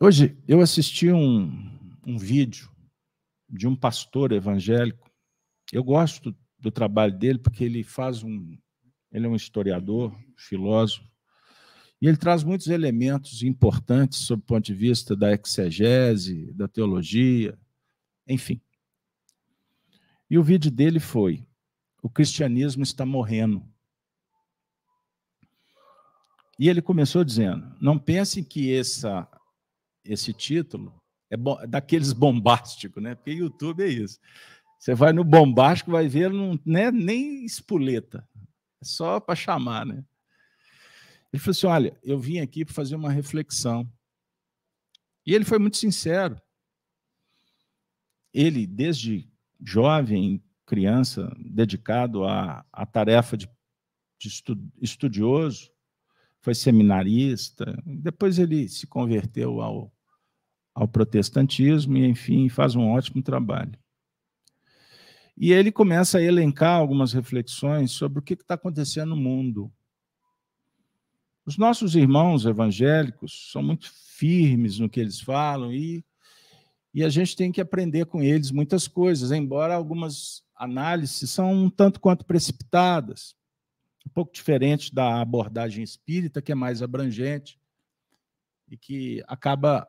Hoje 0.00 0.36
eu 0.46 0.60
assisti 0.60 1.10
um, 1.10 1.50
um 2.06 2.16
vídeo 2.16 2.70
de 3.48 3.66
um 3.66 3.74
pastor 3.74 4.32
evangélico. 4.32 5.10
Eu 5.72 5.82
gosto 5.84 6.36
do 6.58 6.70
trabalho 6.70 7.16
dele 7.16 7.38
porque 7.38 7.64
ele 7.64 7.82
faz 7.82 8.22
um. 8.22 8.56
Ele 9.10 9.26
é 9.26 9.28
um 9.28 9.36
historiador, 9.36 10.16
filósofo, 10.36 11.08
e 12.00 12.06
ele 12.06 12.16
traz 12.16 12.44
muitos 12.44 12.68
elementos 12.68 13.42
importantes 13.42 14.20
sob 14.20 14.40
o 14.40 14.46
ponto 14.46 14.64
de 14.64 14.74
vista 14.74 15.16
da 15.16 15.32
exegese, 15.32 16.52
da 16.52 16.68
teologia, 16.68 17.58
enfim. 18.26 18.60
E 20.30 20.38
o 20.38 20.42
vídeo 20.42 20.70
dele 20.70 21.00
foi: 21.00 21.44
O 22.02 22.08
cristianismo 22.08 22.82
está 22.82 23.04
morrendo. 23.04 23.66
E 26.58 26.68
ele 26.68 26.80
começou 26.80 27.24
dizendo: 27.24 27.74
Não 27.80 27.98
pensem 27.98 28.44
que 28.44 28.72
essa, 28.72 29.28
esse 30.04 30.32
título 30.32 30.94
é 31.30 31.36
bo 31.36 31.56
daqueles 31.66 32.12
bombásticos, 32.12 33.02
né? 33.02 33.16
Porque 33.16 33.32
YouTube 33.32 33.82
é 33.82 33.88
isso. 33.88 34.20
Você 34.78 34.94
vai 34.94 35.12
no 35.12 35.24
bombástico, 35.24 35.90
vai 35.90 36.06
ver, 36.06 36.30
não 36.30 36.60
é 36.78 36.92
nem 36.92 37.44
espoleta, 37.44 38.28
é 38.80 38.84
só 38.84 39.18
para 39.18 39.34
chamar, 39.34 39.84
né? 39.84 40.04
Ele 41.32 41.40
falou 41.40 41.52
assim: 41.52 41.66
Olha, 41.66 41.98
eu 42.02 42.18
vim 42.18 42.38
aqui 42.38 42.64
para 42.64 42.74
fazer 42.74 42.96
uma 42.96 43.10
reflexão. 43.10 43.90
E 45.26 45.34
ele 45.34 45.44
foi 45.44 45.58
muito 45.58 45.76
sincero. 45.76 46.40
Ele, 48.32 48.66
desde 48.66 49.30
jovem, 49.60 50.42
criança, 50.64 51.34
dedicado 51.38 52.24
à, 52.24 52.64
à 52.72 52.86
tarefa 52.86 53.36
de, 53.36 53.48
de 54.18 54.30
estudioso, 54.80 55.70
foi 56.40 56.54
seminarista, 56.54 57.76
depois 57.84 58.38
ele 58.38 58.68
se 58.68 58.86
converteu 58.86 59.60
ao, 59.60 59.92
ao 60.74 60.86
protestantismo 60.86 61.96
e, 61.96 62.06
enfim, 62.06 62.48
faz 62.48 62.74
um 62.74 62.88
ótimo 62.88 63.22
trabalho. 63.22 63.78
E 65.36 65.52
ele 65.52 65.70
começa 65.70 66.18
a 66.18 66.22
elencar 66.22 66.76
algumas 66.76 67.12
reflexões 67.12 67.92
sobre 67.92 68.18
o 68.18 68.22
que 68.22 68.34
está 68.34 68.54
acontecendo 68.54 69.10
no 69.10 69.16
mundo. 69.16 69.72
Os 71.48 71.56
nossos 71.56 71.96
irmãos 71.96 72.44
evangélicos 72.44 73.48
são 73.50 73.62
muito 73.62 73.90
firmes 73.90 74.78
no 74.78 74.86
que 74.86 75.00
eles 75.00 75.18
falam 75.18 75.72
e, 75.72 76.04
e 76.92 77.02
a 77.02 77.08
gente 77.08 77.34
tem 77.34 77.50
que 77.50 77.58
aprender 77.58 78.04
com 78.04 78.22
eles 78.22 78.50
muitas 78.50 78.86
coisas, 78.86 79.32
embora 79.32 79.74
algumas 79.74 80.44
análises 80.54 81.30
são 81.30 81.50
um 81.50 81.70
tanto 81.70 82.00
quanto 82.00 82.26
precipitadas, 82.26 83.34
um 84.06 84.10
pouco 84.10 84.30
diferente 84.30 84.94
da 84.94 85.22
abordagem 85.22 85.82
espírita, 85.82 86.42
que 86.42 86.52
é 86.52 86.54
mais 86.54 86.82
abrangente 86.82 87.58
e 88.68 88.76
que 88.76 89.24
acaba 89.26 89.88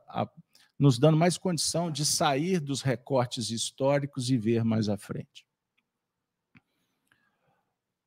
nos 0.80 0.98
dando 0.98 1.18
mais 1.18 1.38
condição 1.38 1.92
de 1.92 2.06
sair 2.06 2.62
dos 2.62 2.82
recortes 2.82 3.52
históricos 3.52 4.30
e 4.30 4.38
ver 4.38 4.64
mais 4.64 4.88
à 4.88 4.98
frente. 4.98 5.46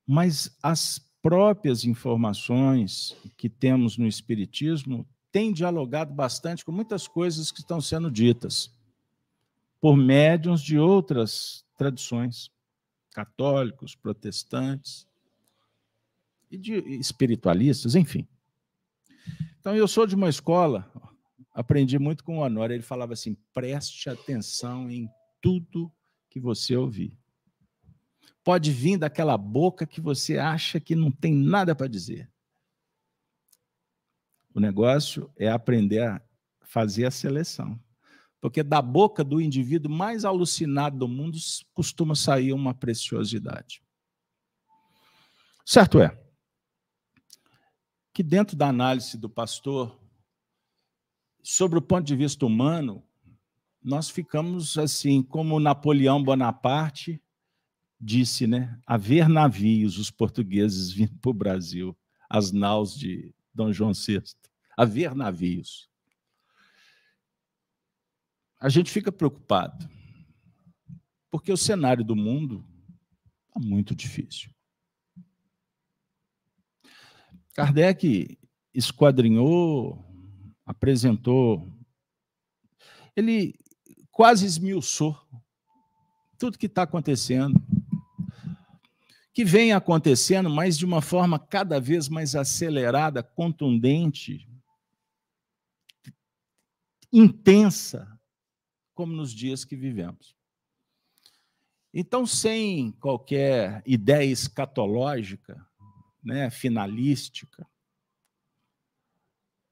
Mas 0.06 0.56
as 0.62 1.11
próprias 1.22 1.84
informações 1.84 3.16
que 3.36 3.48
temos 3.48 3.96
no 3.96 4.08
Espiritismo 4.08 5.06
têm 5.30 5.52
dialogado 5.52 6.12
bastante 6.12 6.64
com 6.64 6.72
muitas 6.72 7.06
coisas 7.06 7.52
que 7.52 7.60
estão 7.60 7.80
sendo 7.80 8.10
ditas 8.10 8.70
por 9.80 9.96
médiums 9.96 10.60
de 10.60 10.78
outras 10.78 11.64
tradições, 11.78 12.50
católicos, 13.12 13.94
protestantes 13.94 15.06
e 16.50 16.58
de 16.58 16.74
espiritualistas, 16.98 17.94
enfim. 17.94 18.26
Então, 19.60 19.74
eu 19.74 19.86
sou 19.86 20.06
de 20.06 20.14
uma 20.14 20.28
escola, 20.28 20.90
aprendi 21.54 21.98
muito 21.98 22.24
com 22.24 22.38
o 22.38 22.40
Honório, 22.42 22.74
ele 22.74 22.82
falava 22.82 23.12
assim: 23.12 23.36
preste 23.54 24.10
atenção 24.10 24.90
em 24.90 25.08
tudo 25.40 25.90
que 26.28 26.40
você 26.40 26.76
ouvir 26.76 27.16
pode 28.44 28.72
vir 28.72 28.98
daquela 28.98 29.36
boca 29.36 29.86
que 29.86 30.00
você 30.00 30.38
acha 30.38 30.80
que 30.80 30.94
não 30.94 31.10
tem 31.10 31.34
nada 31.34 31.74
para 31.74 31.86
dizer. 31.86 32.30
O 34.54 34.60
negócio 34.60 35.30
é 35.36 35.48
aprender 35.48 36.02
a 36.02 36.22
fazer 36.62 37.06
a 37.06 37.10
seleção. 37.10 37.80
Porque 38.40 38.62
da 38.62 38.82
boca 38.82 39.22
do 39.22 39.40
indivíduo 39.40 39.90
mais 39.90 40.24
alucinado 40.24 40.98
do 40.98 41.06
mundo 41.06 41.38
costuma 41.72 42.14
sair 42.14 42.52
uma 42.52 42.74
preciosidade. 42.74 43.82
Certo 45.64 46.00
é 46.00 46.18
que, 48.12 48.22
dentro 48.22 48.56
da 48.56 48.68
análise 48.68 49.16
do 49.16 49.30
pastor, 49.30 49.98
sobre 51.42 51.78
o 51.78 51.82
ponto 51.82 52.04
de 52.04 52.16
vista 52.16 52.44
humano, 52.44 53.02
nós 53.82 54.10
ficamos 54.10 54.76
assim, 54.76 55.22
como 55.22 55.60
Napoleão 55.60 56.22
Bonaparte 56.22 57.22
disse, 58.04 58.48
né, 58.48 58.76
haver 58.84 59.28
navios, 59.28 59.96
os 59.96 60.10
portugueses 60.10 60.90
vindo 60.90 61.16
para 61.18 61.30
o 61.30 61.34
Brasil, 61.34 61.96
as 62.28 62.50
naus 62.50 62.98
de 62.98 63.32
Dom 63.54 63.72
João 63.72 63.92
VI, 63.92 64.22
haver 64.76 65.14
navios. 65.14 65.88
a 68.58 68.68
gente 68.68 68.90
fica 68.90 69.10
preocupado, 69.10 69.88
porque 71.30 71.52
o 71.52 71.56
cenário 71.56 72.04
do 72.04 72.14
mundo 72.14 72.64
está 73.48 73.60
muito 73.60 73.94
difícil. 73.94 74.50
Kardec 77.54 78.38
esquadrinhou, 78.72 80.04
apresentou, 80.64 81.70
ele 83.14 83.58
quase 84.10 84.46
esmiuçou 84.46 85.20
tudo 86.38 86.58
que 86.58 86.66
está 86.66 86.82
acontecendo, 86.82 87.60
que 89.32 89.44
vem 89.44 89.72
acontecendo, 89.72 90.50
mas 90.50 90.76
de 90.76 90.84
uma 90.84 91.00
forma 91.00 91.38
cada 91.38 91.80
vez 91.80 92.08
mais 92.08 92.34
acelerada, 92.34 93.22
contundente, 93.22 94.48
intensa, 97.12 98.20
como 98.94 99.12
nos 99.12 99.32
dias 99.32 99.64
que 99.64 99.74
vivemos. 99.74 100.36
Então, 101.94 102.26
sem 102.26 102.92
qualquer 102.92 103.82
ideia 103.86 104.30
escatológica, 104.30 105.66
né, 106.22 106.50
finalística, 106.50 107.66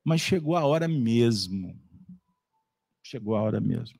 mas 0.04 0.20
chegou 0.20 0.56
a 0.56 0.64
hora 0.64 0.88
mesmo. 0.88 1.78
Chegou 3.02 3.36
a 3.36 3.42
hora 3.42 3.60
mesmo. 3.60 3.98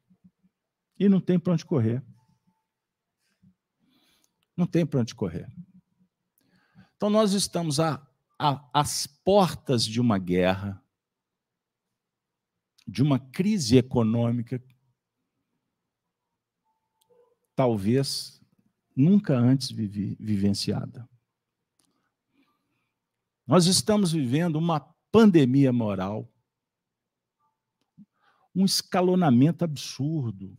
E 0.99 1.09
não 1.09 1.21
tem 1.21 1.39
para 1.39 1.53
onde 1.53 1.65
correr. 1.65 2.03
Não 4.61 4.67
tem 4.67 4.85
para 4.85 5.01
onde 5.01 5.15
correr. 5.15 5.51
Então, 6.95 7.09
nós 7.09 7.33
estamos 7.33 7.81
a, 7.81 8.07
a, 8.39 8.69
às 8.75 9.07
portas 9.07 9.87
de 9.87 9.99
uma 9.99 10.19
guerra, 10.19 10.85
de 12.87 13.03
uma 13.03 13.19
crise 13.19 13.79
econômica, 13.79 14.63
talvez 17.57 18.39
nunca 18.95 19.35
antes 19.35 19.71
vivi, 19.71 20.15
vivenciada. 20.21 21.09
Nós 23.47 23.65
estamos 23.65 24.13
vivendo 24.13 24.57
uma 24.57 24.81
pandemia 25.11 25.73
moral, 25.73 26.31
um 28.55 28.67
escalonamento 28.67 29.65
absurdo. 29.65 30.55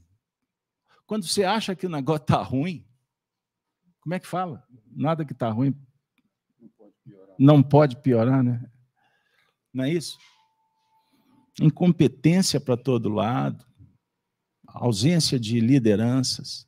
Quando 1.05 1.27
você 1.27 1.43
acha 1.43 1.75
que 1.75 1.85
o 1.85 1.89
negócio 1.89 2.23
está 2.23 2.41
ruim, 2.41 2.90
como 4.01 4.15
é 4.15 4.19
que 4.19 4.27
fala? 4.27 4.67
Nada 4.87 5.23
que 5.23 5.31
está 5.31 5.49
ruim 5.49 5.75
não 6.59 6.69
pode, 6.69 6.93
piorar. 7.03 7.35
não 7.39 7.63
pode 7.63 7.95
piorar, 7.97 8.43
né? 8.43 8.71
Não 9.73 9.83
é 9.85 9.89
isso? 9.91 10.17
Incompetência 11.61 12.59
para 12.59 12.75
todo 12.75 13.09
lado, 13.09 13.65
ausência 14.67 15.39
de 15.39 15.59
lideranças, 15.59 16.67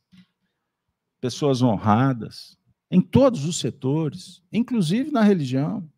pessoas 1.20 1.62
honradas, 1.62 2.58
em 2.92 3.02
todos 3.02 3.46
os 3.46 3.58
setores, 3.58 4.44
inclusive 4.52 5.10
na 5.10 5.24
religião. 5.24 5.92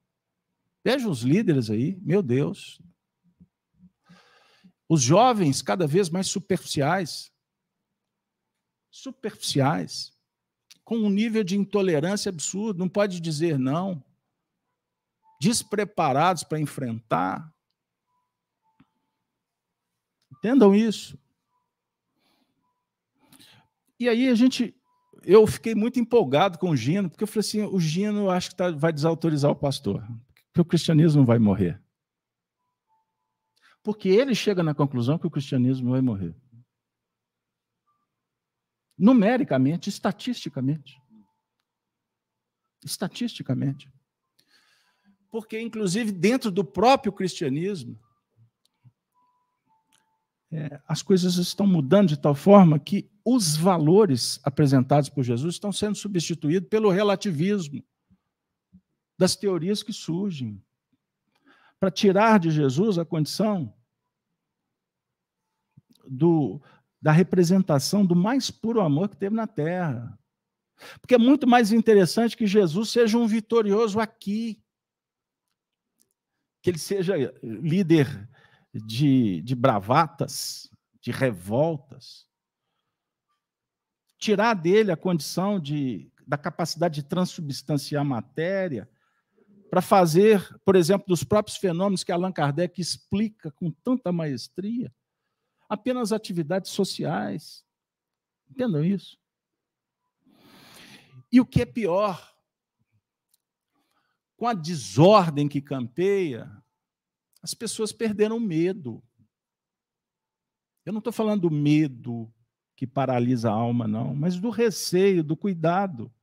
Veja 0.83 1.09
os 1.09 1.23
líderes 1.23 1.69
aí, 1.69 1.97
meu 2.01 2.23
Deus. 2.23 2.81
Os 4.87 5.01
jovens 5.01 5.61
cada 5.61 5.85
vez 5.85 6.09
mais 6.09 6.27
superficiais. 6.27 7.31
Superficiais. 8.89 10.14
Com 10.85 10.97
um 10.97 11.09
nível 11.09 11.43
de 11.43 11.57
intolerância 11.57 12.29
absurdo, 12.29 12.79
não 12.79 12.87
pode 12.87 13.19
dizer 13.19 13.59
não. 13.59 14.01
Despreparados 15.41 16.43
para 16.43 16.59
enfrentar. 16.59 17.53
Entendam 20.31 20.73
isso. 20.73 21.19
E 23.99 24.07
aí 24.07 24.29
a 24.29 24.35
gente 24.35 24.73
eu 25.25 25.45
fiquei 25.47 25.73
muito 25.73 25.99
empolgado 25.99 26.59
com 26.59 26.69
o 26.69 26.77
Gino, 26.77 27.09
porque 27.09 27.23
eu 27.23 27.27
falei 27.27 27.39
assim: 27.39 27.63
o 27.63 27.79
Gino 27.79 28.29
acho 28.29 28.51
que 28.51 28.55
tá, 28.55 28.71
vai 28.71 28.93
desautorizar 28.93 29.51
o 29.51 29.55
pastor 29.55 30.07
que 30.53 30.61
o 30.61 30.65
cristianismo 30.65 31.25
vai 31.25 31.37
morrer. 31.37 31.81
Porque 33.83 34.07
ele 34.07 34.33
chega 34.33 34.63
na 34.63 34.73
conclusão 34.73 35.19
que 35.19 35.27
o 35.27 35.29
cristianismo 35.29 35.91
vai 35.91 36.01
morrer. 36.01 36.33
Numericamente, 38.97 39.89
estatisticamente. 39.89 41.01
Estatisticamente. 42.83 43.91
Porque, 45.29 45.59
inclusive, 45.59 46.11
dentro 46.11 46.49
do 46.49 46.63
próprio 46.63 47.11
cristianismo, 47.11 47.99
é, 50.51 50.81
as 50.87 51.01
coisas 51.01 51.35
estão 51.35 51.67
mudando 51.67 52.09
de 52.09 52.17
tal 52.17 52.33
forma 52.33 52.79
que 52.79 53.09
os 53.25 53.57
valores 53.57 54.39
apresentados 54.43 55.09
por 55.09 55.23
Jesus 55.23 55.55
estão 55.55 55.73
sendo 55.73 55.95
substituídos 55.95 56.69
pelo 56.69 56.89
relativismo 56.89 57.83
das 59.17 59.35
teorias 59.35 59.81
que 59.81 59.91
surgem, 59.91 60.61
para 61.79 61.91
tirar 61.91 62.39
de 62.39 62.51
Jesus 62.51 62.97
a 62.97 63.05
condição 63.05 63.73
do, 66.07 66.61
da 67.05 67.11
representação 67.11 68.03
do 68.03 68.15
mais 68.15 68.49
puro 68.49 68.81
amor 68.81 69.09
que 69.09 69.15
teve 69.15 69.35
na 69.35 69.45
terra. 69.45 70.17
Porque 70.99 71.13
é 71.13 71.19
muito 71.19 71.45
mais 71.45 71.71
interessante 71.71 72.35
que 72.35 72.47
Jesus 72.47 72.89
seja 72.89 73.15
um 73.15 73.27
vitorioso 73.27 73.99
aqui, 73.99 74.59
que 76.63 76.71
ele 76.71 76.79
seja 76.79 77.13
líder 77.43 78.27
de, 78.73 79.39
de 79.43 79.53
bravatas, 79.53 80.67
de 80.99 81.11
revoltas. 81.11 82.25
Tirar 84.17 84.55
dele 84.55 84.91
a 84.91 84.97
condição 84.97 85.59
de, 85.59 86.11
da 86.25 86.39
capacidade 86.39 86.95
de 86.95 87.07
transubstanciar 87.07 88.03
matéria 88.03 88.89
para 89.69 89.79
fazer, 89.79 90.57
por 90.65 90.75
exemplo, 90.75 91.05
dos 91.07 91.23
próprios 91.23 91.57
fenômenos 91.57 92.03
que 92.03 92.11
Allan 92.11 92.31
Kardec 92.31 92.81
explica 92.81 93.51
com 93.51 93.69
tanta 93.69 94.11
maestria, 94.11 94.91
apenas 95.69 96.11
atividades 96.11 96.71
sociais. 96.71 97.65
Entendam 98.49 98.83
isso? 98.83 99.17
E 101.31 101.41
o 101.41 101.45
que 101.45 101.61
é 101.61 101.65
pior, 101.65 102.33
com 104.37 104.47
a 104.47 104.53
desordem 104.53 105.47
que 105.47 105.61
campeia, 105.61 106.51
as 107.41 107.53
pessoas 107.53 107.91
perderam 107.91 108.39
medo. 108.39 109.03
Eu 110.85 110.93
não 110.93 110.99
estou 110.99 111.13
falando 111.13 111.41
do 111.41 111.51
medo 111.51 112.31
que 112.75 112.85
paralisa 112.85 113.49
a 113.49 113.53
alma, 113.53 113.87
não, 113.87 114.13
mas 114.13 114.39
do 114.39 114.49
receio, 114.49 115.23
do 115.23 115.35
cuidado. 115.35 116.13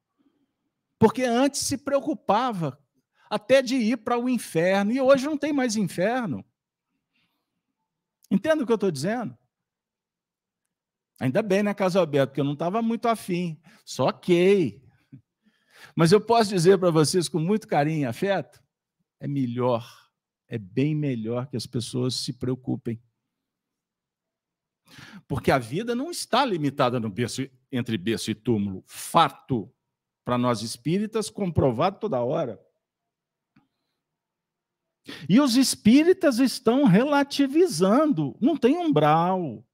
Porque 0.98 1.24
antes 1.24 1.60
se 1.62 1.76
preocupava 1.76 2.78
até 3.28 3.62
de 3.62 3.76
ir 3.76 3.96
para 3.96 4.18
o 4.18 4.28
inferno. 4.28 4.92
E 4.92 5.00
hoje 5.00 5.24
não 5.24 5.38
tem 5.38 5.52
mais 5.52 5.74
inferno. 5.74 6.44
Entende 8.32 8.62
o 8.62 8.66
que 8.66 8.72
eu 8.72 8.76
estou 8.76 8.90
dizendo? 8.90 9.36
Ainda 11.20 11.42
bem, 11.42 11.62
né, 11.62 11.74
Casalberto, 11.74 12.28
porque 12.30 12.40
eu 12.40 12.44
não 12.46 12.54
estava 12.54 12.80
muito 12.80 13.06
afim. 13.06 13.60
Só 13.84 14.10
que. 14.10 14.82
Mas 15.94 16.12
eu 16.12 16.20
posso 16.20 16.48
dizer 16.48 16.78
para 16.78 16.90
vocês 16.90 17.28
com 17.28 17.38
muito 17.38 17.68
carinho 17.68 18.00
e 18.00 18.04
afeto: 18.06 18.58
é 19.20 19.28
melhor, 19.28 19.86
é 20.48 20.56
bem 20.56 20.94
melhor 20.94 21.46
que 21.46 21.58
as 21.58 21.66
pessoas 21.66 22.14
se 22.14 22.32
preocupem. 22.32 22.98
Porque 25.28 25.50
a 25.50 25.58
vida 25.58 25.94
não 25.94 26.10
está 26.10 26.42
limitada 26.42 26.98
no 26.98 27.10
berço, 27.10 27.46
entre 27.70 27.98
berço 27.98 28.30
e 28.30 28.34
túmulo. 28.34 28.82
Fato, 28.86 29.70
para 30.24 30.38
nós 30.38 30.62
espíritas, 30.62 31.28
comprovado 31.28 31.98
toda 32.00 32.22
hora. 32.22 32.58
E 35.28 35.40
os 35.40 35.56
espíritas 35.56 36.38
estão 36.38 36.84
relativizando, 36.84 38.36
não 38.40 38.56
tem 38.56 38.78
umbral. 38.78 39.64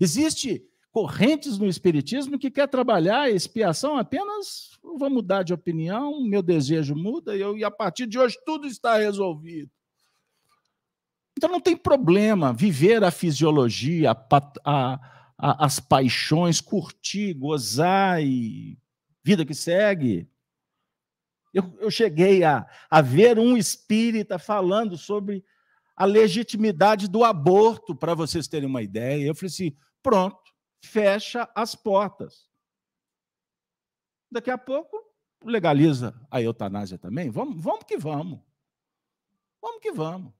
Existe 0.00 0.64
correntes 0.90 1.58
no 1.58 1.66
espiritismo 1.66 2.38
que 2.38 2.50
quer 2.50 2.66
trabalhar 2.66 3.22
a 3.22 3.30
expiação 3.30 3.96
apenas 3.96 4.70
vou 4.82 5.10
mudar 5.10 5.42
de 5.42 5.52
opinião, 5.52 6.22
meu 6.22 6.42
desejo 6.42 6.94
muda 6.94 7.36
e, 7.36 7.40
eu, 7.40 7.56
e 7.56 7.64
a 7.64 7.70
partir 7.70 8.06
de 8.06 8.18
hoje 8.18 8.36
tudo 8.44 8.66
está 8.66 8.98
resolvido. 8.98 9.70
Então 11.36 11.50
não 11.50 11.60
tem 11.60 11.76
problema 11.76 12.52
viver 12.52 13.02
a 13.04 13.10
fisiologia, 13.10 14.10
a, 14.10 14.16
a, 14.64 15.00
a, 15.38 15.64
as 15.64 15.80
paixões, 15.80 16.60
curtir, 16.60 17.34
gozar 17.34 18.22
e 18.22 18.76
vida 19.22 19.44
que 19.44 19.54
segue. 19.54 20.28
Eu, 21.52 21.76
eu 21.80 21.90
cheguei 21.90 22.44
a, 22.44 22.68
a 22.88 23.00
ver 23.00 23.38
um 23.38 23.56
espírita 23.56 24.38
falando 24.38 24.96
sobre 24.96 25.44
a 25.96 26.04
legitimidade 26.04 27.08
do 27.08 27.24
aborto, 27.24 27.94
para 27.94 28.14
vocês 28.14 28.48
terem 28.48 28.68
uma 28.68 28.82
ideia. 28.82 29.26
Eu 29.26 29.34
falei 29.34 29.48
assim: 29.48 29.76
pronto, 30.02 30.38
fecha 30.82 31.50
as 31.54 31.74
portas. 31.74 32.48
Daqui 34.30 34.50
a 34.50 34.56
pouco 34.56 34.96
legaliza 35.44 36.14
a 36.30 36.40
eutanásia 36.40 36.96
também. 36.96 37.30
Vamos, 37.30 37.62
vamos 37.62 37.84
que 37.84 37.98
vamos. 37.98 38.40
Vamos 39.60 39.80
que 39.80 39.92
vamos. 39.92 40.32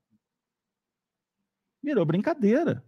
Virou 1.83 2.05
brincadeira. 2.05 2.85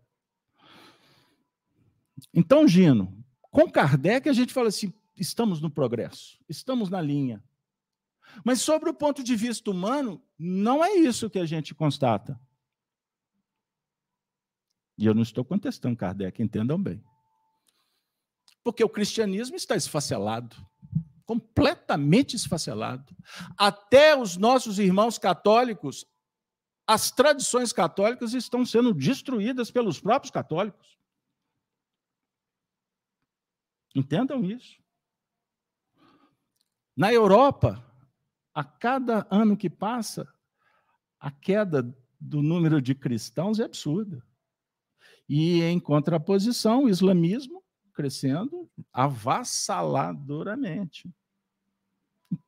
Então, 2.33 2.69
Gino, 2.69 3.23
com 3.51 3.71
Kardec 3.71 4.29
a 4.29 4.33
gente 4.33 4.53
fala 4.53 4.69
assim: 4.69 4.93
estamos 5.17 5.61
no 5.61 5.71
progresso, 5.71 6.39
estamos 6.49 6.89
na 6.89 7.01
linha. 7.01 7.43
Mas 8.45 8.61
sobre 8.61 8.91
o 8.91 8.95
ponto 8.95 9.23
de 9.23 9.37
vista 9.37 9.71
humano, 9.71 10.23
não 10.39 10.85
é 10.85 10.95
isso 10.95 11.31
que 11.31 11.39
a 11.39 11.47
gente 11.47 11.75
constata. 11.75 12.41
E 14.99 15.07
eu 15.07 15.15
não 15.15 15.23
estou 15.23 15.45
contestando 15.45 15.97
Kardec, 15.97 16.43
entendam 16.43 16.81
bem. 16.81 17.03
Porque 18.63 18.85
o 18.85 18.89
cristianismo 18.89 19.57
está 19.57 19.75
esfacelado 19.77 20.57
completamente 21.33 22.37
esfacelado. 22.37 23.17
Até 23.57 24.17
os 24.17 24.37
nossos 24.37 24.79
irmãos 24.79 25.19
católicos, 25.19 26.07
as 26.87 27.11
tradições 27.11 27.73
católicas 27.73 28.35
estão 28.35 28.67
sendo 28.67 28.93
destruídas 28.93 29.71
pelos 29.71 30.01
próprios 30.01 30.31
católicos. 30.31 30.99
Entendam 33.95 34.45
isso. 34.45 34.81
Na 36.95 37.13
Europa, 37.13 37.83
a 38.55 38.63
cada 38.63 39.27
ano 39.31 39.57
que 39.57 39.71
passa, 39.71 40.29
a 41.19 41.31
queda 41.31 41.83
do 42.21 42.43
número 42.43 42.83
de 42.83 42.95
cristãos 42.95 43.59
é 43.59 43.65
absurda. 43.65 44.23
E, 45.29 45.61
em 45.63 45.81
contraposição, 45.81 46.85
o 46.85 46.89
islamismo 46.89 47.61
crescendo 47.93 48.71
avassaladoramente. 48.93 51.11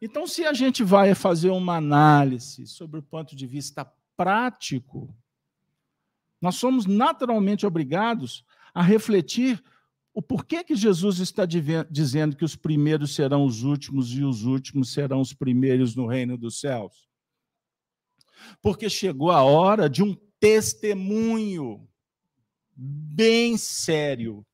Então, 0.00 0.28
se 0.28 0.46
a 0.46 0.52
gente 0.52 0.84
vai 0.84 1.12
fazer 1.12 1.50
uma 1.50 1.74
análise 1.74 2.64
sobre 2.68 3.00
o 3.00 3.02
ponto 3.02 3.34
de 3.34 3.44
vista 3.44 3.84
prático, 4.16 5.12
nós 6.40 6.54
somos 6.54 6.86
naturalmente 6.86 7.66
obrigados 7.66 8.44
a 8.72 8.80
refletir 8.80 9.60
o 10.18 10.22
porquê 10.22 10.64
que 10.64 10.74
Jesus 10.74 11.20
está 11.20 11.44
dizendo 11.46 12.34
que 12.34 12.44
os 12.44 12.56
primeiros 12.56 13.14
serão 13.14 13.44
os 13.44 13.62
últimos 13.62 14.10
e 14.10 14.24
os 14.24 14.42
últimos 14.42 14.92
serão 14.92 15.20
os 15.20 15.32
primeiros 15.32 15.94
no 15.94 16.08
reino 16.08 16.36
dos 16.36 16.58
céus. 16.58 17.08
Porque 18.60 18.90
chegou 18.90 19.30
a 19.30 19.44
hora 19.44 19.88
de 19.88 20.02
um 20.02 20.16
testemunho 20.40 21.88
bem 22.74 23.56
sério. 23.56 24.44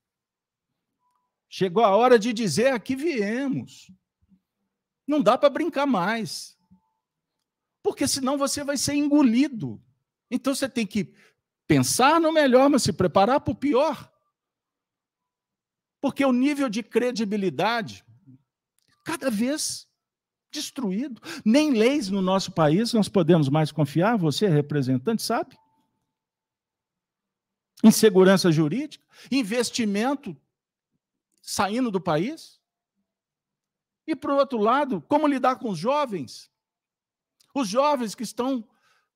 Chegou 1.48 1.82
a 1.82 1.96
hora 1.96 2.18
de 2.18 2.34
dizer 2.34 2.74
aqui 2.74 2.94
viemos. 2.94 3.90
Não 5.06 5.22
dá 5.22 5.38
para 5.38 5.48
brincar 5.48 5.86
mais. 5.86 6.58
Porque 7.82 8.06
senão 8.06 8.36
você 8.36 8.62
vai 8.62 8.76
ser 8.76 8.92
engolido. 8.92 9.82
Então 10.30 10.54
você 10.54 10.68
tem 10.68 10.86
que 10.86 11.14
pensar 11.66 12.20
no 12.20 12.30
melhor, 12.30 12.68
mas 12.68 12.82
se 12.82 12.92
preparar 12.92 13.40
para 13.40 13.52
o 13.52 13.56
pior. 13.56 14.13
Porque 16.04 16.22
o 16.22 16.34
nível 16.34 16.68
de 16.68 16.82
credibilidade 16.82 18.04
cada 19.06 19.30
vez 19.30 19.88
destruído. 20.52 21.18
Nem 21.42 21.70
leis 21.70 22.10
no 22.10 22.20
nosso 22.20 22.52
país 22.52 22.92
nós 22.92 23.08
podemos 23.08 23.48
mais 23.48 23.72
confiar, 23.72 24.18
você 24.18 24.46
representante, 24.46 25.22
sabe? 25.22 25.58
Insegurança 27.82 28.52
jurídica, 28.52 29.02
investimento 29.30 30.36
saindo 31.40 31.90
do 31.90 31.98
país. 31.98 32.60
E, 34.06 34.14
por 34.14 34.32
outro 34.32 34.58
lado, 34.58 35.00
como 35.08 35.26
lidar 35.26 35.56
com 35.56 35.70
os 35.70 35.78
jovens? 35.78 36.50
Os 37.54 37.66
jovens 37.66 38.14
que 38.14 38.24
estão 38.24 38.68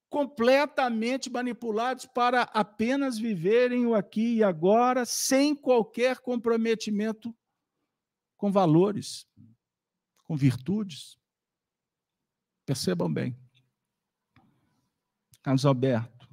completamente 0.08 1.30
manipulados 1.30 2.06
para 2.06 2.42
apenas 2.42 3.18
viverem 3.18 3.86
o 3.86 3.94
aqui 3.94 4.36
e 4.36 4.42
agora, 4.42 5.04
sem 5.04 5.54
qualquer 5.54 6.18
comprometimento 6.18 7.34
com 8.36 8.50
valores, 8.50 9.26
com 10.24 10.36
virtudes. 10.36 11.18
Percebam 12.64 13.12
bem. 13.12 13.36
Carlos 15.42 15.66
Alberto, 15.66 16.28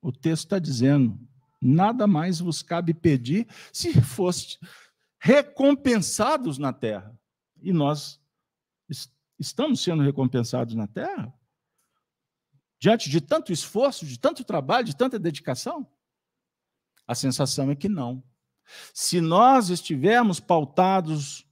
o 0.00 0.12
texto 0.12 0.44
está 0.44 0.58
dizendo: 0.58 1.18
nada 1.60 2.06
mais 2.06 2.40
vos 2.40 2.62
cabe 2.62 2.92
pedir 2.92 3.46
se 3.72 4.00
fosse 4.00 4.58
recompensados 5.18 6.58
na 6.58 6.72
terra. 6.72 7.18
E 7.62 7.72
nós 7.72 8.20
estamos 9.38 9.82
sendo 9.82 10.02
recompensados 10.02 10.74
na 10.74 10.86
terra? 10.86 11.32
Diante 12.84 13.08
de 13.08 13.18
tanto 13.18 13.50
esforço, 13.50 14.04
de 14.04 14.18
tanto 14.18 14.44
trabalho, 14.44 14.84
de 14.84 14.94
tanta 14.94 15.18
dedicação? 15.18 15.90
A 17.06 17.14
sensação 17.14 17.70
é 17.70 17.74
que 17.74 17.88
não. 17.88 18.22
Se 18.92 19.22
nós 19.22 19.70
estivermos 19.70 20.38
pautados 20.38 21.48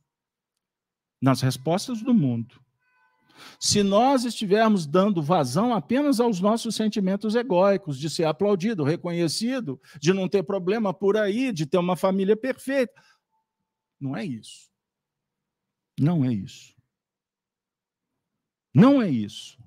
nas 1.23 1.41
respostas 1.41 2.03
do 2.03 2.13
mundo, 2.13 2.63
se 3.59 3.83
nós 3.83 4.27
estivermos 4.27 4.87
dando 4.87 5.23
vazão 5.23 5.73
apenas 5.73 6.21
aos 6.21 6.39
nossos 6.39 6.75
sentimentos 6.75 7.35
egóicos, 7.35 7.99
de 7.99 8.11
ser 8.11 8.25
aplaudido, 8.25 8.85
reconhecido, 8.85 9.81
de 9.99 10.13
não 10.13 10.29
ter 10.29 10.43
problema 10.43 10.93
por 10.93 11.17
aí, 11.17 11.51
de 11.51 11.65
ter 11.65 11.79
uma 11.79 11.97
família 11.97 12.37
perfeita, 12.37 13.03
não 13.99 14.15
é 14.15 14.23
isso. 14.23 14.71
Não 15.99 16.27
é 16.27 16.35
isso. 16.35 16.77
Não 18.75 19.01
é 19.01 19.09
isso. 19.09 19.63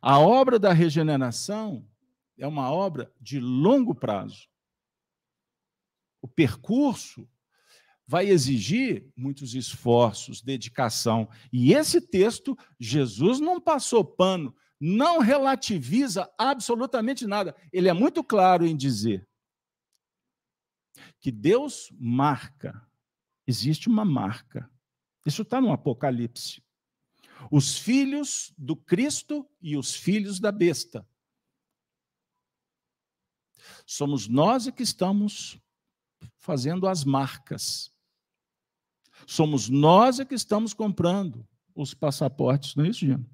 A 0.00 0.18
obra 0.18 0.58
da 0.58 0.72
regeneração 0.72 1.86
é 2.36 2.46
uma 2.46 2.70
obra 2.70 3.12
de 3.20 3.40
longo 3.40 3.94
prazo. 3.94 4.48
O 6.20 6.28
percurso 6.28 7.28
vai 8.06 8.26
exigir 8.26 9.12
muitos 9.16 9.54
esforços, 9.54 10.40
dedicação. 10.40 11.28
E 11.52 11.74
esse 11.74 12.00
texto, 12.00 12.56
Jesus 12.78 13.38
não 13.38 13.60
passou 13.60 14.04
pano, 14.04 14.54
não 14.80 15.18
relativiza 15.18 16.32
absolutamente 16.38 17.26
nada. 17.26 17.54
Ele 17.72 17.88
é 17.88 17.92
muito 17.92 18.24
claro 18.24 18.66
em 18.66 18.76
dizer 18.76 19.28
que 21.20 21.30
Deus 21.30 21.92
marca 21.98 22.88
existe 23.46 23.88
uma 23.88 24.04
marca. 24.04 24.70
Isso 25.24 25.42
está 25.42 25.60
no 25.60 25.72
Apocalipse. 25.72 26.62
Os 27.50 27.78
filhos 27.78 28.52
do 28.58 28.76
Cristo 28.76 29.48
e 29.60 29.76
os 29.76 29.94
filhos 29.94 30.40
da 30.40 30.50
besta. 30.50 31.06
Somos 33.86 34.28
nós 34.28 34.68
que 34.70 34.82
estamos 34.82 35.58
fazendo 36.36 36.86
as 36.86 37.04
marcas. 37.04 37.92
Somos 39.26 39.68
nós 39.68 40.18
que 40.24 40.34
estamos 40.34 40.72
comprando 40.72 41.46
os 41.74 41.94
passaportes, 41.94 42.74
não 42.74 42.84
é 42.84 42.88
isso, 42.88 43.00
Gino? 43.00 43.28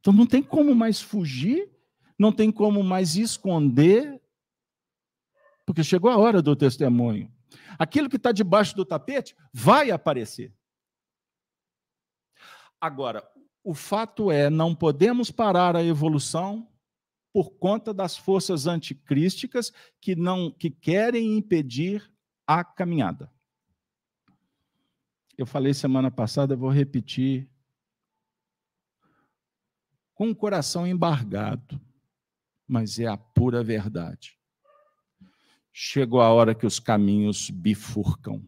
Então 0.00 0.12
não 0.12 0.26
tem 0.26 0.42
como 0.42 0.74
mais 0.74 1.00
fugir, 1.00 1.70
não 2.18 2.32
tem 2.32 2.52
como 2.52 2.82
mais 2.82 3.16
esconder, 3.16 4.20
porque 5.64 5.82
chegou 5.82 6.10
a 6.10 6.16
hora 6.16 6.40
do 6.40 6.54
testemunho. 6.54 7.32
Aquilo 7.78 8.08
que 8.08 8.16
está 8.16 8.32
debaixo 8.32 8.74
do 8.76 8.84
tapete 8.84 9.36
vai 9.52 9.90
aparecer. 9.90 10.55
Agora, 12.80 13.26
o 13.64 13.74
fato 13.74 14.30
é, 14.30 14.48
não 14.48 14.74
podemos 14.74 15.30
parar 15.30 15.76
a 15.76 15.82
evolução 15.82 16.68
por 17.32 17.50
conta 17.50 17.92
das 17.92 18.16
forças 18.16 18.66
anticrísticas 18.66 19.72
que 20.00 20.14
não 20.14 20.50
que 20.50 20.70
querem 20.70 21.36
impedir 21.36 22.10
a 22.46 22.64
caminhada. 22.64 23.30
Eu 25.36 25.44
falei 25.44 25.74
semana 25.74 26.10
passada, 26.10 26.56
vou 26.56 26.70
repetir 26.70 27.48
com 30.14 30.30
o 30.30 30.36
coração 30.36 30.86
embargado, 30.86 31.78
mas 32.66 32.98
é 32.98 33.06
a 33.06 33.18
pura 33.18 33.62
verdade 33.62 34.36
chegou 35.78 36.22
a 36.22 36.32
hora 36.32 36.54
que 36.54 36.64
os 36.64 36.80
caminhos 36.80 37.50
bifurcam. 37.50 38.42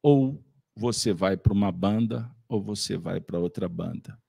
Ou 0.00 0.42
você 0.74 1.12
vai 1.12 1.36
para 1.36 1.52
uma 1.52 1.70
banda, 1.70 2.30
ou 2.48 2.62
você 2.62 2.96
vai 2.96 3.20
para 3.20 3.38
outra 3.38 3.68
banda. 3.68 4.20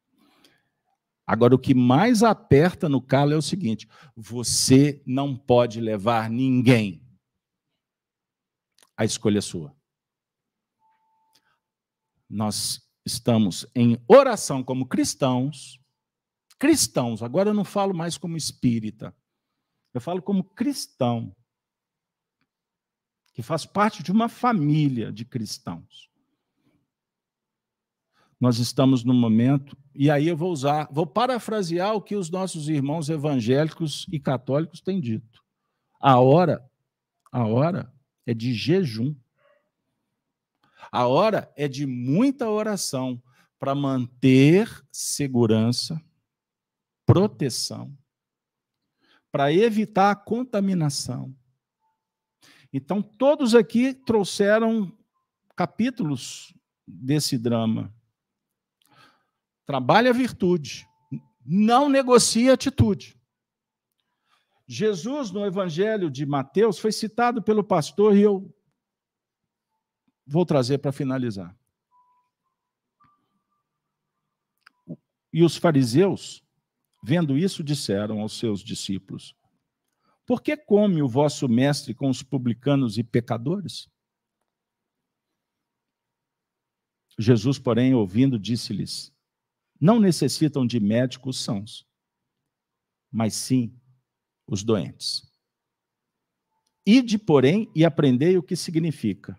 Agora, 1.26 1.56
o 1.56 1.60
que 1.60 1.74
mais 1.74 2.22
aperta 2.22 2.90
no 2.90 3.02
calo 3.02 3.34
é 3.34 3.38
o 3.38 3.42
seguinte: 3.42 3.88
você 4.16 5.02
não 5.06 5.36
pode 5.36 5.80
levar 5.80 6.30
ninguém. 6.30 7.02
A 8.96 9.06
escolha 9.06 9.40
é 9.40 9.42
sua. 9.42 9.76
Nós 12.30 12.82
estamos 13.06 13.66
em 13.76 13.98
oração 14.08 14.64
como 14.64 14.88
cristãos. 14.88 15.80
Cristãos, 16.60 17.22
agora 17.22 17.50
eu 17.50 17.54
não 17.54 17.66
falo 17.66 17.94
mais 17.94 18.18
como 18.18 18.38
espírita. 18.38 19.16
Eu 19.94 20.02
falo 20.02 20.22
como 20.22 20.44
cristão, 20.44 21.36
que 23.34 23.44
faz 23.44 23.66
parte 23.66 24.02
de 24.02 24.12
uma 24.12 24.28
família 24.28 25.12
de 25.12 25.24
cristãos. 25.26 26.13
Nós 28.44 28.60
estamos 28.60 29.06
num 29.06 29.14
momento 29.14 29.78
e 29.96 30.12
aí 30.12 30.28
eu 30.28 30.36
vou 30.36 30.52
usar, 30.52 30.90
vou 30.92 31.08
parafrasear 31.08 31.96
o 31.96 32.02
que 32.02 32.14
os 32.14 32.30
nossos 32.30 32.68
irmãos 32.68 33.08
evangélicos 33.10 34.06
e 34.12 34.20
católicos 34.20 34.82
têm 34.82 35.00
dito. 35.00 35.42
A 35.98 36.20
hora, 36.20 36.62
a 37.32 37.46
hora 37.46 37.90
é 38.26 38.34
de 38.34 38.54
jejum. 38.54 39.16
A 40.92 41.08
hora 41.08 41.50
é 41.56 41.70
de 41.70 41.86
muita 41.86 42.50
oração 42.50 43.24
para 43.58 43.74
manter 43.74 44.68
segurança, 44.92 46.04
proteção, 47.06 47.98
para 49.32 49.54
evitar 49.54 50.12
a 50.12 50.16
contaminação. 50.18 51.34
Então, 52.74 53.02
todos 53.02 53.56
aqui 53.56 53.94
trouxeram 53.94 54.92
capítulos 55.56 56.54
desse 56.86 57.38
drama. 57.38 57.90
Trabalhe 59.66 60.10
a 60.10 60.14
virtude, 60.14 60.88
não 61.46 61.88
negocie 61.88 62.50
a 62.50 62.54
atitude. 62.54 63.18
Jesus, 64.68 65.32
no 65.32 65.46
Evangelho 65.46 66.10
de 66.10 66.26
Mateus, 66.26 66.80
foi 66.80 66.92
citado 66.92 67.42
pelo 67.42 67.64
pastor 67.64 68.16
e 68.16 68.22
eu 68.22 68.54
vou 70.26 70.46
trazer 70.46 70.80
para 70.80 70.92
finalizar. 70.92 71.56
E 75.32 75.44
os 75.44 75.58
fariseus, 75.58 76.44
vendo 77.04 77.38
isso, 77.38 77.64
disseram 77.64 78.22
aos 78.22 78.38
seus 78.38 78.62
discípulos: 78.62 79.36
Por 80.26 80.42
que 80.42 80.56
come 80.56 81.02
o 81.02 81.08
vosso 81.08 81.48
mestre 81.50 81.94
com 81.94 82.10
os 82.10 82.22
publicanos 82.22 82.98
e 82.98 83.04
pecadores? 83.04 83.90
Jesus, 87.18 87.60
porém, 87.60 87.94
ouvindo, 87.94 88.40
disse-lhes: 88.40 89.13
Não 89.84 90.00
necessitam 90.00 90.66
de 90.66 90.80
médicos 90.80 91.44
sãos, 91.44 91.86
mas 93.12 93.34
sim 93.34 93.78
os 94.48 94.64
doentes. 94.64 95.30
Ide, 96.86 97.18
porém, 97.18 97.70
e 97.76 97.84
aprendei 97.84 98.38
o 98.38 98.44
que 98.44 98.56
significa: 98.56 99.38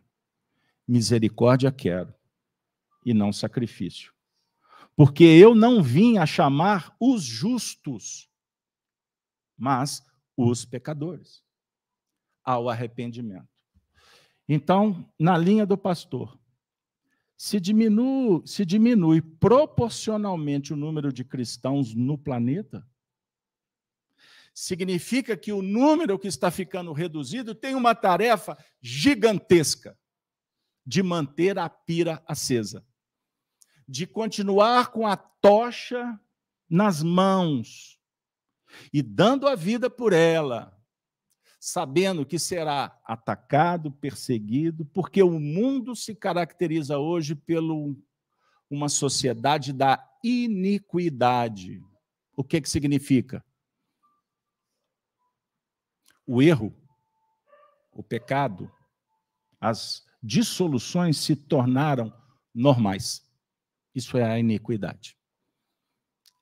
misericórdia 0.87 1.73
quero, 1.73 2.13
e 3.05 3.15
não 3.15 3.33
sacrifício 3.33 4.15
porque 4.97 5.25
eu 5.25 5.55
não 5.55 5.83
vim 5.83 6.19
a 6.19 6.27
chamar 6.27 6.95
os 7.01 7.23
justos, 7.23 8.31
mas 9.57 10.05
os 10.37 10.65
pecadores 10.65 11.43
ao 12.45 12.69
arrependimento. 12.69 13.49
Então, 14.49 15.11
na 15.19 15.37
linha 15.37 15.65
do 15.65 15.77
pastor, 15.77 16.39
se 17.37 17.61
diminui, 17.61 18.43
se 18.47 18.65
diminui 18.65 19.21
proporcionalmente 19.21 20.73
o 20.73 20.77
número 20.77 21.13
de 21.13 21.25
cristãos 21.25 21.95
no 21.95 22.17
planeta, 22.17 22.87
significa 24.55 25.37
que 25.37 25.53
o 25.53 25.63
número 25.63 26.19
que 26.19 26.29
está 26.29 26.51
ficando 26.51 26.93
reduzido 26.93 27.55
tem 27.55 27.75
uma 27.75 27.95
tarefa 27.95 28.57
gigantesca 28.81 29.99
de 30.87 31.03
manter 31.03 31.59
a 31.59 31.69
pira 31.69 32.23
acesa 32.27 32.87
de 33.87 34.07
continuar 34.07 34.91
com 34.91 35.07
a 35.07 35.17
tocha 35.17 36.19
nas 36.69 37.03
mãos 37.03 38.01
e 38.93 39.03
dando 39.03 39.47
a 39.47 39.55
vida 39.55 39.89
por 39.89 40.13
ela, 40.13 40.74
sabendo 41.65 42.27
que 42.27 42.39
será 42.39 43.01
atacado, 43.07 43.91
perseguido, 43.91 44.85
porque 44.85 45.23
o 45.23 45.41
mundo 45.41 45.97
se 45.97 46.15
caracteriza 46.15 46.99
hoje 46.99 47.35
pelo 47.35 47.97
uma 48.69 48.91
sociedade 48.91 49.73
da 49.73 50.07
iniquidade. 50.23 51.83
O 52.37 52.45
que 52.45 52.61
que 52.61 52.69
significa? 52.69 53.43
O 56.27 56.43
erro, 56.43 56.71
o 57.93 58.03
pecado, 58.03 58.71
as 59.59 60.05
dissoluções 60.23 61.17
se 61.17 61.35
tornaram 61.35 62.13
normais. 62.55 63.27
Isso 63.95 64.19
é 64.19 64.23
a 64.23 64.39
iniquidade. 64.39 65.17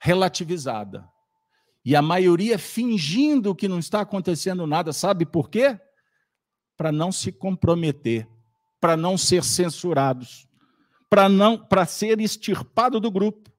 Relativizada. 0.00 1.08
E 1.84 1.96
a 1.96 2.02
maioria 2.02 2.58
fingindo 2.58 3.54
que 3.54 3.66
não 3.66 3.78
está 3.78 4.00
acontecendo 4.00 4.66
nada, 4.66 4.92
sabe 4.92 5.26
por 5.26 5.50
quê? 5.50 5.80
Para 6.76 6.92
não 6.92 7.10
se 7.10 7.32
comprometer, 7.32 8.28
para 8.80 8.96
não 8.96 9.18
ser 9.18 9.42
censurados, 9.42 10.46
para 11.10 11.28
não 11.28 11.58
para 11.58 11.84
ser 11.84 12.20
extirpado 12.20 13.00
do 13.00 13.10
grupo, 13.10 13.52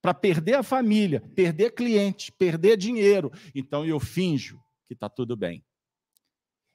para 0.00 0.12
perder 0.14 0.54
a 0.54 0.62
família, 0.62 1.20
perder 1.34 1.74
cliente, 1.74 2.30
perder 2.32 2.76
dinheiro. 2.76 3.32
Então 3.54 3.84
eu 3.84 3.98
finjo 3.98 4.62
que 4.86 4.94
está 4.94 5.08
tudo 5.08 5.36
bem. 5.36 5.64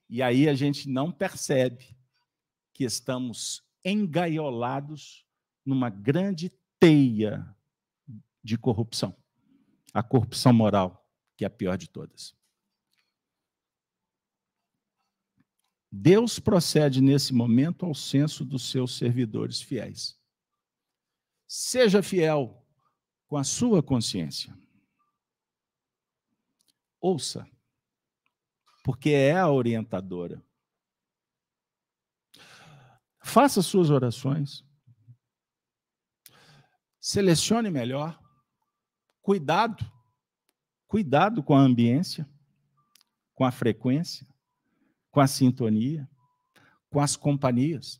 E 0.09 0.21
aí 0.21 0.49
a 0.49 0.53
gente 0.53 0.89
não 0.89 1.11
percebe 1.11 1.97
que 2.73 2.83
estamos 2.83 3.63
engaiolados 3.85 5.25
numa 5.65 5.89
grande 5.89 6.51
teia 6.79 7.47
de 8.43 8.57
corrupção. 8.57 9.15
A 9.93 10.01
corrupção 10.01 10.51
moral, 10.51 11.07
que 11.37 11.43
é 11.43 11.47
a 11.47 11.51
pior 11.51 11.77
de 11.77 11.87
todas. 11.87 12.35
Deus 15.91 16.39
procede 16.39 17.01
nesse 17.01 17.31
momento 17.33 17.85
ao 17.85 17.93
censo 17.93 18.43
dos 18.43 18.71
seus 18.71 18.97
servidores 18.97 19.61
fiéis. 19.61 20.19
Seja 21.47 22.01
fiel 22.01 22.65
com 23.27 23.37
a 23.37 23.43
sua 23.43 23.83
consciência. 23.83 24.57
Ouça, 26.99 27.47
porque 28.83 29.11
é 29.11 29.37
a 29.37 29.49
orientadora. 29.49 30.43
Faça 33.21 33.61
suas 33.61 33.89
orações. 33.89 34.65
Selecione 36.99 37.69
melhor. 37.69 38.22
Cuidado. 39.23 39.91
Cuidado 40.85 41.41
com 41.41 41.55
a 41.55 41.59
ambiência, 41.59 42.29
com 43.33 43.43
a 43.43 43.51
frequência, 43.51 44.27
com 45.09 45.19
a 45.19 45.25
sintonia, 45.25 46.07
com 46.87 46.99
as 46.99 47.15
companhias. 47.15 47.99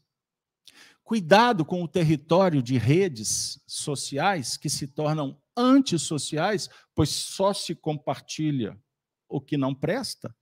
Cuidado 1.04 1.66
com 1.66 1.82
o 1.82 1.88
território 1.88 2.62
de 2.62 2.78
redes 2.78 3.60
sociais 3.66 4.58
que 4.58 4.70
se 4.70 4.86
tornam 4.86 5.42
antissociais, 5.58 6.70
pois 6.94 7.10
só 7.10 7.52
se 7.54 7.74
compartilha 7.74 8.80
o 9.28 9.42
que 9.42 9.58
não 9.58 9.74
presta. 9.74 10.36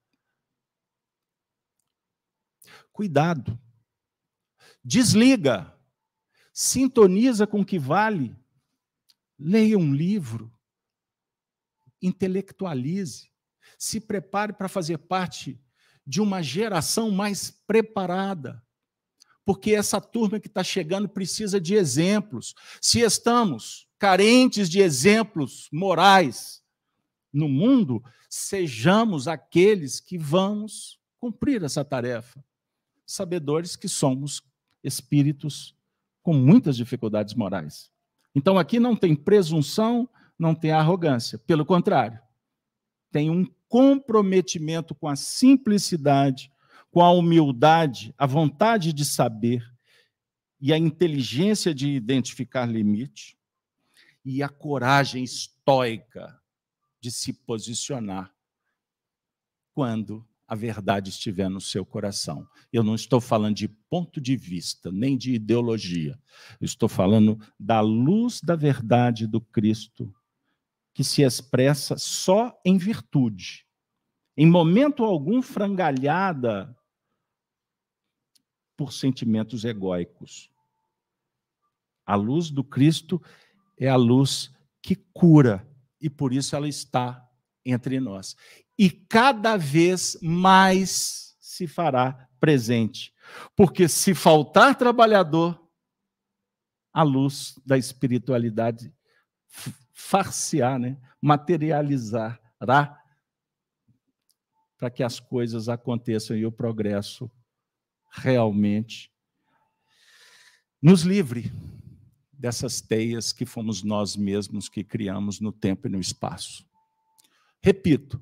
Cuidado. 2.91 3.57
Desliga. 4.83 5.73
Sintoniza 6.51 7.47
com 7.47 7.61
o 7.61 7.65
que 7.65 7.79
vale 7.79 8.35
Leia 9.43 9.75
um 9.75 9.91
livro, 9.91 10.53
intelectualize, 12.01 13.29
se 13.77 13.99
prepare 13.99 14.53
para 14.53 14.67
fazer 14.67 14.97
parte 14.97 15.59
de 16.05 16.21
uma 16.21 16.41
geração 16.41 17.11
mais 17.11 17.51
preparada, 17.65 18.61
porque 19.45 19.71
essa 19.73 19.99
turma 19.99 20.39
que 20.39 20.47
está 20.47 20.63
chegando 20.63 21.07
precisa 21.09 21.59
de 21.59 21.75
exemplos. 21.75 22.53
Se 22.79 22.99
estamos 22.99 23.87
carentes 23.97 24.69
de 24.69 24.81
exemplos 24.81 25.67
morais 25.71 26.63
no 27.31 27.47
mundo, 27.47 28.03
sejamos 28.29 29.27
aqueles 29.27 29.99
que 29.99 30.17
vamos 30.17 30.99
cumprir 31.19 31.63
essa 31.63 31.83
tarefa, 31.83 32.43
sabedores 33.05 33.75
que 33.75 33.87
somos 33.87 34.41
espíritos 34.83 35.75
com 36.23 36.33
muitas 36.33 36.75
dificuldades 36.75 37.33
morais. 37.33 37.91
Então 38.33 38.57
aqui 38.57 38.79
não 38.79 38.95
tem 38.95 39.15
presunção, 39.15 40.09
não 40.41 40.55
tem 40.55 40.71
arrogância. 40.71 41.37
Pelo 41.37 41.63
contrário, 41.63 42.19
tem 43.11 43.29
um 43.29 43.45
comprometimento 43.69 44.95
com 44.95 45.07
a 45.07 45.15
simplicidade, 45.15 46.51
com 46.89 47.01
a 47.01 47.11
humildade, 47.11 48.13
a 48.17 48.25
vontade 48.25 48.91
de 48.91 49.05
saber 49.05 49.63
e 50.59 50.73
a 50.73 50.77
inteligência 50.79 51.75
de 51.75 51.89
identificar 51.89 52.65
limite 52.65 53.37
e 54.25 54.41
a 54.41 54.49
coragem 54.49 55.23
estoica 55.23 56.35
de 56.99 57.11
se 57.11 57.33
posicionar 57.33 58.33
quando 59.73 60.27
a 60.47 60.55
verdade 60.55 61.11
estiver 61.11 61.49
no 61.49 61.61
seu 61.61 61.85
coração. 61.85 62.47
Eu 62.73 62.83
não 62.83 62.95
estou 62.95 63.21
falando 63.21 63.55
de 63.55 63.67
ponto 63.67 64.19
de 64.19 64.35
vista, 64.35 64.91
nem 64.91 65.17
de 65.17 65.33
ideologia. 65.33 66.19
Eu 66.59 66.65
estou 66.65 66.89
falando 66.89 67.39
da 67.59 67.79
luz 67.79 68.41
da 68.41 68.55
verdade 68.55 69.27
do 69.27 69.39
Cristo, 69.39 70.13
que 70.93 71.03
se 71.03 71.21
expressa 71.21 71.97
só 71.97 72.59
em 72.65 72.77
virtude. 72.77 73.65
Em 74.35 74.45
momento 74.45 75.03
algum 75.03 75.41
frangalhada 75.41 76.75
por 78.75 78.91
sentimentos 78.91 79.63
egóicos. 79.63 80.49
A 82.05 82.15
luz 82.15 82.49
do 82.49 82.63
Cristo 82.63 83.21
é 83.77 83.87
a 83.87 83.95
luz 83.95 84.51
que 84.81 84.95
cura 84.95 85.67
e 85.99 86.09
por 86.09 86.33
isso 86.33 86.55
ela 86.55 86.67
está 86.67 87.29
entre 87.63 87.99
nós. 87.99 88.35
E 88.77 88.89
cada 88.89 89.55
vez 89.55 90.17
mais 90.21 91.37
se 91.39 91.67
fará 91.67 92.27
presente. 92.39 93.13
Porque 93.55 93.87
se 93.87 94.15
faltar 94.15 94.75
trabalhador, 94.75 95.61
a 96.91 97.03
luz 97.03 97.53
da 97.65 97.77
espiritualidade 97.77 98.93
farciar, 99.93 100.79
né? 100.79 100.97
materializará 101.21 102.39
para 104.77 104.89
que 104.89 105.03
as 105.03 105.19
coisas 105.19 105.69
aconteçam 105.69 106.35
e 106.35 106.45
o 106.45 106.51
progresso 106.51 107.29
realmente 108.09 109.11
nos 110.81 111.03
livre 111.03 111.51
dessas 112.33 112.81
teias 112.81 113.31
que 113.31 113.45
fomos 113.45 113.83
nós 113.83 114.15
mesmos 114.15 114.67
que 114.67 114.83
criamos 114.83 115.39
no 115.39 115.51
tempo 115.51 115.87
e 115.87 115.91
no 115.91 115.99
espaço. 115.99 116.65
Repito, 117.61 118.19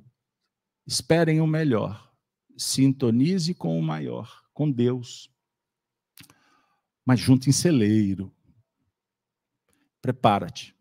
esperem 0.85 1.39
o 1.39 1.47
melhor, 1.47 2.13
sintonize 2.57 3.53
com 3.53 3.79
o 3.79 3.81
maior, 3.81 4.43
com 4.53 4.69
Deus, 4.69 5.31
mas 7.05 7.21
junto 7.21 7.49
em 7.49 7.53
celeiro. 7.53 8.29
Prepara-te, 10.01 10.75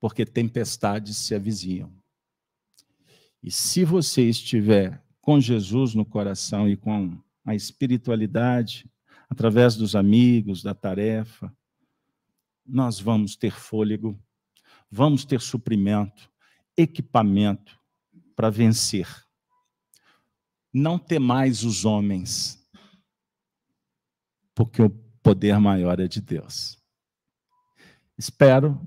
porque 0.00 0.24
tempestades 0.24 1.16
se 1.16 1.34
avizinham. 1.34 1.92
E 3.42 3.50
se 3.50 3.84
você 3.84 4.22
estiver 4.28 5.02
com 5.20 5.40
Jesus 5.40 5.94
no 5.94 6.04
coração 6.04 6.68
e 6.68 6.76
com 6.76 7.18
a 7.44 7.54
espiritualidade, 7.54 8.90
através 9.28 9.76
dos 9.76 9.94
amigos, 9.94 10.62
da 10.62 10.74
tarefa, 10.74 11.54
nós 12.66 13.00
vamos 13.00 13.36
ter 13.36 13.52
fôlego, 13.52 14.18
vamos 14.90 15.24
ter 15.24 15.40
suprimento, 15.40 16.30
equipamento 16.76 17.78
para 18.34 18.50
vencer. 18.50 19.08
Não 20.72 20.98
temais 20.98 21.64
os 21.64 21.84
homens, 21.84 22.58
porque 24.54 24.82
o 24.82 24.90
poder 25.22 25.58
maior 25.58 25.98
é 26.00 26.06
de 26.06 26.20
Deus. 26.20 26.78
Espero 28.16 28.80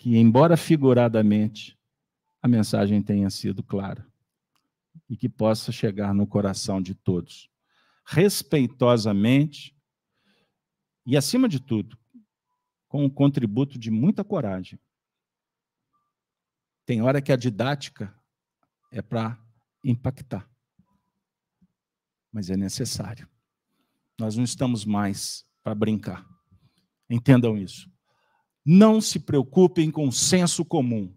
que, 0.00 0.16
embora 0.16 0.56
figuradamente, 0.56 1.78
a 2.40 2.48
mensagem 2.48 3.02
tenha 3.02 3.28
sido 3.28 3.62
clara 3.62 4.10
e 5.06 5.14
que 5.14 5.28
possa 5.28 5.70
chegar 5.70 6.14
no 6.14 6.26
coração 6.26 6.80
de 6.80 6.94
todos, 6.94 7.50
respeitosamente 8.06 9.76
e, 11.04 11.18
acima 11.18 11.46
de 11.46 11.60
tudo, 11.60 11.98
com 12.88 13.04
o 13.04 13.10
contributo 13.10 13.78
de 13.78 13.90
muita 13.90 14.24
coragem. 14.24 14.80
Tem 16.86 17.02
hora 17.02 17.20
que 17.20 17.30
a 17.30 17.36
didática 17.36 18.18
é 18.90 19.02
para 19.02 19.38
impactar, 19.84 20.50
mas 22.32 22.48
é 22.48 22.56
necessário. 22.56 23.28
Nós 24.18 24.34
não 24.34 24.44
estamos 24.44 24.86
mais 24.86 25.44
para 25.62 25.74
brincar. 25.74 26.26
Entendam 27.10 27.58
isso. 27.58 27.90
Não 28.64 29.00
se 29.00 29.18
preocupem 29.18 29.90
com 29.90 30.06
o 30.08 30.12
senso 30.12 30.64
comum. 30.64 31.14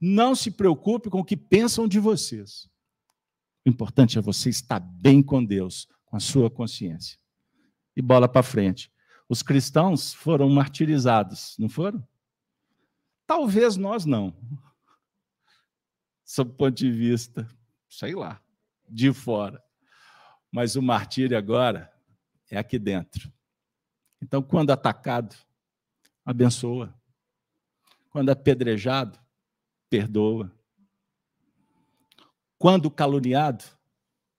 Não 0.00 0.34
se 0.34 0.50
preocupe 0.50 1.10
com 1.10 1.20
o 1.20 1.24
que 1.24 1.36
pensam 1.36 1.86
de 1.86 1.98
vocês. 1.98 2.68
O 3.64 3.68
importante 3.68 4.18
é 4.18 4.20
você 4.20 4.48
estar 4.48 4.80
bem 4.80 5.22
com 5.22 5.44
Deus, 5.44 5.86
com 6.06 6.16
a 6.16 6.20
sua 6.20 6.50
consciência. 6.50 7.18
E 7.96 8.02
bola 8.02 8.28
para 8.28 8.42
frente. 8.42 8.90
Os 9.28 9.42
cristãos 9.42 10.12
foram 10.12 10.48
martirizados, 10.48 11.54
não 11.58 11.68
foram? 11.68 12.06
Talvez 13.26 13.76
nós 13.76 14.04
não. 14.04 14.34
Sob 16.24 16.50
o 16.50 16.54
ponto 16.54 16.74
de 16.74 16.90
vista, 16.90 17.48
sei 17.88 18.14
lá, 18.14 18.42
de 18.88 19.12
fora. 19.12 19.62
Mas 20.50 20.74
o 20.74 20.82
martírio 20.82 21.38
agora 21.38 21.92
é 22.50 22.58
aqui 22.58 22.78
dentro. 22.78 23.32
Então, 24.20 24.42
quando 24.42 24.70
atacado, 24.70 25.36
abençoa. 26.30 26.94
Quando 28.10 28.30
apedrejado, 28.30 29.18
perdoa. 29.88 30.52
Quando 32.58 32.90
caluniado, 32.90 33.64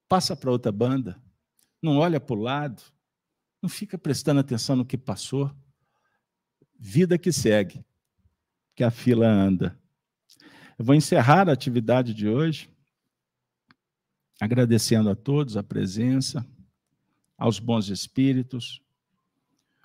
passa 0.07 0.35
para 0.35 0.51
outra 0.51 0.71
banda. 0.71 1.21
Não 1.81 1.97
olha 1.97 2.19
para 2.19 2.35
o 2.35 2.39
lado, 2.39 2.81
não 3.61 3.69
fica 3.69 3.97
prestando 3.97 4.39
atenção 4.39 4.75
no 4.75 4.85
que 4.85 4.97
passou. 4.97 5.51
Vida 6.77 7.17
que 7.17 7.31
segue, 7.31 7.83
que 8.75 8.83
a 8.83 8.91
fila 8.91 9.27
anda. 9.27 9.79
Eu 10.77 10.85
vou 10.85 10.95
encerrar 10.95 11.49
a 11.49 11.53
atividade 11.53 12.13
de 12.13 12.27
hoje 12.27 12.71
agradecendo 14.39 15.07
a 15.07 15.15
todos 15.15 15.55
a 15.55 15.61
presença, 15.61 16.43
aos 17.37 17.59
bons 17.59 17.89
espíritos, 17.89 18.81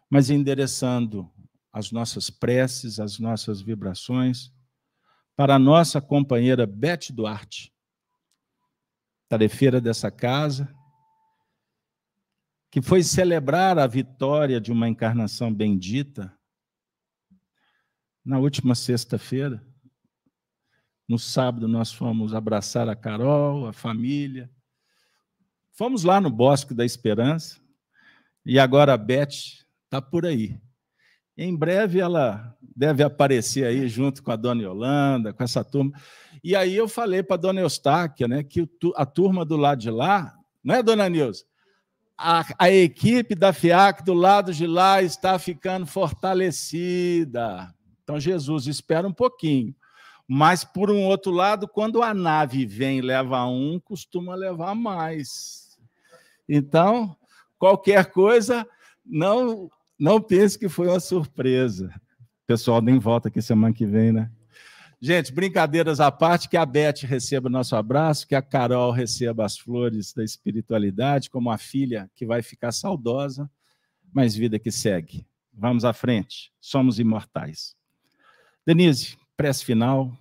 mas 0.08 0.30
endereçando 0.30 1.30
as 1.76 1.92
nossas 1.92 2.30
preces, 2.30 2.98
as 2.98 3.18
nossas 3.18 3.60
vibrações 3.60 4.50
para 5.36 5.56
a 5.56 5.58
nossa 5.58 6.00
companheira 6.00 6.66
Beth 6.66 7.12
Duarte, 7.12 7.70
tarefeira 9.28 9.78
dessa 9.78 10.10
casa, 10.10 10.74
que 12.70 12.80
foi 12.80 13.02
celebrar 13.02 13.78
a 13.78 13.86
vitória 13.86 14.58
de 14.58 14.72
uma 14.72 14.88
encarnação 14.88 15.52
bendita 15.52 16.34
na 18.24 18.38
última 18.38 18.74
sexta-feira. 18.74 19.62
No 21.06 21.18
sábado, 21.18 21.68
nós 21.68 21.92
fomos 21.92 22.32
abraçar 22.32 22.88
a 22.88 22.96
Carol, 22.96 23.66
a 23.66 23.72
família. 23.74 24.50
Fomos 25.72 26.04
lá 26.04 26.22
no 26.22 26.30
Bosque 26.30 26.72
da 26.72 26.86
Esperança. 26.86 27.60
E 28.46 28.58
agora 28.58 28.94
a 28.94 28.96
Beth 28.96 29.28
está 29.84 30.00
por 30.00 30.24
aí. 30.24 30.58
Em 31.36 31.54
breve 31.54 32.00
ela 32.00 32.56
deve 32.74 33.02
aparecer 33.02 33.66
aí 33.66 33.88
junto 33.88 34.22
com 34.22 34.30
a 34.30 34.36
dona 34.36 34.62
Yolanda, 34.62 35.32
com 35.32 35.42
essa 35.42 35.62
turma. 35.64 35.92
E 36.42 36.54
aí 36.54 36.76
eu 36.76 36.88
falei 36.88 37.22
para 37.22 37.34
a 37.34 37.38
dona 37.38 37.60
Eustáquia 37.60 38.28
né, 38.28 38.42
que 38.42 38.68
a 38.94 39.04
turma 39.04 39.44
do 39.44 39.56
lado 39.56 39.80
de 39.80 39.90
lá, 39.90 40.34
não 40.62 40.74
é, 40.74 40.82
dona 40.82 41.08
Nilza? 41.08 41.44
a, 42.16 42.44
a 42.58 42.70
equipe 42.70 43.34
da 43.34 43.52
FIAC 43.52 44.02
do 44.02 44.14
lado 44.14 44.52
de 44.52 44.66
lá 44.66 45.02
está 45.02 45.38
ficando 45.38 45.86
fortalecida. 45.86 47.72
Então, 48.02 48.18
Jesus 48.18 48.66
espera 48.66 49.06
um 49.06 49.12
pouquinho. 49.12 49.74
Mas, 50.26 50.64
por 50.64 50.90
um 50.90 51.04
outro 51.04 51.30
lado, 51.30 51.68
quando 51.68 52.02
a 52.02 52.14
nave 52.14 52.64
vem 52.64 52.98
e 52.98 53.02
leva 53.02 53.44
um, 53.44 53.78
costuma 53.78 54.34
levar 54.34 54.74
mais. 54.74 55.78
Então, 56.48 57.16
qualquer 57.58 58.06
coisa, 58.06 58.66
não, 59.04 59.70
não 59.98 60.20
pense 60.20 60.58
que 60.58 60.68
foi 60.68 60.88
uma 60.88 61.00
surpresa. 61.00 61.88
O 62.44 62.46
pessoal 62.46 62.80
nem 62.80 62.98
volta 62.98 63.28
aqui 63.28 63.40
semana 63.42 63.74
que 63.74 63.86
vem, 63.86 64.12
né? 64.12 64.30
Gente, 65.00 65.32
brincadeiras 65.32 66.00
à 66.00 66.10
parte, 66.10 66.48
que 66.48 66.56
a 66.56 66.64
Beth 66.64 67.02
receba 67.02 67.50
nosso 67.50 67.76
abraço, 67.76 68.26
que 68.26 68.34
a 68.34 68.40
Carol 68.40 68.90
receba 68.90 69.44
as 69.44 69.58
flores 69.58 70.12
da 70.14 70.24
espiritualidade, 70.24 71.28
como 71.28 71.50
a 71.50 71.58
filha 71.58 72.10
que 72.14 72.24
vai 72.24 72.40
ficar 72.42 72.72
saudosa, 72.72 73.50
mas 74.12 74.34
vida 74.34 74.58
que 74.58 74.70
segue. 74.70 75.26
Vamos 75.52 75.84
à 75.84 75.92
frente, 75.92 76.50
somos 76.60 76.98
imortais. 76.98 77.76
Denise, 78.66 79.18
prece 79.36 79.64
final, 79.64 80.16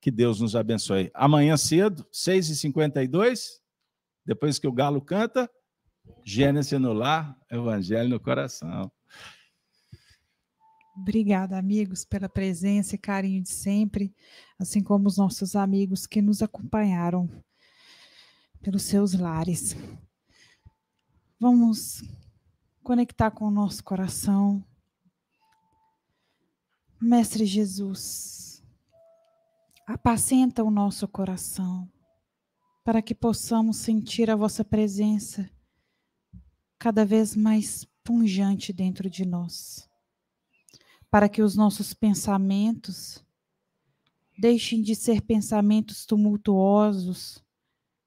que 0.00 0.10
Deus 0.10 0.40
nos 0.40 0.54
abençoe. 0.54 1.10
Amanhã 1.14 1.56
cedo, 1.56 2.06
6h52, 2.12 3.60
depois 4.24 4.58
que 4.58 4.68
o 4.68 4.72
galo 4.72 5.00
canta, 5.00 5.50
Gênesis 6.24 6.78
no 6.80 6.92
lar, 6.92 7.36
Evangelho 7.50 8.08
no 8.08 8.20
coração. 8.20 8.90
Obrigada, 10.96 11.56
amigos, 11.56 12.04
pela 12.04 12.28
presença 12.28 12.94
e 12.94 12.98
carinho 12.98 13.42
de 13.42 13.48
sempre, 13.48 14.14
assim 14.58 14.82
como 14.82 15.08
os 15.08 15.16
nossos 15.16 15.56
amigos 15.56 16.06
que 16.06 16.20
nos 16.20 16.42
acompanharam 16.42 17.28
pelos 18.60 18.82
seus 18.82 19.14
lares. 19.14 19.74
Vamos 21.38 22.02
conectar 22.82 23.30
com 23.30 23.46
o 23.46 23.50
nosso 23.50 23.82
coração. 23.82 24.62
Mestre 27.00 27.46
Jesus, 27.46 28.62
apacenta 29.86 30.62
o 30.62 30.70
nosso 30.70 31.08
coração 31.08 31.90
para 32.84 33.00
que 33.00 33.14
possamos 33.14 33.78
sentir 33.78 34.30
a 34.30 34.36
vossa 34.36 34.64
presença 34.64 35.48
cada 36.80 37.04
vez 37.04 37.36
mais 37.36 37.86
punjante 38.02 38.72
dentro 38.72 39.08
de 39.08 39.24
nós 39.24 39.88
para 41.10 41.28
que 41.28 41.42
os 41.42 41.56
nossos 41.56 41.92
pensamentos 41.92 43.22
deixem 44.38 44.80
de 44.80 44.94
ser 44.94 45.20
pensamentos 45.20 46.06
tumultuosos 46.06 47.42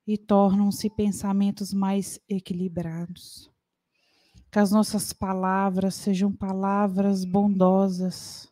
e 0.08 0.18
tornam-se 0.18 0.90
pensamentos 0.90 1.74
mais 1.74 2.20
equilibrados. 2.30 3.52
Que 4.50 4.60
as 4.60 4.72
nossas 4.72 5.12
palavras 5.12 5.96
sejam 5.96 6.32
palavras 6.32 7.26
bondosas, 7.26 8.48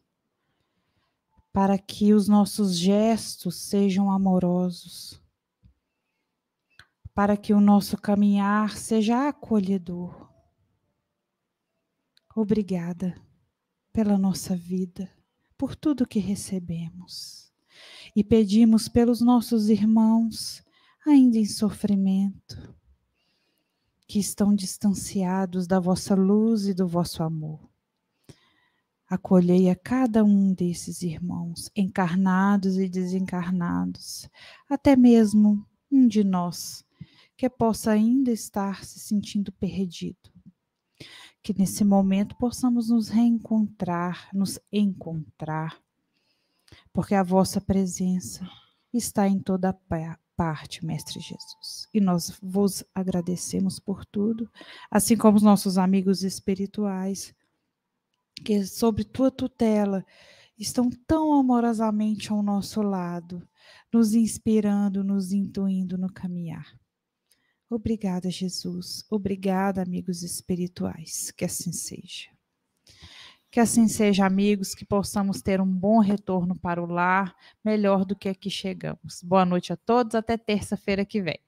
para 1.53 1.77
que 1.77 2.14
os 2.14 2.27
nossos 2.27 2.77
gestos 2.77 3.56
sejam 3.56 4.11
amorosos, 4.11 5.20
para 7.13 7.35
que 7.35 7.53
o 7.53 7.59
nosso 7.59 7.97
caminhar 7.97 8.77
seja 8.77 9.27
acolhedor. 9.27 10.29
Obrigada 12.35 13.15
pela 13.91 14.17
nossa 14.17 14.55
vida, 14.55 15.11
por 15.57 15.75
tudo 15.75 16.07
que 16.07 16.19
recebemos. 16.19 17.51
E 18.15 18.23
pedimos 18.23 18.88
pelos 18.88 19.21
nossos 19.21 19.69
irmãos 19.69 20.63
ainda 21.05 21.38
em 21.38 21.45
sofrimento, 21.45 22.75
que 24.07 24.19
estão 24.19 24.53
distanciados 24.53 25.67
da 25.67 25.79
vossa 25.79 26.15
luz 26.15 26.67
e 26.67 26.73
do 26.73 26.88
vosso 26.88 27.23
amor. 27.23 27.59
Acolhei 29.09 29.69
a 29.69 29.75
cada 29.75 30.23
um 30.23 30.53
desses 30.53 31.01
irmãos, 31.01 31.69
encarnados 31.75 32.77
e 32.77 32.88
desencarnados, 32.88 34.29
até 34.69 34.95
mesmo 34.95 35.65
um 35.91 36.07
de 36.07 36.23
nós, 36.23 36.85
que 37.41 37.49
possa 37.49 37.89
ainda 37.89 38.31
estar 38.31 38.85
se 38.85 38.99
sentindo 38.99 39.51
perdido. 39.51 40.30
Que 41.41 41.57
nesse 41.57 41.84
momento 41.84 42.35
possamos 42.38 42.89
nos 42.89 43.09
reencontrar, 43.09 44.30
nos 44.31 44.59
encontrar, 44.72 45.81
porque 46.93 47.15
a 47.15 47.23
vossa 47.23 47.59
presença 47.59 48.47
está 48.93 49.27
em 49.27 49.39
toda 49.39 49.73
parte, 50.38 50.85
Mestre 50.85 51.19
Jesus. 51.19 51.88
E 51.91 51.99
nós 51.99 52.38
vos 52.43 52.84
agradecemos 52.93 53.80
por 53.80 54.05
tudo, 54.05 54.47
assim 54.91 55.18
como 55.18 55.35
os 55.35 55.43
nossos 55.43 55.80
amigos 55.80 56.22
espirituais, 56.22 57.34
que 58.45 58.63
sob 58.68 59.03
tua 59.03 59.31
tutela 59.31 60.05
estão 60.55 60.91
tão 61.07 61.34
amorosamente 61.34 62.31
ao 62.31 62.43
nosso 62.43 62.84
lado, 62.84 63.41
nos 63.91 64.13
inspirando, 64.13 65.03
nos 65.03 65.31
intuindo 65.31 65.97
no 65.97 66.13
caminhar. 66.13 66.80
Obrigada, 67.72 68.30
Jesus. 68.30 69.06
Obrigada, 69.10 69.81
amigos 69.81 70.23
espirituais. 70.23 71.31
Que 71.31 71.45
assim 71.45 71.72
seja. 71.72 72.27
Que 73.49 73.61
assim 73.61 73.88
seja, 73.88 74.26
amigos, 74.26 74.76
que 74.76 74.84
possamos 74.84 75.41
ter 75.41 75.61
um 75.61 75.65
bom 75.65 75.99
retorno 75.99 76.53
para 76.60 76.84
o 76.84 76.85
lar, 76.85 77.34
melhor 77.64 78.03
do 78.03 78.14
que 78.14 78.27
aqui 78.27 78.49
chegamos. 78.49 79.23
Boa 79.23 79.45
noite 79.45 79.72
a 79.72 79.77
todos, 79.77 80.15
até 80.15 80.38
terça-feira 80.38 81.06
que 81.06 81.22
vem. 81.22 81.39